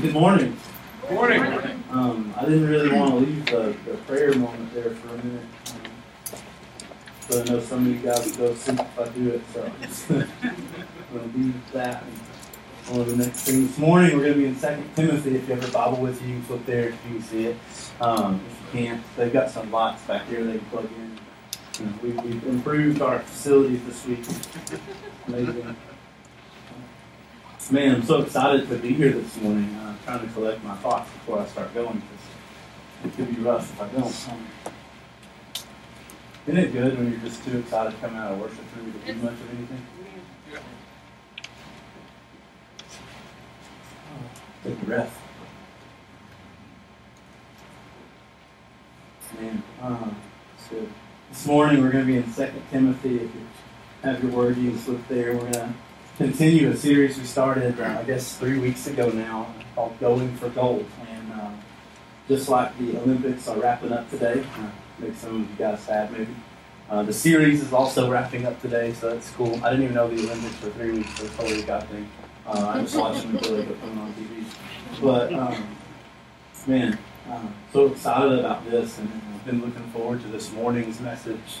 Good 0.00 0.12
morning. 0.12 0.54
Good 1.00 1.12
morning. 1.12 1.42
Um, 1.90 2.34
I 2.36 2.44
didn't 2.44 2.68
really 2.68 2.92
want 2.92 3.12
to 3.12 3.16
leave 3.16 3.46
the, 3.46 3.74
the 3.86 3.96
prayer 4.06 4.34
moment 4.34 4.74
there 4.74 4.90
for 4.90 5.14
a 5.14 5.24
minute. 5.24 5.44
Um, 5.72 6.40
but 7.28 7.48
I 7.48 7.52
know 7.52 7.60
some 7.60 7.86
of 7.86 7.92
you 7.92 7.98
guys 8.00 8.26
will 8.36 8.48
go 8.48 8.54
sleep 8.56 8.78
if 8.78 9.00
I 9.00 9.08
do 9.08 9.30
it, 9.30 9.42
so 9.54 9.62
I'm 10.10 10.28
going 11.12 11.32
to 11.32 11.38
leave 11.38 11.72
that. 11.72 12.02
And 12.02 12.98
on 12.98 13.06
to 13.06 13.10
the 13.10 13.24
next 13.24 13.40
thing. 13.44 13.66
This 13.66 13.78
morning 13.78 14.18
we're 14.18 14.24
going 14.24 14.34
to 14.34 14.38
be 14.40 14.46
in 14.46 14.54
2 14.54 14.84
Timothy. 14.96 15.36
If 15.36 15.48
you 15.48 15.54
have 15.54 15.66
a 15.66 15.72
Bible 15.72 16.02
with 16.02 16.20
you, 16.20 16.28
you 16.28 16.34
can 16.34 16.42
flip 16.42 16.66
there 16.66 16.88
if 16.88 17.06
you 17.06 17.14
can 17.14 17.22
see 17.22 17.46
it. 17.46 17.56
Um, 17.98 18.40
if 18.46 18.74
you 18.74 18.80
can't, 18.80 19.02
they've 19.16 19.32
got 19.32 19.50
some 19.50 19.72
lights 19.72 20.02
back 20.02 20.26
here 20.28 20.44
they 20.44 20.58
can 20.58 20.66
plug 20.66 20.90
in. 20.92 21.98
We, 22.02 22.10
we've 22.10 22.46
improved 22.46 23.00
our 23.00 23.20
facilities 23.20 23.82
this 23.86 24.06
week. 24.06 24.26
Amazing. 25.26 25.76
Man, 27.70 27.96
I'm 27.96 28.02
so 28.04 28.22
excited 28.22 28.68
to 28.68 28.76
be 28.76 28.92
here 28.92 29.10
this 29.10 29.36
morning. 29.40 29.85
Trying 30.06 30.20
to 30.20 30.32
collect 30.34 30.62
my 30.62 30.76
thoughts 30.76 31.10
before 31.10 31.40
I 31.40 31.46
start 31.46 31.74
going 31.74 32.00
because 33.02 33.12
it 33.12 33.16
could 33.16 33.34
be 33.34 33.42
rough 33.42 33.72
if 33.72 33.82
I 33.82 33.88
don't. 33.88 34.28
Um, 34.30 34.46
isn't 36.46 36.58
it 36.62 36.72
good 36.72 36.96
when 36.96 37.10
you're 37.10 37.20
just 37.22 37.42
too 37.42 37.58
excited 37.58 37.90
to 37.90 37.96
come 37.96 38.14
out 38.14 38.30
of 38.30 38.38
worship 38.38 38.60
through 38.72 38.92
to 38.92 38.98
do 38.98 39.14
much 39.14 39.32
of 39.32 39.50
anything? 39.50 39.82
Take 44.62 44.80
a 44.80 44.84
breath. 44.84 45.22
Man, 49.40 49.60
uh, 49.82 50.10
so 50.70 50.86
this 51.30 51.46
morning 51.46 51.82
we're 51.82 51.90
going 51.90 52.06
to 52.06 52.12
be 52.12 52.18
in 52.18 52.32
2 52.32 52.52
Timothy. 52.70 53.16
If 53.16 53.22
you 53.22 53.46
have 54.02 54.22
your 54.22 54.30
word, 54.30 54.56
you 54.56 54.70
can 54.70 54.78
flip 54.78 55.00
there. 55.08 55.32
We're 55.32 55.50
going 55.50 55.52
to 55.52 55.74
continue 56.16 56.70
a 56.70 56.76
series 56.76 57.18
we 57.18 57.24
started, 57.24 57.78
uh, 57.78 57.98
I 58.00 58.02
guess, 58.04 58.36
three 58.38 58.58
weeks 58.58 58.86
ago 58.86 59.10
now 59.10 59.54
called 59.74 59.98
Going 60.00 60.34
for 60.36 60.48
Gold. 60.48 60.86
And 61.10 61.32
uh, 61.32 61.50
just 62.26 62.48
like 62.48 62.76
the 62.78 62.96
Olympics 62.98 63.46
are 63.48 63.58
wrapping 63.58 63.92
up 63.92 64.08
today, 64.10 64.42
uh, 64.58 64.70
make 64.98 65.14
some 65.14 65.42
of 65.42 65.50
you 65.50 65.56
guys 65.58 65.80
sad 65.80 66.10
maybe. 66.12 66.34
Uh, 66.88 67.02
the 67.02 67.12
series 67.12 67.62
is 67.62 67.72
also 67.72 68.10
wrapping 68.10 68.46
up 68.46 68.60
today, 68.62 68.94
so 68.94 69.10
that's 69.10 69.30
cool. 69.32 69.62
I 69.62 69.70
didn't 69.70 69.84
even 69.84 69.94
know 69.94 70.08
the 70.08 70.22
Olympics 70.22 70.54
for 70.56 70.70
three 70.70 70.92
weeks, 70.92 71.18
so 71.18 71.26
totally 71.28 71.62
got 71.62 71.86
thing. 71.88 72.08
Uh, 72.46 72.72
I 72.74 72.80
just 72.80 72.96
watched 72.96 73.22
them 73.22 73.36
put 73.38 73.80
them 73.80 73.98
on 73.98 74.14
TV. 74.14 74.44
But 75.02 75.34
um, 75.34 75.76
man, 76.66 76.98
uh, 77.28 77.46
so 77.72 77.88
excited 77.88 78.38
about 78.38 78.64
this, 78.70 78.98
and 78.98 79.10
I've 79.34 79.44
been 79.44 79.60
looking 79.60 79.86
forward 79.88 80.22
to 80.22 80.28
this 80.28 80.50
morning's 80.52 81.00
message, 81.00 81.58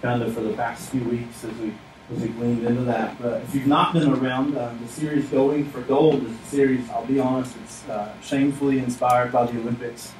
kind 0.00 0.22
of 0.22 0.32
for 0.32 0.40
the 0.40 0.52
past 0.54 0.90
few 0.90 1.02
weeks 1.02 1.42
as 1.44 1.52
we 1.58 1.74
as 2.10 2.20
we 2.20 2.28
gleaned 2.28 2.66
into 2.66 2.82
that. 2.82 3.20
But 3.20 3.42
if 3.42 3.54
you've 3.54 3.66
not 3.66 3.92
been 3.92 4.12
around, 4.12 4.56
um, 4.56 4.78
the 4.82 4.88
series 4.88 5.28
Going 5.28 5.70
for 5.70 5.80
Gold 5.82 6.22
is 6.24 6.30
a 6.30 6.44
series, 6.44 6.88
I'll 6.90 7.04
be 7.04 7.20
honest, 7.20 7.56
it's 7.64 7.88
uh, 7.88 8.12
shamefully 8.20 8.78
inspired 8.78 9.32
by 9.32 9.46
the 9.46 9.58
Olympics. 9.58 10.12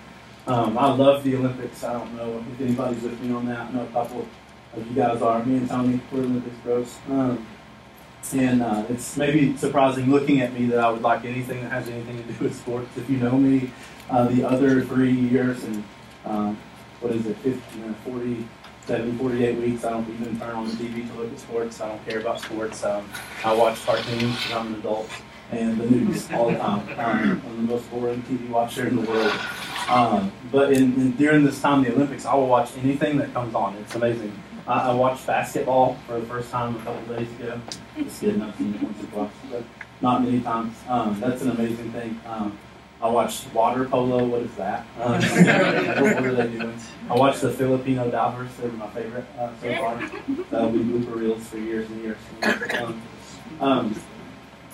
Um, 0.47 0.78
I 0.78 0.92
love 0.92 1.25
the 1.25 1.36
Olympics. 1.36 1.84
I 1.84 1.92
don't 1.92 2.14
know 2.14 2.42
if 2.53 2.61
anybody's 2.61 3.03
with 3.03 3.20
me 3.20 3.34
on 3.34 3.47
that. 3.47 3.61
I 3.61 3.70
know 3.70 3.83
a 3.83 3.86
couple 3.89 4.27
of 4.75 4.86
you 4.86 4.94
guys 4.94 5.20
are. 5.20 5.44
Me 5.44 5.59
and 5.59 5.69
Tony, 5.69 6.00
we're 6.11 6.20
Olympics 6.20 6.56
bros. 6.64 6.97
Um, 7.11 7.47
and 8.34 8.62
uh, 8.62 8.84
it's 8.89 9.16
maybe 9.16 9.56
surprising 9.56 10.11
looking 10.11 10.41
at 10.41 10.53
me 10.53 10.66
that 10.66 10.81
I 10.81 10.91
would 10.91 11.03
like 11.03 11.25
anything 11.25 11.62
that 11.62 11.70
has 11.70 11.89
anything 11.89 12.16
to 12.16 12.33
do 12.33 12.44
with 12.44 12.56
sports. 12.56 12.89
If 12.97 13.09
you 13.09 13.19
know 13.19 13.36
me, 13.39 13.70
uh, 14.11 14.28
the 14.28 14.44
other 14.44 14.83
three 14.83 15.12
years 15.12 15.62
and 15.64 15.84
um, 16.25 16.59
what 17.00 17.12
is 17.12 17.27
it, 17.27 17.36
50, 17.39 17.61
40, 18.05 18.48
70, 18.89 19.19
48 19.19 19.58
weeks, 19.58 19.84
I 19.84 19.91
don't 19.91 20.08
even 20.08 20.41
turn 20.41 20.55
on 20.55 20.67
the 20.67 20.72
TV 20.72 21.06
to 21.06 21.19
look 21.19 21.31
at 21.31 21.39
sports. 21.39 21.78
I 21.83 21.89
don't 21.89 22.06
care 22.06 22.20
about 22.20 22.41
sports. 22.41 22.83
Um, 22.83 23.06
I 23.44 23.53
watch 23.53 23.84
cartoons 23.84 24.34
because 24.34 24.53
I'm 24.53 24.69
an 24.69 24.81
adult 24.81 25.11
and 25.50 25.78
the 25.78 25.91
news 25.91 26.27
all 26.33 26.50
the 26.50 26.56
time. 26.56 26.89
Um, 26.98 27.42
I'm 27.47 27.66
the 27.66 27.75
most 27.75 27.91
boring 27.91 28.22
TV 28.22 28.48
watcher 28.48 28.89
in 28.89 28.97
the 28.97 29.03
world. 29.03 29.33
Um, 29.91 30.33
but 30.50 30.72
in, 30.72 30.94
in, 30.94 31.11
during 31.12 31.44
this 31.44 31.61
time, 31.61 31.84
the 31.84 31.92
Olympics, 31.92 32.25
I 32.25 32.34
will 32.34 32.47
watch 32.47 32.70
anything 32.78 33.19
that 33.19 33.34
comes 33.34 33.55
on. 33.55 33.77
It's 33.77 33.94
amazing. 33.94 34.33
I, 34.66 34.89
I 34.89 34.94
watched 34.94 35.27
basketball 35.27 35.99
for 36.06 36.19
the 36.19 36.26
first 36.26 36.50
time 36.50 36.75
a 36.75 36.78
couple 36.78 37.15
days 37.15 37.31
ago. 37.32 37.60
Just 37.99 38.22
kidding, 38.22 38.41
I've 38.41 38.56
seen 38.56 38.94
but 39.15 39.65
not 40.00 40.22
many 40.22 40.41
times. 40.41 40.75
Um, 40.88 41.20
that's 41.20 41.43
an 41.43 41.50
amazing 41.50 41.93
thing. 41.93 42.19
Um, 42.25 42.59
I 43.00 43.09
watched 43.09 43.53
water 43.54 43.84
polo. 43.84 44.25
What 44.25 44.42
is 44.42 44.54
that? 44.56 44.84
Um, 45.00 45.12
what 45.22 46.25
are 46.25 46.34
they 46.34 46.48
doing? 46.48 46.78
I 47.09 47.14
watched 47.14 47.42
the 47.42 47.50
Filipino 47.50 48.10
divers. 48.10 48.50
They 48.56 48.69
were 48.69 48.72
my 48.72 48.91
favorite 48.91 49.25
uh, 49.38 49.50
so 49.60 49.76
far. 49.76 49.97
That'll 50.50 50.70
be 50.70 50.81
blooper 50.81 51.14
reels 51.14 51.47
for 51.47 51.58
years 51.58 51.88
and 51.91 52.03
years. 52.03 52.19
Um, 52.81 53.03
um, 53.60 53.94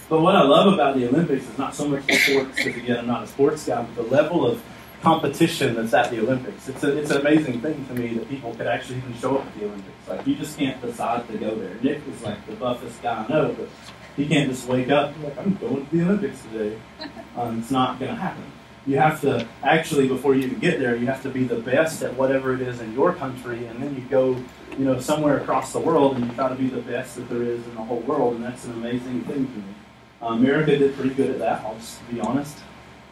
but 0.09 0.21
what 0.21 0.37
I 0.37 0.43
love 0.43 0.73
about 0.73 0.97
the 0.97 1.09
Olympics 1.09 1.47
is 1.47 1.59
not 1.59 1.75
so 1.75 1.89
much 1.89 2.07
the 2.07 2.15
sports, 2.15 2.57
because 2.57 2.77
again, 2.77 2.99
I'm 2.99 3.07
not 3.07 3.25
a 3.25 3.27
sports 3.27 3.67
guy, 3.67 3.83
but 3.83 3.95
the 3.95 4.15
level 4.15 4.47
of 4.47 4.63
competition 5.03 5.75
that's 5.75 5.93
at 5.93 6.11
the 6.11 6.21
Olympics. 6.21 6.69
It's, 6.69 6.83
a, 6.83 6.97
it's 6.97 7.11
an 7.11 7.19
amazing 7.19 7.61
thing 7.61 7.87
to 7.87 7.95
me 7.95 8.15
that 8.15 8.29
people 8.29 8.55
could 8.55 8.67
actually 8.67 8.99
even 8.99 9.15
show 9.19 9.37
up 9.39 9.47
at 9.47 9.55
the 9.59 9.67
Olympics. 9.67 10.09
Like, 10.09 10.27
you 10.27 10.35
just 10.35 10.59
can't 10.59 10.81
decide 10.81 11.29
to 11.29 11.39
go 11.39 11.55
there. 11.55 11.75
Nick 11.83 12.01
is 12.09 12.23
like 12.23 12.45
the 12.47 12.55
buffest 12.55 13.03
guy 13.03 13.25
I 13.25 13.29
know, 13.29 13.53
but 13.53 13.69
he 14.17 14.27
can't 14.27 14.51
just 14.51 14.67
wake 14.67 14.91
up 14.91 15.15
like, 15.23 15.37
I'm 15.39 15.57
going 15.57 15.87
to 15.87 15.97
the 15.97 16.05
Olympics 16.05 16.43
today. 16.43 16.79
Um, 17.37 17.59
it's 17.59 17.71
not 17.71 17.99
going 17.99 18.11
to 18.15 18.21
happen. 18.21 18.45
You 18.87 18.99
have 18.99 19.21
to 19.23 19.47
actually, 19.63 20.09
before 20.09 20.35
you 20.35 20.43
even 20.43 20.59
get 20.59 20.79
there, 20.79 20.95
you 20.95 21.07
have 21.07 21.23
to 21.23 21.31
be 21.31 21.45
the 21.45 21.57
best 21.57 22.03
at 22.03 22.15
whatever 22.15 22.55
it 22.55 22.61
is 22.61 22.81
in 22.81 22.93
your 22.93 23.15
country, 23.15 23.67
and 23.67 23.83
then 23.83 23.95
you 23.95 24.03
go, 24.03 24.37
you 24.79 24.85
know, 24.85 25.01
somewhere 25.01 25.39
across 25.39 25.73
the 25.73 25.81
world, 25.81 26.17
and 26.17 26.27
you 26.27 26.33
try 26.33 26.49
to 26.49 26.55
be 26.55 26.69
the 26.69 26.83
best 26.83 27.17
that 27.17 27.29
there 27.31 27.43
is 27.43 27.67
in 27.67 27.75
the 27.75 27.83
whole 27.83 28.01
world, 28.01 28.35
and 28.35 28.45
that's 28.45 28.67
an 28.67 28.73
amazing 28.73 29.23
thing 29.23 29.47
to 29.47 29.59
me. 29.59 29.75
Uh, 30.21 30.27
America 30.29 30.77
did 30.77 30.95
pretty 30.97 31.15
good 31.15 31.31
at 31.31 31.39
that. 31.39 31.65
I'll 31.65 31.77
just 31.77 32.07
be 32.11 32.21
honest. 32.21 32.59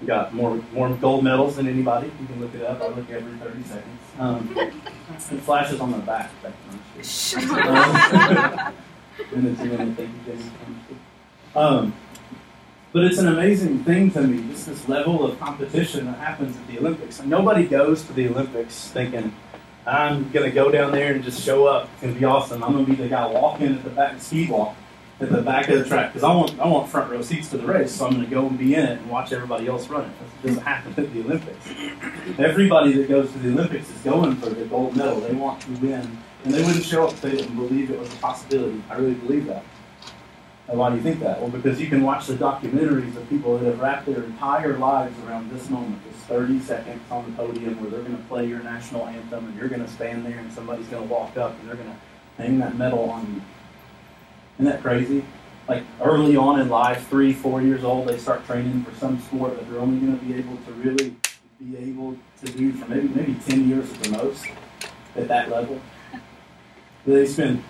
We 0.00 0.06
got 0.08 0.34
more 0.34 0.60
more 0.72 0.88
gold 0.96 1.22
medals 1.22 1.56
than 1.56 1.68
anybody. 1.68 2.10
You 2.20 2.26
can 2.26 2.40
look 2.40 2.54
it 2.54 2.62
up. 2.62 2.82
I 2.82 2.88
look 2.88 3.08
every 3.08 3.38
30 3.38 3.62
seconds. 3.62 4.00
Um, 4.18 4.56
it 4.58 5.40
flashes 5.40 5.80
on 5.80 5.92
the 5.92 5.98
back. 5.98 6.30
Um, 11.54 11.54
um, 11.54 11.92
but 12.92 13.04
it's 13.04 13.19
an 13.19 13.28
amazing 13.28 13.84
thing 13.84 14.10
to 14.12 14.20
me, 14.22 14.53
just 14.53 14.66
this 14.66 14.88
level 14.88 15.25
of 15.25 15.38
competition 15.41 16.06
that 16.06 16.19
happens 16.19 16.56
at 16.56 16.66
the 16.66 16.78
Olympics. 16.78 17.20
And 17.20 17.30
nobody 17.30 17.66
goes 17.66 18.03
to 18.04 18.12
the 18.12 18.28
Olympics 18.28 18.88
thinking, 18.88 19.34
I'm 19.86 20.30
going 20.30 20.48
to 20.48 20.54
go 20.54 20.70
down 20.70 20.92
there 20.92 21.12
and 21.14 21.25
just 21.25 21.42
show 21.42 21.66
up. 21.66 21.88
It's 21.94 22.02
going 22.02 22.14
to 22.14 22.20
be 22.20 22.26
awesome. 22.26 22.62
I'm 22.62 22.72
going 22.72 22.86
to 22.86 22.91
be 22.91 22.97
the 22.97 23.08
guy 23.08 23.26
walking 23.26 23.75
at 23.75 23.82
the 23.82 23.91
back, 23.91 24.20
speed 24.20 24.50
walk 24.50 24.76
at 25.22 25.31
the 25.31 25.42
back 25.42 25.69
of 25.69 25.78
the 25.78 25.84
track 25.84 26.12
because 26.12 26.25
I 26.25 26.34
want 26.34 26.58
I 26.58 26.66
want 26.66 26.88
front 26.88 27.10
row 27.10 27.22
seats 27.22 27.48
to 27.50 27.58
the 27.58 27.66
race, 27.66 27.92
so 27.92 28.06
I'm 28.06 28.14
going 28.14 28.25
to 28.25 28.31
go 28.31 28.47
and 28.47 28.58
be 28.58 28.75
in 28.75 28.84
it 28.84 28.98
and 28.98 29.10
watch 29.10 29.32
everybody 29.32 29.69
else 29.69 29.88
run 29.88 30.04
it. 30.04 30.12
That 30.19 30.48
doesn't 30.48 30.64
happen 30.64 30.92
at 30.97 31.12
the 31.12 31.20
Olympics. 31.20 31.69
Everybody 32.38 32.92
that 32.94 33.08
goes 33.08 33.31
to 33.32 33.38
the 33.38 33.50
Olympics 33.50 33.88
is 33.91 34.00
going 34.00 34.36
for 34.36 34.50
the 34.50 34.64
gold 34.66 34.97
medal. 34.97 35.20
They 35.20 35.34
want 35.34 35.60
to 35.62 35.70
win, 35.72 36.19
and 36.44 36.54
they 36.54 36.62
wouldn't 36.62 36.84
show 36.84 37.06
up 37.06 37.12
if 37.12 37.20
they 37.20 37.31
didn't 37.31 37.56
believe 37.56 37.91
it 37.91 37.98
was 37.98 38.12
a 38.12 38.16
possibility. 38.16 38.82
I 38.91 38.97
really 38.97 39.14
believe 39.14 39.47
that. 39.47 39.64
And 40.72 40.78
why 40.78 40.88
do 40.88 40.96
you 40.96 41.02
think 41.02 41.20
that? 41.20 41.38
Well, 41.38 41.50
because 41.50 41.78
you 41.78 41.86
can 41.86 42.02
watch 42.02 42.26
the 42.26 42.34
documentaries 42.34 43.14
of 43.14 43.28
people 43.28 43.58
that 43.58 43.66
have 43.66 43.78
wrapped 43.78 44.06
their 44.06 44.22
entire 44.22 44.78
lives 44.78 45.14
around 45.26 45.50
this 45.50 45.68
moment, 45.68 46.02
this 46.02 46.16
30 46.22 46.60
seconds 46.60 47.02
on 47.10 47.26
the 47.26 47.36
podium 47.36 47.78
where 47.78 47.90
they're 47.90 48.00
going 48.00 48.16
to 48.16 48.22
play 48.24 48.46
your 48.46 48.60
national 48.60 49.06
anthem 49.06 49.48
and 49.48 49.54
you're 49.58 49.68
going 49.68 49.84
to 49.84 49.90
stand 49.90 50.24
there 50.24 50.38
and 50.38 50.50
somebody's 50.50 50.86
going 50.86 51.06
to 51.06 51.12
walk 51.12 51.36
up 51.36 51.60
and 51.60 51.68
they're 51.68 51.76
going 51.76 51.90
to 51.90 52.42
hang 52.42 52.58
that 52.60 52.74
medal 52.78 53.10
on 53.10 53.34
you. 53.34 53.42
Isn't 54.56 54.72
that 54.72 54.80
crazy? 54.80 55.26
Like 55.68 55.82
early 56.00 56.38
on 56.38 56.58
in 56.58 56.70
life, 56.70 57.06
three, 57.06 57.34
four 57.34 57.60
years 57.60 57.84
old, 57.84 58.08
they 58.08 58.16
start 58.16 58.46
training 58.46 58.82
for 58.84 58.98
some 58.98 59.20
sport 59.20 59.58
that 59.58 59.70
they're 59.70 59.78
only 59.78 60.00
going 60.00 60.18
to 60.18 60.24
be 60.24 60.38
able 60.38 60.56
to 60.56 60.72
really 60.72 61.14
be 61.60 61.76
able 61.76 62.16
to 62.42 62.50
do 62.50 62.72
for 62.72 62.88
maybe 62.88 63.08
maybe 63.08 63.34
10 63.46 63.68
years 63.68 63.92
at 63.92 64.02
the 64.04 64.10
most 64.12 64.46
at 65.16 65.28
that 65.28 65.50
level. 65.50 65.78
They 67.04 67.26
spend 67.26 67.62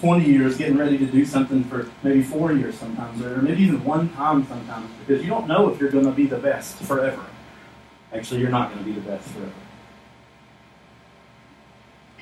20 0.00 0.24
years 0.24 0.56
getting 0.56 0.78
ready 0.78 0.96
to 0.96 1.04
do 1.04 1.26
something 1.26 1.62
for 1.64 1.90
maybe 2.02 2.22
four 2.22 2.52
years 2.52 2.74
sometimes, 2.74 3.22
or 3.22 3.42
maybe 3.42 3.62
even 3.62 3.84
one 3.84 4.08
time 4.14 4.46
sometimes, 4.46 4.90
because 5.00 5.22
you 5.22 5.28
don't 5.28 5.46
know 5.46 5.68
if 5.70 5.78
you're 5.78 5.90
going 5.90 6.06
to 6.06 6.10
be 6.10 6.26
the 6.26 6.38
best 6.38 6.76
forever. 6.76 7.26
Actually, 8.12 8.40
you're 8.40 8.50
not 8.50 8.72
going 8.72 8.82
to 8.82 8.90
be 8.90 8.98
the 8.98 9.02
best 9.02 9.28
forever. 9.28 9.52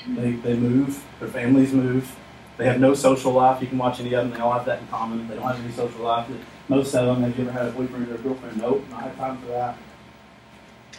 They, 0.08 0.32
they 0.32 0.56
move, 0.56 1.05
their 1.20 1.29
families 1.29 1.73
move, 1.73 2.17
they 2.56 2.64
have 2.64 2.81
no 2.81 2.94
social 2.94 3.32
life. 3.32 3.62
You 3.62 3.69
can 3.69 3.79
watch 3.79 4.00
any 4.00 4.12
of 4.14 4.25
them, 4.25 4.37
they 4.37 4.41
all 4.41 4.53
have 4.53 4.64
that 4.64 4.81
in 4.81 4.88
common. 4.88 5.29
They 5.29 5.37
don't 5.37 5.44
have 5.44 5.62
any 5.64 5.73
social 5.73 6.00
life. 6.00 6.29
Most 6.69 6.93
of 6.94 7.06
them, 7.06 7.23
have 7.23 7.38
you 7.38 7.44
ever 7.44 7.53
had 7.53 7.67
a 7.67 7.70
boyfriend 7.70 8.08
or 8.08 8.17
a 8.17 8.19
girlfriend? 8.19 8.56
Nope, 8.56 8.85
not 8.91 9.03
have 9.03 9.17
time 9.17 9.38
for 9.38 9.47
that. 9.47 9.79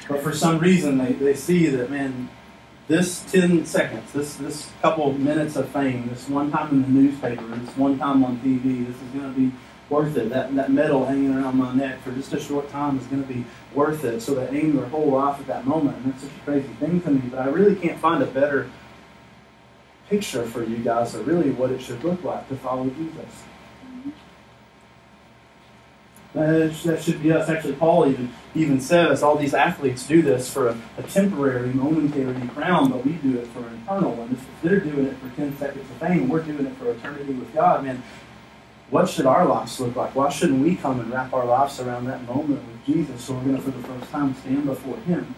But 0.07 0.21
for 0.21 0.33
some 0.33 0.59
reason, 0.59 0.98
they, 0.98 1.12
they 1.12 1.36
see 1.36 1.68
that, 1.68 1.92
man, 1.92 2.30
this 2.89 3.24
10 3.31 3.65
seconds, 3.68 4.12
this, 4.12 4.36
this 4.38 4.71
couple 4.81 5.13
minutes 5.13 5.56
of 5.56 5.69
fame, 5.69 6.09
this 6.09 6.27
one 6.27 6.51
time 6.51 6.69
in 6.71 6.81
the 6.81 6.88
newspaper, 6.88 7.45
this 7.56 7.77
one 7.77 8.00
time 8.00 8.25
on 8.25 8.39
TV, 8.39 8.86
this 8.86 8.95
is 8.95 9.09
going 9.13 9.31
to 9.31 9.39
be 9.39 9.56
worth 9.89 10.18
it. 10.18 10.30
That, 10.30 10.53
that 10.56 10.71
medal 10.71 11.06
hanging 11.06 11.36
around 11.36 11.56
my 11.56 11.74
neck 11.74 12.01
for 12.01 12.12
just 12.12 12.33
a 12.33 12.39
short 12.39 12.68
time 12.71 12.97
is 12.97 13.06
going 13.06 13.21
to 13.21 13.31
be 13.31 13.45
worth 13.75 14.03
it. 14.03 14.21
So 14.21 14.33
they 14.33 14.59
aim 14.59 14.75
their 14.75 14.88
whole 14.88 15.12
life 15.12 15.39
at 15.39 15.47
that 15.47 15.68
moment. 15.68 15.97
And 15.97 16.12
that's 16.12 16.24
such 16.24 16.31
a 16.31 16.45
crazy 16.45 16.68
thing 16.80 17.00
to 17.01 17.12
me. 17.12 17.21
But 17.30 17.41
I 17.41 17.45
really 17.50 17.75
can't 17.75 18.00
find 18.00 18.24
a 18.24 18.27
better 18.27 18.69
picture 20.09 20.44
for 20.44 20.63
you 20.63 20.77
guys 20.77 21.13
of 21.13 21.27
really 21.27 21.51
what 21.51 21.69
it 21.69 21.81
should 21.81 22.03
look 22.03 22.24
like 22.24 22.50
to 22.50 22.56
follow 22.56 22.89
Jesus. 22.89 23.44
That, 26.34 26.74
that 26.84 27.02
should 27.02 27.24
be 27.24 27.31
us. 27.31 27.50
Actually, 27.50 27.74
Paul 27.74 28.08
even 28.08 28.31
even 28.54 28.80
says 28.80 29.24
all 29.24 29.36
these 29.36 29.54
athletes 29.54 30.08
do 30.08 30.22
this 30.22 30.52
for 30.52 30.70
a, 30.70 30.78
a 30.98 31.04
temporary, 31.04 31.70
momentary 31.74 32.48
crown, 32.50 32.92
but 32.92 33.06
we 33.06 33.14
do 33.14 33.38
it 33.40 33.48
for 33.48 33.60
an 33.60 33.81
eternal 33.84 34.14
one. 34.14 34.31
If 34.31 34.62
they're 34.62 34.80
doing 34.80 35.08
it 35.08 35.18
for 35.18 35.30
10 35.36 35.58
seconds 35.58 35.90
of 35.90 35.98
fame, 35.98 36.30
we're 36.30 36.44
doing 36.44 36.66
it 36.66 36.76
for 36.78 36.92
eternity 36.92 37.34
with 37.34 37.54
God. 37.54 37.84
Man, 37.84 38.04
what 38.90 39.08
should 39.08 39.26
our 39.26 39.46
lives 39.46 39.80
look 39.80 39.96
like? 39.96 40.16
Why 40.16 40.30
shouldn't 40.30 40.64
we 40.64 40.76
come 40.76 41.00
and 41.00 41.12
wrap 41.12 41.34
our 41.34 41.46
lives 41.46 41.80
around 41.80 42.06
that 42.06 42.24
moment 42.24 42.66
with 42.66 42.86
Jesus 42.86 43.24
so 43.24 43.34
we're 43.34 43.44
going 43.44 43.58
to, 43.58 43.62
for 43.62 43.72
the 43.72 43.84
first 43.84 44.12
time, 44.12 44.34
stand 44.36 44.66
before 44.66 44.98
Him? 44.98 45.36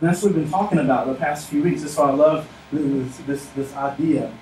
And 0.00 0.08
that's 0.08 0.22
what 0.22 0.32
we've 0.32 0.42
been 0.42 0.50
talking 0.50 0.78
about 0.78 1.06
the 1.06 1.14
past 1.14 1.48
few 1.48 1.62
weeks. 1.62 1.82
That's 1.82 1.96
why 1.96 2.10
I 2.10 2.14
love 2.14 2.48
this, 2.72 3.16
this, 3.18 3.46
this 3.46 3.74
idea. 3.76 4.32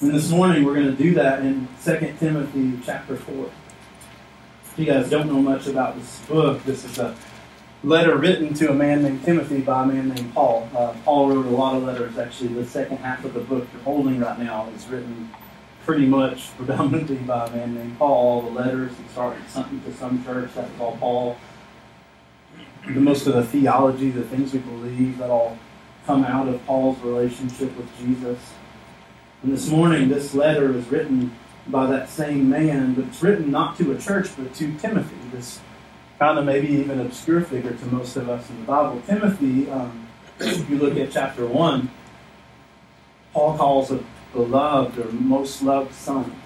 And 0.00 0.14
this 0.14 0.30
morning 0.30 0.64
we're 0.64 0.76
going 0.76 0.96
to 0.96 1.02
do 1.02 1.12
that 1.16 1.40
in 1.40 1.68
2 1.84 2.14
Timothy 2.18 2.80
chapter 2.86 3.16
4. 3.16 3.50
If 4.64 4.78
you 4.78 4.86
guys 4.86 5.10
don't 5.10 5.26
know 5.26 5.42
much 5.42 5.66
about 5.66 5.94
this 5.94 6.20
book, 6.20 6.64
this 6.64 6.86
is 6.86 6.98
a 6.98 7.14
letter 7.84 8.16
written 8.16 8.54
to 8.54 8.70
a 8.70 8.74
man 8.74 9.02
named 9.02 9.22
Timothy 9.24 9.60
by 9.60 9.82
a 9.82 9.86
man 9.86 10.08
named 10.08 10.32
Paul. 10.32 10.70
Uh, 10.74 10.94
Paul 11.04 11.28
wrote 11.28 11.44
a 11.44 11.50
lot 11.50 11.76
of 11.76 11.82
letters, 11.82 12.16
actually. 12.16 12.54
The 12.54 12.64
second 12.64 12.96
half 12.96 13.26
of 13.26 13.34
the 13.34 13.40
book 13.40 13.68
you're 13.74 13.82
holding 13.82 14.18
right 14.20 14.38
now 14.38 14.70
is 14.74 14.86
written 14.86 15.28
pretty 15.84 16.06
much 16.06 16.48
predominantly 16.56 17.16
by 17.16 17.48
a 17.48 17.50
man 17.50 17.74
named 17.74 17.98
Paul. 17.98 18.10
All 18.10 18.40
the 18.40 18.58
letters, 18.58 18.92
he 18.96 19.06
started 19.08 19.46
something 19.50 19.82
to 19.82 19.92
some 19.92 20.24
church, 20.24 20.54
that 20.54 20.70
all 20.80 20.96
Paul. 20.96 21.36
The 22.86 23.00
most 23.00 23.26
of 23.26 23.34
the 23.34 23.44
theology, 23.44 24.08
the 24.08 24.24
things 24.24 24.54
we 24.54 24.60
believe, 24.60 25.18
that 25.18 25.28
all 25.28 25.58
come 26.06 26.24
out 26.24 26.48
of 26.48 26.64
Paul's 26.64 26.98
relationship 27.00 27.76
with 27.76 27.98
Jesus. 27.98 28.38
And 29.42 29.52
this 29.52 29.68
morning, 29.68 30.08
this 30.08 30.34
letter 30.34 30.76
is 30.76 30.86
written 30.88 31.34
by 31.66 31.86
that 31.86 32.10
same 32.10 32.50
man, 32.50 32.94
but 32.94 33.06
it's 33.06 33.22
written 33.22 33.50
not 33.50 33.78
to 33.78 33.92
a 33.92 33.98
church, 33.98 34.28
but 34.36 34.52
to 34.54 34.74
Timothy, 34.78 35.16
this 35.32 35.60
kind 36.18 36.38
of 36.38 36.44
maybe 36.44 36.68
even 36.68 37.00
obscure 37.00 37.40
figure 37.40 37.72
to 37.72 37.86
most 37.86 38.16
of 38.16 38.28
us 38.28 38.50
in 38.50 38.60
the 38.60 38.66
Bible. 38.66 39.00
Timothy, 39.06 39.70
um, 39.70 40.06
if 40.38 40.68
you 40.68 40.76
look 40.76 40.96
at 40.98 41.10
chapter 41.10 41.46
1, 41.46 41.90
Paul 43.32 43.56
calls 43.56 43.90
a 43.90 44.04
beloved 44.34 44.98
or 44.98 45.10
most 45.12 45.62
loved 45.62 45.94
son. 45.94 46.36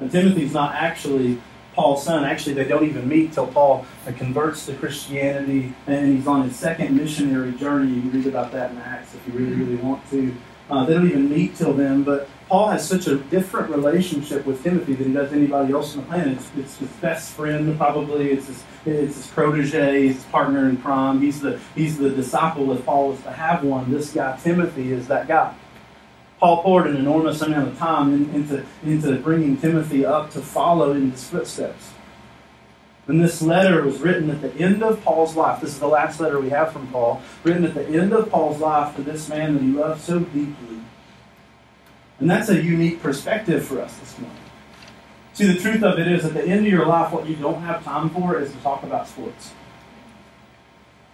And 0.00 0.10
Timothy's 0.10 0.52
not 0.52 0.74
actually 0.74 1.40
Paul's 1.74 2.04
son. 2.04 2.24
Actually, 2.24 2.54
they 2.54 2.64
don't 2.64 2.84
even 2.84 3.08
meet 3.08 3.32
till 3.32 3.46
Paul 3.46 3.86
converts 4.16 4.66
to 4.66 4.74
Christianity 4.74 5.72
and 5.86 6.16
he's 6.16 6.26
on 6.26 6.48
his 6.48 6.56
second 6.56 6.96
missionary 6.96 7.52
journey. 7.52 8.00
You 8.00 8.10
read 8.10 8.26
about 8.26 8.50
that 8.52 8.72
in 8.72 8.78
Acts 8.78 9.14
if 9.14 9.26
you 9.26 9.38
really, 9.38 9.54
really 9.54 9.76
want 9.76 10.08
to. 10.10 10.34
Uh, 10.70 10.84
they 10.84 10.94
don't 10.94 11.06
even 11.06 11.28
meet 11.28 11.54
till 11.56 11.74
then, 11.74 12.02
but 12.02 12.28
Paul 12.48 12.68
has 12.68 12.86
such 12.86 13.06
a 13.06 13.16
different 13.16 13.70
relationship 13.70 14.46
with 14.46 14.62
Timothy 14.62 14.94
than 14.94 15.08
he 15.08 15.12
does 15.12 15.32
anybody 15.32 15.72
else 15.72 15.94
on 15.94 16.02
the 16.02 16.06
planet. 16.06 16.38
It's, 16.38 16.50
it's 16.56 16.76
his 16.78 16.88
best 17.00 17.32
friend, 17.32 17.76
probably. 17.76 18.30
It's 18.32 18.46
his, 18.46 18.62
it's 18.84 19.16
his 19.16 19.26
protege, 19.28 20.08
his 20.08 20.24
partner 20.24 20.68
in 20.68 20.76
crime. 20.78 21.20
He's 21.20 21.40
the, 21.40 21.58
he's 21.74 21.98
the 21.98 22.10
disciple 22.10 22.72
if 22.72 22.84
Paul 22.84 23.10
was 23.10 23.20
to 23.22 23.32
have 23.32 23.64
one. 23.64 23.90
This 23.90 24.12
guy, 24.12 24.38
Timothy, 24.42 24.92
is 24.92 25.08
that 25.08 25.26
guy. 25.26 25.54
Paul 26.38 26.62
poured 26.62 26.86
an 26.86 26.96
enormous 26.96 27.40
amount 27.40 27.68
of 27.68 27.78
time 27.78 28.12
in, 28.12 28.34
into, 28.34 28.64
into 28.84 29.16
bringing 29.20 29.56
Timothy 29.56 30.04
up 30.04 30.30
to 30.32 30.40
follow 30.40 30.92
in 30.92 31.10
his 31.10 31.26
footsteps. 31.28 31.93
And 33.06 33.22
this 33.22 33.42
letter 33.42 33.82
was 33.82 34.00
written 34.00 34.30
at 34.30 34.40
the 34.40 34.52
end 34.58 34.82
of 34.82 35.02
Paul's 35.04 35.36
life. 35.36 35.60
This 35.60 35.70
is 35.70 35.78
the 35.78 35.86
last 35.86 36.20
letter 36.20 36.40
we 36.40 36.48
have 36.50 36.72
from 36.72 36.86
Paul, 36.88 37.20
written 37.42 37.64
at 37.64 37.74
the 37.74 37.86
end 37.86 38.12
of 38.12 38.30
Paul's 38.30 38.60
life 38.60 38.96
to 38.96 39.02
this 39.02 39.28
man 39.28 39.54
that 39.54 39.62
he 39.62 39.68
loved 39.68 40.00
so 40.00 40.20
deeply. 40.20 40.80
And 42.18 42.30
that's 42.30 42.48
a 42.48 42.62
unique 42.62 43.02
perspective 43.02 43.66
for 43.66 43.80
us 43.80 43.96
this 43.98 44.18
morning. 44.18 44.38
See, 45.34 45.52
the 45.52 45.60
truth 45.60 45.82
of 45.82 45.98
it 45.98 46.06
is, 46.06 46.24
at 46.24 46.32
the 46.32 46.44
end 46.44 46.64
of 46.64 46.72
your 46.72 46.86
life, 46.86 47.12
what 47.12 47.28
you 47.28 47.34
don't 47.34 47.60
have 47.62 47.84
time 47.84 48.08
for 48.08 48.40
is 48.40 48.52
to 48.52 48.58
talk 48.58 48.84
about 48.84 49.08
sports. 49.08 49.52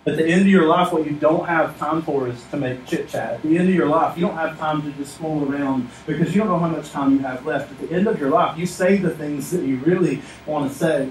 At 0.06 0.16
the 0.16 0.26
end 0.26 0.42
of 0.42 0.48
your 0.48 0.66
life, 0.66 0.92
what 0.92 1.06
you 1.06 1.12
don't 1.12 1.46
have 1.46 1.78
time 1.78 2.02
for 2.02 2.28
is 2.28 2.42
to 2.50 2.56
make 2.56 2.87
chit 2.87 3.08
chat. 3.08 3.34
At 3.34 3.42
the 3.42 3.58
end 3.58 3.69
of 3.69 3.75
your 3.75 3.87
life, 3.87 4.16
you 4.16 4.26
don't 4.26 4.37
have 4.37 4.58
time 4.58 4.82
to 4.82 4.90
just 4.92 5.19
fool 5.19 5.50
around 5.50 5.88
because 6.06 6.34
you 6.34 6.40
don't 6.40 6.48
know 6.48 6.58
how 6.58 6.69
much 6.69 6.90
time 6.90 7.12
you 7.12 7.19
have 7.19 7.44
left. 7.44 7.70
At 7.70 7.88
the 7.88 7.94
end 7.94 8.06
of 8.06 8.19
your 8.19 8.31
life, 8.31 8.58
you 8.58 8.66
say 8.66 8.96
the 8.96 9.10
things 9.10 9.50
that 9.50 9.64
you 9.64 9.76
really 9.76 10.22
want 10.46 10.70
to 10.70 10.78
say. 10.78 11.10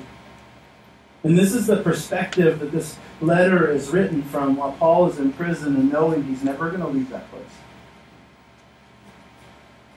And 1.23 1.37
this 1.37 1.53
is 1.53 1.67
the 1.67 1.77
perspective 1.77 2.59
that 2.59 2.71
this 2.71 2.97
letter 3.19 3.69
is 3.69 3.89
written 3.89 4.23
from 4.23 4.55
while 4.55 4.71
Paul 4.73 5.09
is 5.09 5.19
in 5.19 5.33
prison 5.33 5.75
and 5.75 5.91
knowing 5.91 6.23
he's 6.23 6.43
never 6.43 6.69
going 6.69 6.81
to 6.81 6.87
leave 6.87 7.09
that 7.09 7.29
place. 7.29 7.43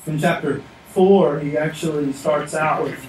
In 0.07 0.19
chapter 0.19 0.63
4, 0.89 1.39
he 1.41 1.57
actually 1.57 2.13
starts 2.13 2.55
out 2.55 2.83
with 2.83 3.07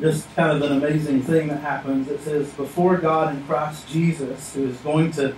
just 0.00 0.32
kind 0.36 0.62
of 0.62 0.70
an 0.70 0.76
amazing 0.78 1.22
thing 1.22 1.48
that 1.48 1.60
happens. 1.60 2.08
It 2.08 2.20
says, 2.20 2.48
Before 2.52 2.96
God 2.96 3.34
in 3.34 3.44
Christ 3.44 3.88
Jesus, 3.88 4.54
who 4.54 4.68
is 4.68 4.76
going 4.78 5.10
to 5.12 5.34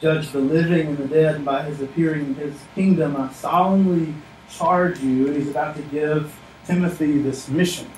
judge 0.00 0.30
the 0.30 0.38
living 0.38 0.88
and 0.88 0.98
the 0.98 1.08
dead, 1.08 1.44
by 1.44 1.62
his 1.64 1.80
appearing 1.80 2.26
in 2.26 2.34
his 2.36 2.54
kingdom, 2.76 3.16
I 3.16 3.32
solemnly 3.32 4.14
charge 4.48 5.00
you. 5.00 5.26
And 5.26 5.36
he's 5.36 5.50
about 5.50 5.74
to 5.76 5.82
give 5.82 6.32
Timothy 6.64 7.18
this 7.18 7.48
mission. 7.48 7.90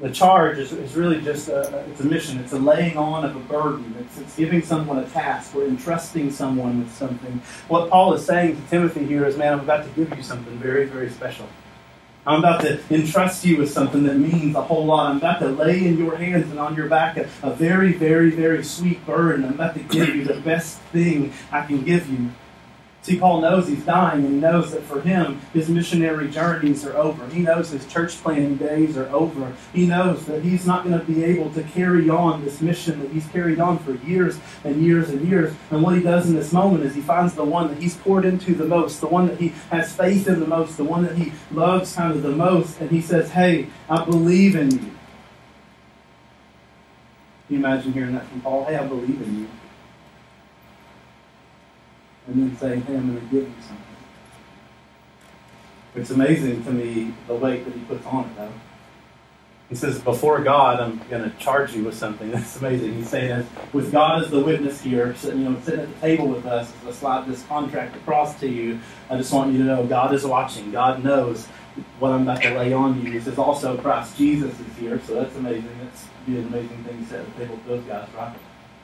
The 0.00 0.10
charge 0.10 0.56
is, 0.58 0.72
is 0.72 0.94
really 0.94 1.20
just 1.20 1.48
a, 1.48 1.84
it's 1.90 2.00
a 2.00 2.06
mission. 2.06 2.38
It's 2.38 2.52
a 2.52 2.58
laying 2.58 2.96
on 2.96 3.24
of 3.24 3.36
a 3.36 3.40
burden. 3.40 3.94
It's, 4.00 4.18
it's 4.18 4.36
giving 4.36 4.62
someone 4.62 4.98
a 4.98 5.06
task. 5.06 5.54
We're 5.54 5.68
entrusting 5.68 6.30
someone 6.30 6.80
with 6.80 6.94
something. 6.94 7.42
What 7.68 7.90
Paul 7.90 8.14
is 8.14 8.24
saying 8.24 8.56
to 8.56 8.70
Timothy 8.70 9.04
here 9.04 9.26
is, 9.26 9.36
man, 9.36 9.52
I'm 9.52 9.60
about 9.60 9.84
to 9.84 9.90
give 9.90 10.16
you 10.16 10.22
something 10.22 10.56
very, 10.58 10.86
very 10.86 11.10
special. 11.10 11.46
I'm 12.26 12.40
about 12.40 12.62
to 12.62 12.80
entrust 12.90 13.44
you 13.44 13.58
with 13.58 13.70
something 13.70 14.04
that 14.04 14.16
means 14.16 14.54
a 14.54 14.62
whole 14.62 14.86
lot. 14.86 15.10
I'm 15.10 15.18
about 15.18 15.40
to 15.40 15.48
lay 15.48 15.86
in 15.86 15.98
your 15.98 16.16
hands 16.16 16.50
and 16.50 16.58
on 16.58 16.74
your 16.74 16.88
back 16.88 17.16
a, 17.16 17.28
a 17.42 17.50
very, 17.54 17.92
very, 17.92 18.30
very 18.30 18.62
sweet 18.62 19.04
burden. 19.04 19.44
I'm 19.44 19.54
about 19.54 19.74
to 19.74 19.80
give 19.80 20.14
you 20.14 20.24
the 20.24 20.40
best 20.40 20.78
thing 20.92 21.32
I 21.50 21.64
can 21.64 21.82
give 21.82 22.08
you. 22.08 22.30
See, 23.10 23.18
Paul 23.18 23.40
knows 23.40 23.66
he's 23.66 23.84
dying, 23.84 24.24
and 24.24 24.34
he 24.34 24.40
knows 24.40 24.70
that 24.70 24.84
for 24.84 25.00
him, 25.00 25.40
his 25.52 25.68
missionary 25.68 26.30
journeys 26.30 26.86
are 26.86 26.96
over. 26.96 27.26
He 27.26 27.40
knows 27.40 27.68
his 27.68 27.84
church 27.88 28.16
planting 28.22 28.54
days 28.54 28.96
are 28.96 29.08
over. 29.08 29.52
He 29.72 29.88
knows 29.88 30.26
that 30.26 30.44
he's 30.44 30.64
not 30.64 30.84
going 30.84 30.96
to 30.96 31.04
be 31.04 31.24
able 31.24 31.50
to 31.54 31.64
carry 31.64 32.08
on 32.08 32.44
this 32.44 32.60
mission 32.60 33.00
that 33.00 33.10
he's 33.10 33.26
carried 33.26 33.58
on 33.58 33.80
for 33.80 33.94
years 34.06 34.38
and 34.62 34.80
years 34.80 35.10
and 35.10 35.26
years. 35.26 35.52
And 35.72 35.82
what 35.82 35.96
he 35.96 36.02
does 36.04 36.28
in 36.28 36.36
this 36.36 36.52
moment 36.52 36.84
is 36.84 36.94
he 36.94 37.00
finds 37.00 37.34
the 37.34 37.42
one 37.42 37.66
that 37.66 37.82
he's 37.82 37.96
poured 37.96 38.24
into 38.24 38.54
the 38.54 38.64
most, 38.64 39.00
the 39.00 39.08
one 39.08 39.26
that 39.26 39.40
he 39.40 39.48
has 39.72 39.92
faith 39.92 40.28
in 40.28 40.38
the 40.38 40.46
most, 40.46 40.76
the 40.76 40.84
one 40.84 41.02
that 41.02 41.16
he 41.18 41.32
loves 41.50 41.92
kind 41.96 42.12
of 42.12 42.22
the 42.22 42.30
most, 42.30 42.80
and 42.80 42.92
he 42.92 43.00
says, 43.00 43.32
Hey, 43.32 43.66
I 43.88 44.04
believe 44.04 44.54
in 44.54 44.70
you. 44.70 44.78
Can 44.78 44.90
you 47.48 47.56
imagine 47.56 47.92
hearing 47.92 48.14
that 48.14 48.28
from 48.28 48.40
Paul? 48.40 48.66
Hey, 48.66 48.76
I 48.76 48.86
believe 48.86 49.20
in 49.20 49.40
you 49.40 49.48
and 52.30 52.50
then 52.50 52.56
saying, 52.58 52.82
hey, 52.82 52.96
I'm 52.96 53.12
going 53.12 53.28
to 53.28 53.34
give 53.34 53.48
you 53.48 53.54
something. 53.60 53.86
It's 55.96 56.10
amazing 56.10 56.62
to 56.64 56.70
me 56.70 57.12
the 57.26 57.34
weight 57.34 57.64
that 57.64 57.74
he 57.74 57.80
puts 57.80 58.06
on 58.06 58.26
it, 58.26 58.36
though. 58.36 58.52
He 59.68 59.74
says, 59.74 60.00
before 60.00 60.40
God, 60.40 60.80
I'm 60.80 61.00
going 61.08 61.28
to 61.28 61.36
charge 61.38 61.74
you 61.74 61.84
with 61.84 61.94
something. 61.94 62.30
That's 62.32 62.56
amazing. 62.56 62.94
He's 62.94 63.08
saying, 63.08 63.46
with 63.72 63.90
God 63.90 64.22
as 64.22 64.30
the 64.30 64.40
witness 64.40 64.80
here, 64.80 65.14
sitting, 65.16 65.40
you 65.40 65.50
know, 65.50 65.60
sitting 65.60 65.80
at 65.80 65.94
the 65.94 66.00
table 66.00 66.28
with 66.28 66.46
us 66.46 66.72
as 66.82 66.88
I 66.88 66.92
slide 66.98 67.28
this 67.28 67.44
contract 67.46 67.96
across 67.96 68.38
to 68.40 68.48
you, 68.48 68.78
I 69.08 69.16
just 69.16 69.32
want 69.32 69.52
you 69.52 69.58
to 69.58 69.64
know 69.64 69.84
God 69.84 70.14
is 70.14 70.24
watching. 70.24 70.70
God 70.70 71.02
knows 71.02 71.46
what 71.98 72.12
I'm 72.12 72.22
about 72.22 72.42
to 72.42 72.56
lay 72.56 72.72
on 72.72 73.04
you. 73.04 73.12
He 73.12 73.20
says, 73.20 73.38
also, 73.38 73.76
Christ 73.76 74.16
Jesus 74.16 74.52
is 74.58 74.76
here, 74.78 75.00
so 75.04 75.14
that's 75.14 75.34
amazing. 75.36 75.70
That's 75.82 76.06
be 76.26 76.38
an 76.38 76.46
amazing 76.46 76.84
thing 76.84 77.04
to 77.04 77.10
say 77.10 77.18
at 77.18 77.26
the 77.26 77.44
table 77.44 77.56
with 77.56 77.66
those 77.66 77.84
guys, 77.84 78.08
right? 78.16 78.36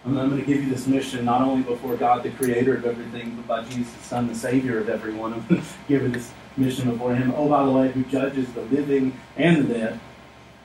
And 0.06 0.20
I'm 0.20 0.30
going 0.30 0.40
to 0.40 0.46
give 0.46 0.62
you 0.62 0.70
this 0.70 0.86
mission 0.86 1.24
not 1.24 1.42
only 1.42 1.64
before 1.64 1.96
God, 1.96 2.22
the 2.22 2.30
creator 2.30 2.76
of 2.76 2.86
everything, 2.86 3.34
but 3.34 3.46
by 3.48 3.68
Jesus, 3.68 3.92
the 3.92 4.04
Son, 4.04 4.28
the 4.28 4.36
Savior 4.36 4.78
of 4.78 4.88
everyone. 4.88 5.32
I'm 5.32 5.44
going 5.48 5.60
to 5.62 5.68
give 5.88 6.12
this 6.12 6.32
mission 6.56 6.92
before 6.92 7.16
Him. 7.16 7.34
Oh, 7.36 7.48
by 7.48 7.64
the 7.64 7.72
way, 7.72 7.90
who 7.90 8.04
judges 8.04 8.52
the 8.52 8.60
living 8.62 9.18
and 9.36 9.64
the 9.64 9.74
dead. 9.74 10.00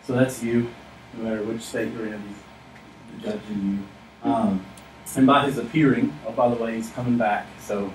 So 0.03 0.13
that's 0.13 0.43
you, 0.43 0.69
no 1.15 1.23
matter 1.23 1.41
which 1.41 1.63
state 1.63 1.91
you're 1.91 2.05
in, 2.05 2.21
He's 2.21 3.23
judging 3.23 3.83
you. 4.23 4.29
Um, 4.29 4.63
and 5.15 5.25
by 5.25 5.47
His 5.47 5.57
appearing, 5.57 6.15
oh, 6.27 6.33
by 6.33 6.47
the 6.53 6.61
way, 6.61 6.75
He's 6.75 6.91
coming 6.91 7.17
back. 7.17 7.47
So 7.61 7.91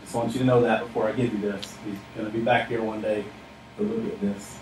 just 0.00 0.16
want 0.16 0.32
you 0.32 0.40
to 0.40 0.44
know 0.44 0.62
that 0.62 0.80
before 0.80 1.08
I 1.08 1.12
give 1.12 1.32
you 1.32 1.38
this. 1.38 1.76
He's 1.84 1.98
going 2.16 2.26
to 2.26 2.36
be 2.36 2.42
back 2.42 2.66
here 2.66 2.82
one 2.82 3.00
day 3.00 3.24
to 3.76 3.84
look 3.84 4.12
at 4.12 4.20
this. 4.20 4.58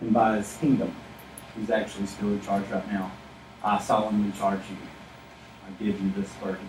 And 0.00 0.12
by 0.12 0.38
His 0.38 0.56
kingdom, 0.56 0.92
He's 1.56 1.70
actually 1.70 2.06
still 2.06 2.30
in 2.30 2.40
charge 2.40 2.68
right 2.70 2.90
now. 2.90 3.12
I 3.66 3.80
solemnly 3.80 4.30
charge 4.38 4.60
you. 4.70 4.76
I 5.66 5.82
give 5.82 6.00
you 6.00 6.12
this 6.16 6.32
burden. 6.34 6.68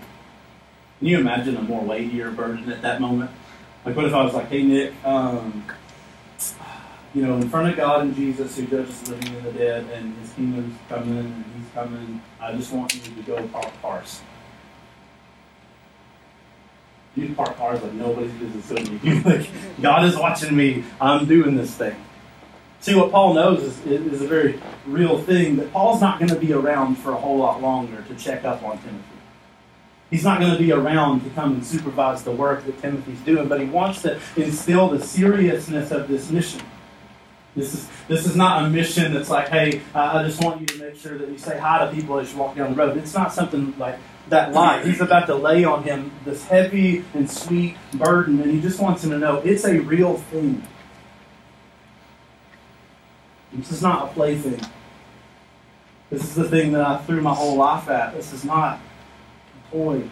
Can 0.98 1.08
you 1.08 1.20
imagine 1.20 1.56
a 1.56 1.62
more 1.62 1.84
weightier 1.84 2.32
burden 2.32 2.72
at 2.72 2.82
that 2.82 3.00
moment? 3.00 3.30
Like, 3.86 3.96
what 3.96 4.06
if 4.06 4.14
I 4.16 4.24
was 4.24 4.34
like, 4.34 4.50
hey, 4.50 4.64
Nick, 4.64 4.94
um, 5.06 5.64
you 7.14 7.22
know, 7.22 7.36
in 7.36 7.50
front 7.50 7.70
of 7.70 7.78
God 7.78 8.02
and 8.02 8.16
Jesus 8.16 8.58
who 8.58 8.66
judges 8.66 9.00
the 9.02 9.12
living 9.12 9.36
and 9.36 9.46
the 9.46 9.52
dead, 9.52 9.86
and 9.94 10.18
his 10.18 10.34
kingdom's 10.34 10.76
coming, 10.90 11.20
and 11.20 11.46
he's 11.56 11.72
coming, 11.72 12.22
I 12.42 12.54
just 12.54 12.74
want 12.74 12.96
you 12.96 13.02
to 13.02 13.22
go 13.22 13.48
park 13.50 13.72
cars. 13.80 14.22
You 17.16 17.34
park 17.36 17.58
cars 17.58 17.82
like 17.84 17.94
nobody's 17.94 18.32
business 18.34 19.26
like, 19.26 19.50
God 19.82 20.04
is 20.04 20.18
watching 20.18 20.56
me. 20.56 20.84
I'm 21.00 21.28
doing 21.28 21.56
this 21.56 21.76
thing. 21.76 21.96
See, 22.80 22.96
what 22.96 23.12
Paul 23.12 23.34
knows 23.34 23.64
is, 23.64 23.86
is 23.86 24.22
a 24.22 24.28
very 24.28 24.60
real 24.86 25.20
thing 25.20 25.58
that 25.58 25.74
Paul's 25.74 26.00
not 26.00 26.20
going 26.20 26.30
to 26.30 26.40
be 26.40 26.54
around 26.54 26.96
for 26.96 27.12
a 27.12 27.16
whole 27.18 27.38
lot 27.38 27.62
longer 27.62 28.04
to 28.08 28.16
check 28.16 28.46
up 28.46 28.64
on 28.64 28.78
Timothy. 28.78 29.04
He's 30.10 30.24
not 30.24 30.40
going 30.40 30.54
to 30.54 30.58
be 30.58 30.72
around 30.72 31.24
to 31.24 31.30
come 31.32 31.54
and 31.54 31.66
supervise 31.66 32.24
the 32.24 32.32
work 32.32 32.66
that 32.66 32.82
Timothy's 32.82 33.20
doing, 33.22 33.50
but 33.50 33.60
he 33.60 33.66
wants 33.66 34.02
to 34.04 34.20
instill 34.38 34.88
the 34.90 35.04
seriousness 35.04 35.92
of 35.92 36.08
this 36.08 36.32
mission. 36.32 36.62
This 37.56 37.74
is, 37.74 37.90
this 38.08 38.26
is 38.26 38.36
not 38.36 38.64
a 38.64 38.70
mission 38.70 39.14
that's 39.14 39.30
like, 39.30 39.50
hey, 39.50 39.82
I 39.94 40.24
just 40.24 40.42
want 40.42 40.62
you 40.62 40.68
to 40.68 40.78
make 40.80 40.96
sure 40.96 41.18
that 41.18 41.28
you 41.28 41.38
say 41.38 41.60
hi 41.60 41.86
to 41.86 41.92
people 41.92 42.20
as 42.20 42.32
you 42.32 42.38
walk 42.38 42.56
down 42.56 42.70
the 42.70 42.78
road. 42.78 42.96
It's 42.96 43.16
not 43.16 43.34
something 43.34 43.78
like 43.78 43.98
that 44.30 44.54
light. 44.54 44.86
He's 44.86 45.02
about 45.02 45.26
to 45.26 45.36
lay 45.36 45.66
on 45.66 45.84
him 45.84 46.12
this 46.24 46.46
heavy 46.46 47.04
and 47.14 47.30
sweet 47.30 47.76
burden, 47.96 48.40
and 48.40 48.52
he 48.52 48.62
just 48.62 48.80
wants 48.80 49.04
him 49.04 49.10
to 49.10 49.18
know 49.18 49.38
it's 49.38 49.66
a 49.66 49.80
real 49.80 50.18
thing. 50.18 50.64
This 53.54 53.72
is 53.72 53.82
not 53.82 54.10
a 54.10 54.14
plaything. 54.14 54.60
This 56.10 56.24
is 56.24 56.36
the 56.36 56.48
thing 56.48 56.72
that 56.74 56.82
I 56.82 56.98
threw 56.98 57.22
my 57.22 57.34
whole 57.34 57.58
life 57.58 57.90
at. 57.90 58.14
This 58.14 58.34
is 58.34 58.46
not 58.46 58.80
a 58.80 59.72
toy. 59.72 60.04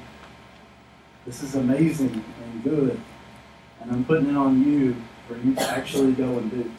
This 1.25 1.41
is 1.41 1.55
amazing 1.55 2.23
and 2.43 2.63
good. 2.63 2.99
And 3.81 3.91
I'm 3.91 4.05
putting 4.05 4.29
it 4.29 4.35
on 4.35 4.63
you 4.65 4.95
for 5.27 5.37
you 5.37 5.55
to 5.55 5.61
actually 5.61 6.13
go 6.13 6.37
and 6.37 6.51
do. 6.51 6.71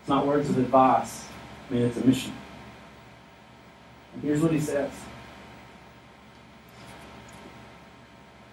It's 0.00 0.08
not 0.08 0.26
words 0.26 0.50
of 0.50 0.58
advice. 0.58 1.26
I 1.68 1.74
mean, 1.74 1.82
it's 1.82 1.96
a 1.96 2.04
mission. 2.04 2.32
And 4.14 4.22
here's 4.22 4.40
what 4.40 4.52
he 4.52 4.60
says. 4.60 4.90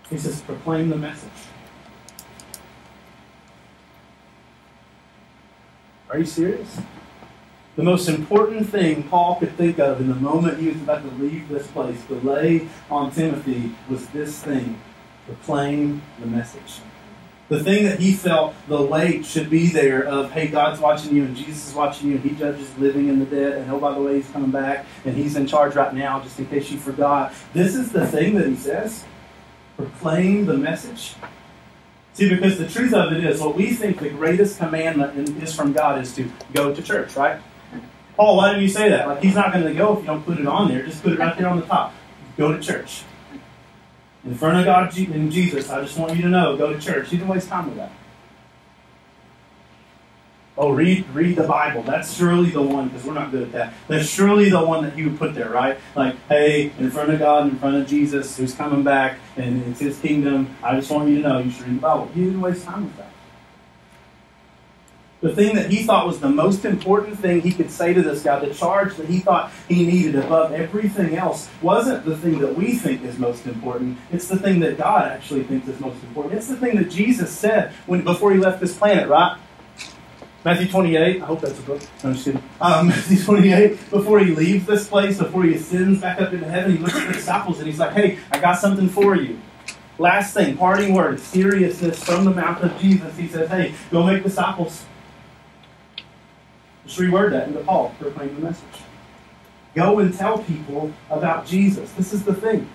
He 0.09 0.17
says, 0.17 0.41
proclaim 0.41 0.89
the 0.89 0.97
message. 0.97 1.29
Are 6.09 6.19
you 6.19 6.25
serious? 6.25 6.77
The 7.77 7.83
most 7.83 8.09
important 8.09 8.67
thing 8.67 9.03
Paul 9.03 9.35
could 9.35 9.55
think 9.55 9.79
of 9.79 10.01
in 10.01 10.09
the 10.09 10.15
moment 10.15 10.59
he 10.59 10.67
was 10.67 10.75
about 10.75 11.03
to 11.03 11.23
leave 11.23 11.47
this 11.47 11.67
place 11.67 12.03
to 12.07 12.15
lay 12.15 12.67
on 12.89 13.11
Timothy 13.11 13.73
was 13.89 14.07
this 14.07 14.43
thing 14.43 14.79
proclaim 15.25 16.01
the 16.19 16.25
message. 16.25 16.81
The 17.47 17.63
thing 17.63 17.85
that 17.85 17.99
he 17.99 18.13
felt 18.13 18.55
the 18.67 18.81
weight 18.81 19.25
should 19.25 19.49
be 19.49 19.67
there 19.67 20.05
of, 20.05 20.31
hey, 20.31 20.47
God's 20.47 20.81
watching 20.81 21.15
you 21.15 21.23
and 21.23 21.35
Jesus 21.35 21.69
is 21.69 21.73
watching 21.73 22.09
you 22.09 22.15
and 22.15 22.23
he 22.23 22.35
judges 22.35 22.77
living 22.77 23.09
and 23.09 23.21
the 23.21 23.25
dead. 23.25 23.57
And 23.57 23.71
oh, 23.71 23.79
by 23.79 23.93
the 23.93 24.01
way, 24.01 24.15
he's 24.15 24.29
coming 24.31 24.51
back 24.51 24.85
and 25.05 25.15
he's 25.15 25.37
in 25.37 25.47
charge 25.47 25.75
right 25.75 25.93
now, 25.93 26.21
just 26.21 26.39
in 26.39 26.47
case 26.47 26.71
you 26.71 26.77
forgot. 26.77 27.33
This 27.53 27.75
is 27.75 27.91
the 27.91 28.05
thing 28.07 28.35
that 28.35 28.47
he 28.47 28.55
says 28.55 29.05
proclaim 29.77 30.45
the 30.45 30.53
message. 30.57 31.15
See, 32.13 32.29
because 32.29 32.57
the 32.57 32.67
truth 32.67 32.93
of 32.93 33.13
it 33.13 33.23
is, 33.23 33.39
what 33.39 33.55
we 33.55 33.73
think 33.73 33.99
the 33.99 34.09
greatest 34.09 34.57
commandment 34.57 35.29
is 35.41 35.55
from 35.55 35.71
God 35.71 36.01
is 36.01 36.13
to 36.15 36.29
go 36.53 36.73
to 36.75 36.81
church, 36.81 37.15
right? 37.15 37.39
Paul, 38.15 38.37
why 38.37 38.53
did 38.53 38.61
you 38.61 38.69
say 38.69 38.89
that? 38.89 39.07
Like, 39.07 39.21
he's 39.21 39.35
not 39.35 39.51
going 39.53 39.65
to 39.65 39.73
go 39.73 39.93
if 39.93 39.99
you 39.99 40.05
don't 40.05 40.23
put 40.23 40.39
it 40.39 40.47
on 40.47 40.67
there. 40.67 40.85
Just 40.85 41.01
put 41.01 41.13
it 41.13 41.19
right 41.19 41.37
there 41.37 41.47
on 41.47 41.59
the 41.59 41.65
top. 41.65 41.93
Go 42.37 42.51
to 42.51 42.61
church. 42.61 43.03
In 44.23 44.35
front 44.35 44.59
of 44.59 44.65
God 44.65 44.95
and 44.95 45.31
Jesus, 45.31 45.69
I 45.69 45.81
just 45.81 45.97
want 45.97 46.15
you 46.15 46.21
to 46.23 46.29
know, 46.29 46.55
go 46.55 46.71
to 46.71 46.79
church. 46.79 47.11
You 47.11 47.17
didn't 47.17 47.29
waste 47.29 47.49
time 47.49 47.67
with 47.67 47.77
that. 47.77 47.91
Oh, 50.57 50.69
read 50.69 51.09
read 51.09 51.37
the 51.37 51.47
Bible. 51.47 51.81
That's 51.81 52.13
surely 52.13 52.51
the 52.51 52.61
one, 52.61 52.89
because 52.89 53.05
we're 53.05 53.13
not 53.13 53.31
good 53.31 53.43
at 53.43 53.51
that. 53.53 53.73
That's 53.87 54.07
surely 54.07 54.49
the 54.49 54.63
one 54.63 54.83
that 54.83 54.93
he 54.93 55.03
would 55.05 55.17
put 55.17 55.33
there, 55.33 55.49
right? 55.49 55.79
Like, 55.95 56.15
hey, 56.27 56.71
in 56.77 56.91
front 56.91 57.09
of 57.09 57.17
God, 57.19 57.47
in 57.47 57.57
front 57.57 57.77
of 57.77 57.87
Jesus, 57.87 58.37
who's 58.37 58.53
coming 58.53 58.83
back, 58.83 59.17
and 59.37 59.65
it's 59.67 59.79
his 59.79 59.97
kingdom, 59.99 60.55
I 60.61 60.75
just 60.75 60.91
want 60.91 61.09
you 61.09 61.21
to 61.21 61.27
know 61.27 61.39
you 61.39 61.49
should 61.49 61.67
read 61.67 61.77
the 61.77 61.81
Bible. 61.81 62.11
He 62.13 62.25
didn't 62.25 62.41
waste 62.41 62.65
time 62.65 62.83
with 62.83 62.97
that. 62.97 63.11
The 65.21 65.35
thing 65.35 65.55
that 65.55 65.69
he 65.69 65.83
thought 65.83 66.07
was 66.07 66.19
the 66.19 66.29
most 66.29 66.65
important 66.65 67.19
thing 67.19 67.41
he 67.41 67.51
could 67.51 67.69
say 67.69 67.93
to 67.93 68.01
this 68.01 68.23
guy, 68.23 68.39
the 68.39 68.53
charge 68.53 68.95
that 68.95 69.05
he 69.05 69.19
thought 69.19 69.51
he 69.67 69.85
needed 69.85 70.15
above 70.15 70.51
everything 70.51 71.15
else, 71.15 71.47
wasn't 71.61 72.05
the 72.05 72.17
thing 72.17 72.39
that 72.39 72.55
we 72.55 72.73
think 72.73 73.03
is 73.03 73.19
most 73.19 73.45
important. 73.45 73.99
It's 74.11 74.27
the 74.27 74.39
thing 74.39 74.59
that 74.61 74.79
God 74.79 75.11
actually 75.11 75.43
thinks 75.43 75.67
is 75.67 75.79
most 75.79 76.01
important. 76.03 76.33
It's 76.33 76.47
the 76.47 76.57
thing 76.57 76.75
that 76.77 76.89
Jesus 76.89 77.31
said 77.31 77.71
when 77.85 78.03
before 78.03 78.31
he 78.33 78.39
left 78.39 78.59
this 78.59 78.75
planet, 78.75 79.07
right? 79.07 79.37
Matthew 80.43 80.67
28, 80.67 81.21
I 81.21 81.25
hope 81.25 81.41
that's 81.41 81.59
a 81.59 81.61
book. 81.61 81.81
No, 82.03 82.09
I'm 82.09 82.13
just 82.13 82.25
kidding. 82.25 82.43
Um, 82.59 82.87
Matthew 82.87 83.23
28, 83.23 83.91
before 83.91 84.19
he 84.19 84.33
leaves 84.33 84.65
this 84.65 84.87
place, 84.87 85.19
before 85.19 85.43
he 85.43 85.53
ascends 85.53 86.01
back 86.01 86.19
up 86.19 86.33
into 86.33 86.47
heaven, 86.47 86.77
he 86.77 86.77
looks 86.79 86.95
at 86.95 87.05
the 87.05 87.13
disciples 87.13 87.59
and 87.59 87.67
he's 87.67 87.77
like, 87.77 87.93
hey, 87.93 88.17
I 88.31 88.39
got 88.39 88.57
something 88.57 88.89
for 88.89 89.15
you. 89.15 89.39
Last 89.99 90.33
thing, 90.33 90.57
parting 90.57 90.95
words, 90.95 91.21
seriousness 91.21 92.03
from 92.03 92.25
the 92.25 92.31
mouth 92.31 92.63
of 92.63 92.75
Jesus. 92.79 93.15
He 93.15 93.27
says, 93.27 93.47
hey, 93.51 93.75
go 93.91 94.03
make 94.03 94.23
disciples. 94.23 94.83
Just 96.91 96.99
reword 96.99 97.31
that 97.31 97.47
into 97.47 97.61
Paul, 97.61 97.95
proclaim 97.97 98.35
the 98.35 98.41
message. 98.41 98.65
Go 99.75 99.99
and 99.99 100.13
tell 100.13 100.39
people 100.39 100.91
about 101.09 101.45
Jesus. 101.45 101.89
This 101.93 102.11
is 102.11 102.25
the 102.25 102.33
thing. 102.33 102.69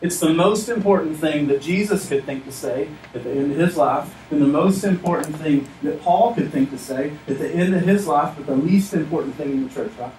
It's 0.00 0.18
the 0.18 0.32
most 0.32 0.70
important 0.70 1.18
thing 1.18 1.48
that 1.48 1.60
Jesus 1.60 2.08
could 2.08 2.24
think 2.24 2.46
to 2.46 2.52
say 2.52 2.88
at 3.14 3.24
the 3.24 3.30
end 3.30 3.52
of 3.52 3.58
his 3.58 3.76
life, 3.76 4.14
and 4.30 4.40
the 4.40 4.46
most 4.46 4.84
important 4.84 5.36
thing 5.36 5.68
that 5.82 6.00
Paul 6.00 6.32
could 6.32 6.50
think 6.50 6.70
to 6.70 6.78
say 6.78 7.12
at 7.28 7.38
the 7.38 7.50
end 7.50 7.74
of 7.74 7.82
his 7.82 8.06
life, 8.06 8.36
but 8.38 8.46
the 8.46 8.56
least 8.56 8.94
important 8.94 9.34
thing 9.34 9.50
in 9.50 9.68
the 9.68 9.74
church, 9.74 9.92
right? 9.98 10.10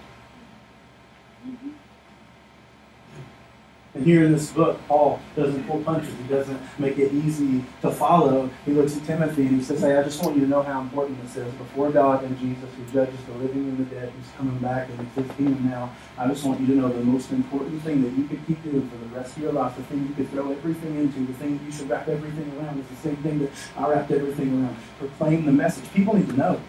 And 3.96 4.04
here 4.04 4.26
in 4.26 4.32
this 4.32 4.52
book, 4.52 4.80
Paul 4.88 5.20
doesn't 5.36 5.68
pull 5.68 5.84
punches. 5.84 6.16
He 6.16 6.28
doesn't 6.28 6.60
make 6.80 6.98
it 6.98 7.14
easy 7.14 7.64
to 7.82 7.92
follow. 7.92 8.50
He 8.66 8.72
looks 8.72 8.98
at 8.98 9.06
Timothy 9.06 9.44
and 9.44 9.58
he 9.58 9.64
says, 9.64 9.82
Hey, 9.82 9.96
I 9.96 10.04
just 10.04 10.24
want 10.24 10.36
you 10.36 10.42
to 10.42 10.48
know 10.48 10.64
how 10.64 10.82
important 10.82 11.22
this 11.22 11.38
is. 11.38 11.54
Before 11.54 11.92
God 11.92 12.24
and 12.24 12.38
Jesus, 12.40 12.68
who 12.76 12.92
judges 12.92 13.20
the 13.26 13.34
living 13.34 13.66
and 13.66 13.78
the 13.78 13.96
dead, 13.96 14.10
who's 14.10 14.36
coming 14.36 14.58
back 14.58 14.90
and 14.90 15.00
it's 15.00 15.28
his 15.28 15.38
kingdom 15.38 15.70
now, 15.70 15.96
I 16.18 16.28
just 16.28 16.44
want 16.44 16.60
you 16.60 16.68
to 16.68 16.74
know 16.74 16.90
the 16.90 17.04
most 17.04 17.32
important 17.32 17.84
thing 17.84 18.02
that 18.02 18.14
you 18.18 18.24
could 18.28 18.46
keep 18.48 18.64
doing 18.64 18.90
for 18.90 18.98
the 18.98 19.16
rest 19.16 19.38
of 19.38 19.44
your 19.44 19.54
life, 19.54 19.76
the 19.76 19.84
thing 19.84 20.08
you 20.08 20.16
could 20.16 20.30
throw 20.32 20.52
everything 20.52 20.96
into, 20.96 21.20
the 21.28 21.34
thing 21.34 21.60
you 21.64 21.72
should 21.72 21.88
wrap 21.88 22.08
everything 22.08 22.52
around, 22.58 22.80
is 22.80 22.88
the 22.88 22.96
same 22.96 23.18
thing 23.18 23.40
that 23.40 23.52
I 23.78 23.88
wrapped 23.88 24.10
everything 24.10 24.60
around. 24.60 24.76
Proclaim 24.98 25.46
the 25.46 25.52
message. 25.52 25.92
People 25.94 26.16
need 26.16 26.30
to 26.30 26.38
know. 26.38 26.60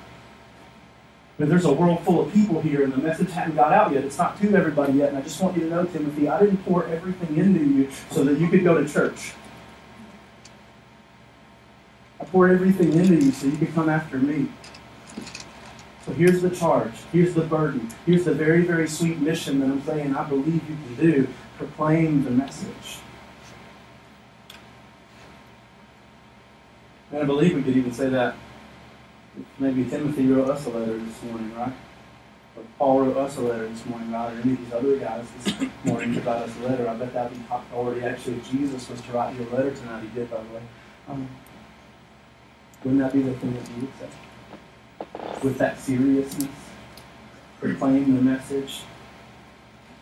But 1.37 1.49
there's 1.49 1.65
a 1.65 1.73
world 1.73 2.01
full 2.05 2.21
of 2.21 2.33
people 2.33 2.61
here, 2.61 2.85
and 2.85 2.93
the 2.93 2.99
message 2.99 3.31
hadn't 3.33 3.57
got 3.57 3.73
out 3.73 3.93
yet. 3.93 4.05
It's 4.05 4.19
not 4.19 4.41
to 4.41 4.55
everybody 4.55 4.93
yet. 4.93 5.09
And 5.09 5.19
I 5.19 5.23
just 5.23 5.41
want 5.41 5.57
you 5.57 5.65
to 5.65 5.71
know, 5.71 5.85
Timothy, 5.85 6.29
I 6.29 6.39
didn't 6.39 6.59
pour 6.59 6.87
everything 6.87 7.37
into 7.37 7.65
you 7.65 7.91
so 8.11 8.23
that 8.25 8.39
you 8.39 8.49
could 8.49 8.63
go 8.63 8.81
to 8.81 8.89
church. 8.89 9.33
I 12.21 12.25
poured 12.25 12.53
everything 12.53 12.93
into 12.93 13.17
you 13.17 13.33
so 13.33 13.49
you 13.49 13.57
could 13.57 13.75
come 13.75 13.89
after 13.89 14.17
me. 14.19 14.49
So 16.07 16.13
here's 16.13 16.41
the 16.41 16.51
charge. 16.51 16.93
Here's 17.13 17.35
the 17.35 17.43
burden. 17.43 17.89
Here's 18.07 18.25
the 18.25 18.35
very, 18.35 18.63
very 18.63 18.87
sweet 18.87 19.19
mission 19.19 19.59
that 19.61 19.67
I'm 19.67 19.83
saying 19.83 20.15
I 20.15 20.29
believe 20.29 20.63
you 20.69 20.77
can 20.87 20.95
do. 20.97 21.29
Proclaim 21.59 22.23
the 22.25 22.31
message. 22.31 22.99
And 27.11 27.23
I 27.23 27.25
believe 27.25 27.55
we 27.55 27.63
could 27.63 27.77
even 27.77 27.93
say 27.93 28.09
that 28.11 28.37
maybe 29.59 29.85
Timothy 29.89 30.27
wrote 30.27 30.51
us 30.51 30.67
a 30.67 30.71
letter 30.71 30.99
this 30.99 31.23
morning, 31.23 31.55
right? 31.55 31.73
Or 32.57 32.63
Paul 32.79 33.01
wrote 33.01 33.17
us 33.17 33.37
a 33.37 33.41
letter 33.41 33.69
this 33.69 33.85
morning, 33.87 34.13
right? 34.13 34.33
Or 34.33 34.41
any 34.41 34.53
of 34.53 34.59
these 34.59 34.73
other 34.73 34.97
guys 34.99 35.27
this 35.43 35.69
morning 35.85 36.15
wrote 36.17 36.27
us 36.27 36.51
a 36.59 36.69
letter. 36.69 36.89
I 36.89 36.95
bet 36.95 37.13
that 37.15 37.31
would 37.31 37.39
be 37.39 37.55
already 37.73 38.03
actually 38.03 38.41
Jesus 38.51 38.89
was 38.89 39.01
to 39.03 39.13
write 39.13 39.35
you 39.37 39.47
a 39.49 39.51
letter 39.55 39.75
tonight. 39.75 40.03
He 40.03 40.09
did, 40.09 40.31
by 40.31 40.37
the 40.37 40.55
way. 40.55 40.63
Um, 41.09 41.29
wouldn't 42.83 43.03
that 43.03 43.13
be 43.13 43.23
the 43.23 43.35
thing 43.35 43.55
that 43.55 43.69
you 43.71 43.81
would 43.81 43.93
say? 43.99 45.43
With 45.43 45.59
that 45.59 45.79
seriousness, 45.79 46.51
proclaim 47.61 48.15
the 48.15 48.23
message. 48.23 48.83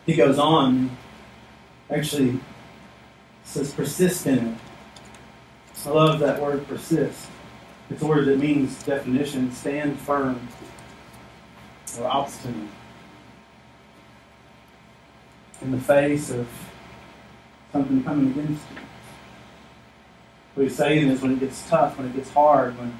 He 0.05 0.15
goes 0.15 0.37
on, 0.37 0.95
actually 1.89 2.39
says 3.43 3.73
persist 3.73 4.27
in 4.27 4.47
it. 4.47 4.57
I 5.85 5.89
love 5.89 6.19
that 6.19 6.41
word 6.41 6.65
persist. 6.67 7.27
It's 7.89 8.01
a 8.01 8.05
word 8.05 8.25
that 8.25 8.39
means 8.39 8.81
definition 8.83 9.51
stand 9.51 9.99
firm 9.99 10.47
or 11.99 12.07
obstinate 12.07 12.69
in 15.61 15.71
the 15.71 15.79
face 15.79 16.29
of 16.31 16.47
something 17.71 18.03
coming 18.03 18.31
against 18.31 18.63
you. 18.71 18.77
What 20.55 20.63
he's 20.63 20.75
saying 20.75 21.09
is 21.09 21.21
when 21.21 21.31
it 21.31 21.39
gets 21.39 21.67
tough, 21.67 21.97
when 21.97 22.07
it 22.07 22.15
gets 22.15 22.29
hard, 22.29 22.77
when, 22.77 22.93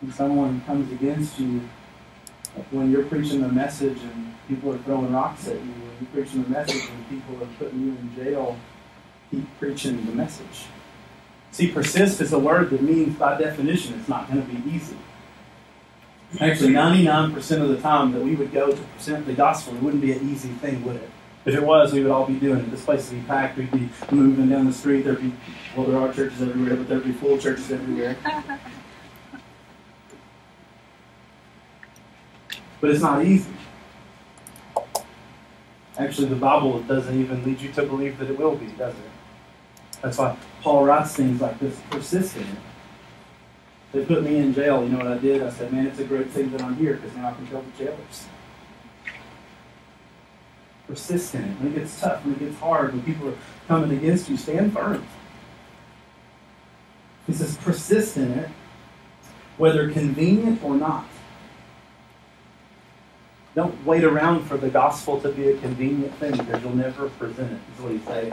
when 0.00 0.12
someone 0.12 0.60
comes 0.62 0.90
against 0.92 1.38
you, 1.38 1.62
when 2.70 2.90
you're 2.90 3.04
preaching 3.04 3.42
a 3.44 3.48
message 3.48 3.98
and 4.02 4.34
people 4.48 4.72
are 4.72 4.78
throwing 4.78 5.12
rocks 5.12 5.46
at 5.48 5.54
you, 5.54 5.60
when 5.60 5.96
you're 6.00 6.24
preaching 6.24 6.44
a 6.44 6.48
message 6.48 6.90
and 6.90 7.08
people 7.08 7.42
are 7.42 7.48
putting 7.58 7.80
you 7.80 7.88
in 7.90 8.14
jail, 8.16 8.58
keep 9.30 9.46
preaching 9.58 10.04
the 10.06 10.12
message. 10.12 10.66
See, 11.52 11.68
persist 11.68 12.20
is 12.20 12.32
a 12.32 12.38
word 12.38 12.70
that 12.70 12.82
means, 12.82 13.16
by 13.16 13.36
definition, 13.36 13.98
it's 13.98 14.08
not 14.08 14.30
going 14.30 14.46
to 14.46 14.52
be 14.52 14.70
easy. 14.70 14.96
Actually, 16.40 16.72
99% 16.72 17.60
of 17.60 17.68
the 17.70 17.78
time 17.78 18.12
that 18.12 18.22
we 18.22 18.36
would 18.36 18.52
go 18.52 18.70
to 18.70 18.82
present 18.96 19.26
the 19.26 19.32
gospel, 19.32 19.74
it 19.74 19.82
wouldn't 19.82 20.00
be 20.00 20.12
an 20.12 20.30
easy 20.30 20.50
thing, 20.50 20.84
would 20.84 20.96
it? 20.96 21.10
If 21.44 21.54
it 21.54 21.62
was, 21.62 21.92
we 21.92 22.02
would 22.02 22.12
all 22.12 22.26
be 22.26 22.38
doing 22.38 22.60
it. 22.60 22.70
This 22.70 22.84
place 22.84 23.10
would 23.10 23.20
be 23.20 23.26
packed. 23.26 23.56
We'd 23.56 23.72
be 23.72 23.88
moving 24.12 24.48
down 24.48 24.66
the 24.66 24.72
street. 24.72 25.02
There'd 25.02 25.20
be, 25.20 25.32
well, 25.74 25.86
there 25.86 25.98
are 25.98 26.12
churches 26.12 26.40
everywhere, 26.42 26.76
but 26.76 26.86
there'd 26.88 27.02
be 27.02 27.12
full 27.12 27.38
churches 27.38 27.72
everywhere. 27.72 28.16
but 32.80 32.90
it's 32.90 33.00
not 33.00 33.24
easy. 33.24 33.50
Actually, 35.98 36.28
the 36.28 36.36
Bible 36.36 36.80
doesn't 36.80 37.18
even 37.18 37.42
lead 37.44 37.60
you 37.60 37.72
to 37.72 37.82
believe 37.84 38.18
that 38.18 38.30
it 38.30 38.38
will 38.38 38.54
be, 38.54 38.66
does 38.66 38.94
it? 38.94 39.10
That's 40.02 40.18
why 40.18 40.36
Paul 40.62 40.84
writes 40.84 41.14
things 41.14 41.40
like 41.40 41.58
this 41.58 41.78
persist 41.90 42.36
in 42.36 42.42
it. 42.42 42.48
They 43.92 44.04
put 44.04 44.22
me 44.22 44.36
in 44.36 44.54
jail. 44.54 44.82
You 44.82 44.90
know 44.90 44.98
what 44.98 45.08
I 45.08 45.18
did? 45.18 45.42
I 45.42 45.50
said, 45.50 45.72
man, 45.72 45.86
it's 45.86 45.98
a 45.98 46.04
great 46.04 46.30
thing 46.30 46.50
that 46.52 46.62
I'm 46.62 46.76
here 46.76 46.94
because 46.94 47.14
now 47.16 47.28
I 47.28 47.32
can 47.32 47.46
tell 47.48 47.62
the 47.62 47.84
jailers. 47.84 48.26
Persist 50.86 51.34
in 51.34 51.44
it. 51.44 51.60
When 51.60 51.72
it 51.72 51.74
gets 51.76 52.00
tough, 52.00 52.24
when 52.24 52.34
it 52.34 52.38
gets 52.38 52.58
hard, 52.58 52.92
when 52.92 53.02
people 53.02 53.28
are 53.28 53.38
coming 53.68 53.96
against 53.96 54.28
you, 54.28 54.36
stand 54.36 54.72
firm. 54.72 55.06
He 57.26 57.32
says, 57.32 57.56
persist 57.58 58.16
in 58.16 58.30
it, 58.32 58.48
whether 59.56 59.90
convenient 59.90 60.62
or 60.64 60.74
not. 60.74 61.06
Don't 63.54 63.84
wait 63.84 64.04
around 64.04 64.44
for 64.44 64.56
the 64.56 64.70
gospel 64.70 65.20
to 65.20 65.30
be 65.30 65.50
a 65.50 65.58
convenient 65.58 66.14
thing 66.14 66.36
because 66.36 66.62
you'll 66.62 66.74
never 66.74 67.08
present 67.10 67.52
it, 67.52 67.58
is 67.74 67.82
what 67.82 67.92
he's 67.92 68.04
saying. 68.04 68.32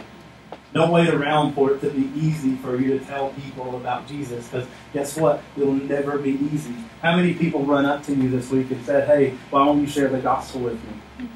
Don't 0.74 0.92
wait 0.92 1.10
around 1.10 1.54
for 1.54 1.72
it 1.72 1.82
to 1.82 1.90
be 1.90 2.12
easy 2.20 2.56
for 2.58 2.80
you 2.80 3.00
to 3.00 3.06
tell 3.06 3.30
people 3.30 3.78
about 3.78 4.08
Jesus 4.08 4.48
because 4.48 4.68
guess 4.94 5.16
what? 5.16 5.42
It'll 5.56 5.74
never 5.74 6.18
be 6.18 6.32
easy. 6.32 6.74
How 7.02 7.16
many 7.16 7.34
people 7.34 7.64
run 7.64 7.86
up 7.86 8.04
to 8.04 8.14
you 8.14 8.30
this 8.30 8.52
week 8.52 8.70
and 8.72 8.86
said, 8.86 9.08
hey, 9.08 9.38
why 9.50 9.66
don't 9.66 9.80
you 9.82 9.88
share 9.88 10.10
the 10.10 10.20
gospel 10.20 10.62
with 10.62 10.74
me? 11.20 11.30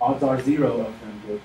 Odds 0.00 0.22
are 0.22 0.40
zero 0.42 0.80
of 0.80 1.00
them 1.00 1.22
would. 1.26 1.42